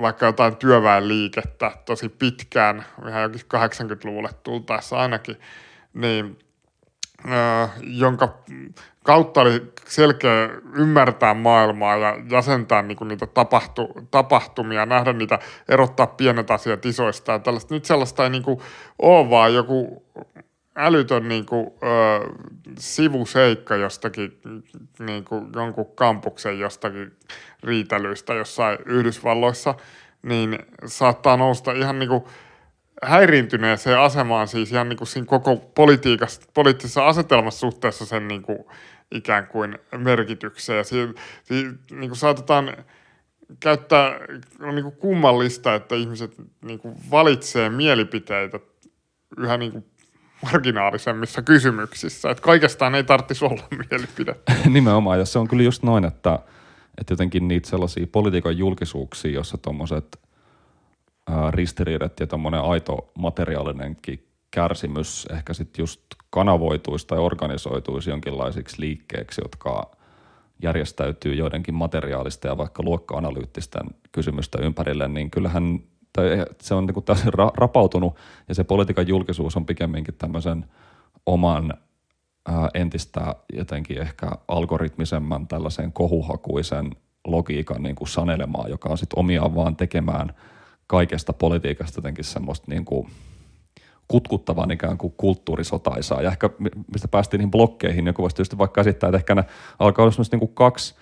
[0.00, 5.36] vaikka jotain työväenliikettä tosi pitkään, ihan jokin 80-luvulle tultaessa ainakin,
[5.94, 6.38] niin
[7.82, 8.38] jonka
[9.02, 15.38] kautta oli selkeä ymmärtää maailmaa ja jäsentää niinku niitä tapahtu, tapahtumia, nähdä niitä,
[15.68, 17.74] erottaa pienet asiat isoista ja tällaista.
[17.74, 18.62] Nyt sellaista ei niinku
[18.98, 20.06] ole, vaan joku
[20.76, 21.86] älytön niinku, ö,
[22.78, 24.40] sivuseikka jostakin,
[24.98, 27.12] niinku, jonkun kampuksen jostakin
[27.62, 29.74] riitelyistä jossain Yhdysvalloissa,
[30.22, 32.28] niin saattaa nousta ihan niinku,
[33.02, 35.56] häiriintyneeseen asemaan siis ihan niin kuin siinä koko
[36.54, 38.58] poliittisessa asetelmassa suhteessa sen niin kuin
[39.10, 40.76] ikään kuin merkitykseen.
[40.76, 41.12] Ja siinä,
[41.44, 42.76] siinä niin kuin saatetaan
[43.60, 44.20] käyttää,
[44.60, 46.34] on niin kuin kummallista, että ihmiset
[46.64, 48.60] niin kuin valitsee mielipiteitä
[49.38, 49.84] yhä niin kuin
[50.42, 52.30] marginaalisemmissa kysymyksissä.
[52.30, 54.36] Että kaikestaan ei tarvitsisi olla mielipide.
[54.70, 56.38] Nimenomaan, ja se on kyllä just noin, että,
[56.98, 60.18] että jotenkin niitä sellaisia politiikan julkisuuksia, jossa tuommoiset
[61.50, 66.00] ristiriidat ja tämmöinen aito materiaalinenkin kärsimys ehkä sitten just
[66.30, 69.90] kanavoituisi tai organisoituisi jonkinlaisiksi liikkeeksi, jotka
[70.62, 75.80] järjestäytyy joidenkin materiaalista ja vaikka luokka-analyyttisten kysymysten ympärille, niin kyllähän
[76.60, 78.16] se on niin täysin rapautunut
[78.48, 80.64] ja se politiikan julkisuus on pikemminkin tämmöisen
[81.26, 81.74] oman
[82.48, 86.90] ää, entistä jotenkin ehkä algoritmisemman tällaisen kohuhakuisen
[87.26, 90.32] logiikan niin kuin sanelemaa, joka on sitten omiaan vaan tekemään–
[90.86, 93.08] kaikesta politiikasta jotenkin semmoista niin kuin
[94.08, 96.22] kutkuttavan ikään kuin kulttuurisotaisaa.
[96.22, 96.50] Ja ehkä
[96.92, 99.44] mistä päästiin niihin blokkeihin, joku voisi tietysti vaikka esittää, että ehkä ne
[99.78, 100.94] alkaa olla niin kuin kaksi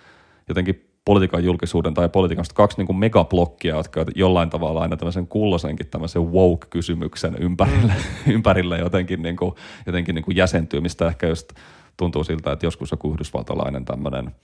[0.48, 5.86] jotenkin politiikan julkisuuden tai politiikan kaksi niin kuin megablokkia, jotka jollain tavalla aina tämmöisen kulloisenkin
[5.86, 7.92] tämmöisen woke-kysymyksen ympärille,
[8.26, 8.32] mm.
[8.34, 9.54] ympärille jotenkin, niin kuin,
[9.86, 11.52] jotenkin niin kuin jäsentyy, mistä ehkä just
[11.96, 14.30] tuntuu siltä, että joskus joku yhdysvaltalainen tämmöinen–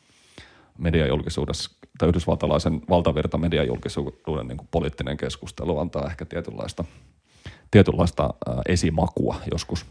[0.80, 6.84] mediajulkisuudessa tai yhdysvaltalaisen valtavirta mediajulkisuuden niin kuin poliittinen keskustelu antaa ehkä tietynlaista,
[7.70, 9.86] tietynlaista ää, esimakua joskus.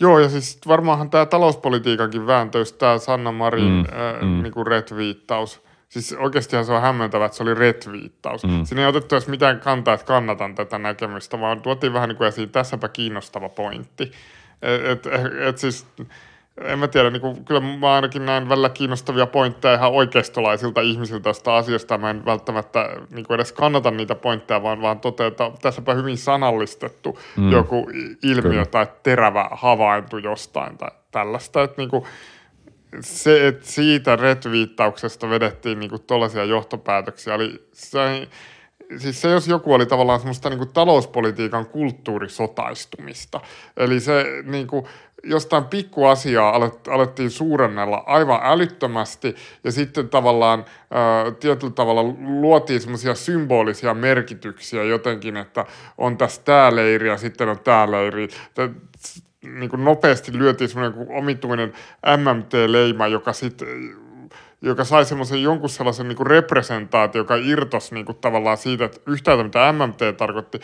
[0.00, 4.42] Joo, ja siis varmaanhan tämä talouspolitiikankin vääntöys, tämä Sanna Marin mm, ää, mm.
[4.42, 8.44] Niin kuin retviittaus, siis oikeastihan se on hämmentävä, että se oli retviittaus.
[8.44, 8.64] Mm.
[8.64, 12.28] Siinä ei otettu edes mitään kantaa, että kannatan tätä näkemystä, vaan tuotiin vähän niin kuin
[12.28, 14.12] esiin, tässäpä kiinnostava pointti.
[14.62, 15.06] Et, et,
[15.48, 15.86] et siis
[16.64, 21.22] en mä tiedä, niin kuin, kyllä mä ainakin näin välillä kiinnostavia pointteja ihan oikeistolaisilta ihmisiltä
[21.22, 21.98] tästä asiasta.
[21.98, 26.18] Mä en välttämättä niin kuin edes kannata niitä pointteja, vaan, vaan totean, että tässäpä hyvin
[26.18, 27.52] sanallistettu mm.
[27.52, 27.90] joku
[28.22, 28.66] ilmiö kyllä.
[28.66, 31.62] tai terävä havainto jostain tai tällaista.
[31.62, 32.04] Että niin kuin,
[33.00, 38.28] se, että siitä retviittauksesta vedettiin niin tuollaisia johtopäätöksiä, oli se,
[38.96, 43.40] siis se jos joku oli tavallaan semmoista niin kuin talouspolitiikan kulttuurisotaistumista.
[43.76, 44.86] Eli se niin kuin,
[45.24, 52.02] jostain pikkuasiaa alettiin suurennella aivan älyttömästi ja sitten tavallaan ää, tietyllä tavalla
[52.40, 55.66] luotiin semmoisia symbolisia merkityksiä jotenkin, että
[55.98, 58.28] on tässä tämä leiri ja sitten on tämä leiri.
[59.42, 61.72] Niin kuin nopeasti lyötiin semmoinen omituinen
[62.16, 63.68] MMT-leima, joka sitten
[64.62, 69.72] joka sai semmoisen jonkun sellaisen niin representaatio, joka irtos niin tavallaan siitä, että yhtäältä mitä
[69.72, 70.60] MMT tarkoitti,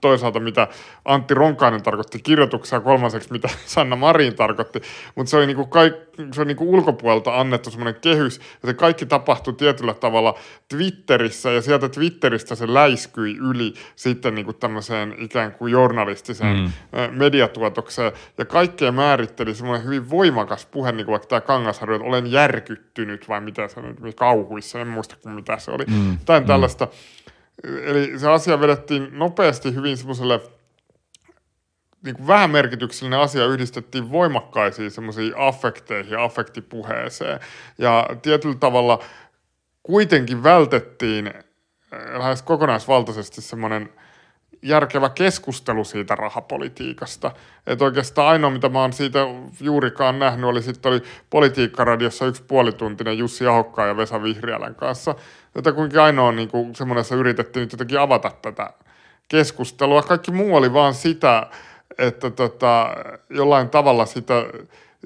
[0.00, 0.68] toisaalta mitä
[1.04, 4.82] Antti Ronkainen tarkoitti kirjoituksessa ja kolmanneksi mitä Sanna Marin tarkoitti,
[5.14, 5.94] mutta se oli, niin kuin kaik,
[6.32, 10.38] se oli niin kuin ulkopuolelta annettu semmoinen kehys, ja se kaikki tapahtui tietyllä tavalla
[10.68, 16.70] Twitterissä, ja sieltä Twitteristä se läiskyi yli sitten niin kuin tämmöiseen ikään kuin journalistiseen mm.
[17.18, 22.32] mediatuotokseen, ja kaikkea määritteli semmoinen hyvin voimakas puhe, niin kuin vaikka tämä Kangasharju, että olen
[22.32, 25.84] järkyttynyt, vai mitä se nyt, kauhuissa, en muista kuin mitä se oli.
[25.86, 26.18] Mm.
[26.24, 26.46] Tai mm.
[26.46, 26.88] tällaista.
[27.84, 30.40] Eli se asia vedettiin nopeasti hyvin semmoiselle
[32.04, 37.40] niin kuin vähän merkityksellinen asia yhdistettiin voimakkaisiin semmoisiin affekteihin affektipuheeseen.
[37.78, 39.02] Ja tietyllä tavalla
[39.82, 41.34] kuitenkin vältettiin
[42.18, 43.88] lähes kokonaisvaltaisesti semmoinen–
[44.64, 47.30] järkevä keskustelu siitä rahapolitiikasta.
[47.66, 49.18] Että oikeastaan ainoa, mitä mä oon siitä
[49.60, 55.14] juurikaan nähnyt, oli sitten oli Politiikkaradiossa yksi puolituntinen Jussi Ahokkaan ja Vesa Vihriälän kanssa,
[55.54, 58.72] jota kuinka ainoa niin kuin semmoisessa yritettiin nyt jotenkin avata tätä
[59.28, 60.02] keskustelua.
[60.02, 61.46] Kaikki muu oli vaan sitä,
[61.98, 62.94] että tota,
[63.30, 64.34] jollain tavalla sitä,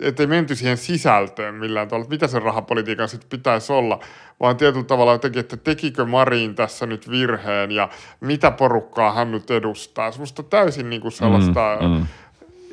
[0.00, 4.00] ettei menty siihen sisältöön millään tavalla, että mitä se rahapolitiikan sitten pitäisi olla,
[4.40, 7.88] vaan tietyllä tavalla jotenkin, että tekikö Marin tässä nyt virheen ja
[8.20, 10.10] mitä porukkaa hän nyt edustaa.
[10.10, 12.06] Semmoista täysin niin kuin sellaista mm, mm.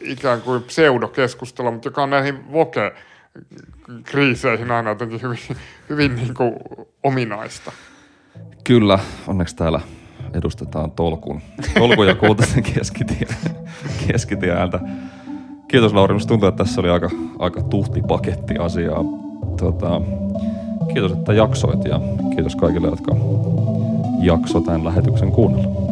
[0.02, 2.94] ikään kuin pseudokeskustelua, mutta joka on näihin voke
[4.04, 5.40] kriiseihin aina jotenkin hyvin,
[5.90, 6.54] hyvin niin kuin
[7.04, 7.72] ominaista.
[8.64, 9.80] Kyllä, onneksi täällä
[10.34, 11.42] edustetaan tolkun,
[11.80, 13.36] tolkun ja kultaisen keskitien,
[14.08, 14.80] keskitien ääntä.
[15.68, 19.04] Kiitos Lauri, musta tuntuu, että tässä oli aika, aika tuhti paketti asiaa.
[19.58, 20.02] Tota,
[20.94, 22.00] kiitos, että jaksoit ja
[22.36, 23.16] kiitos kaikille, jotka
[24.20, 25.85] jakso tämän lähetyksen kuunnella.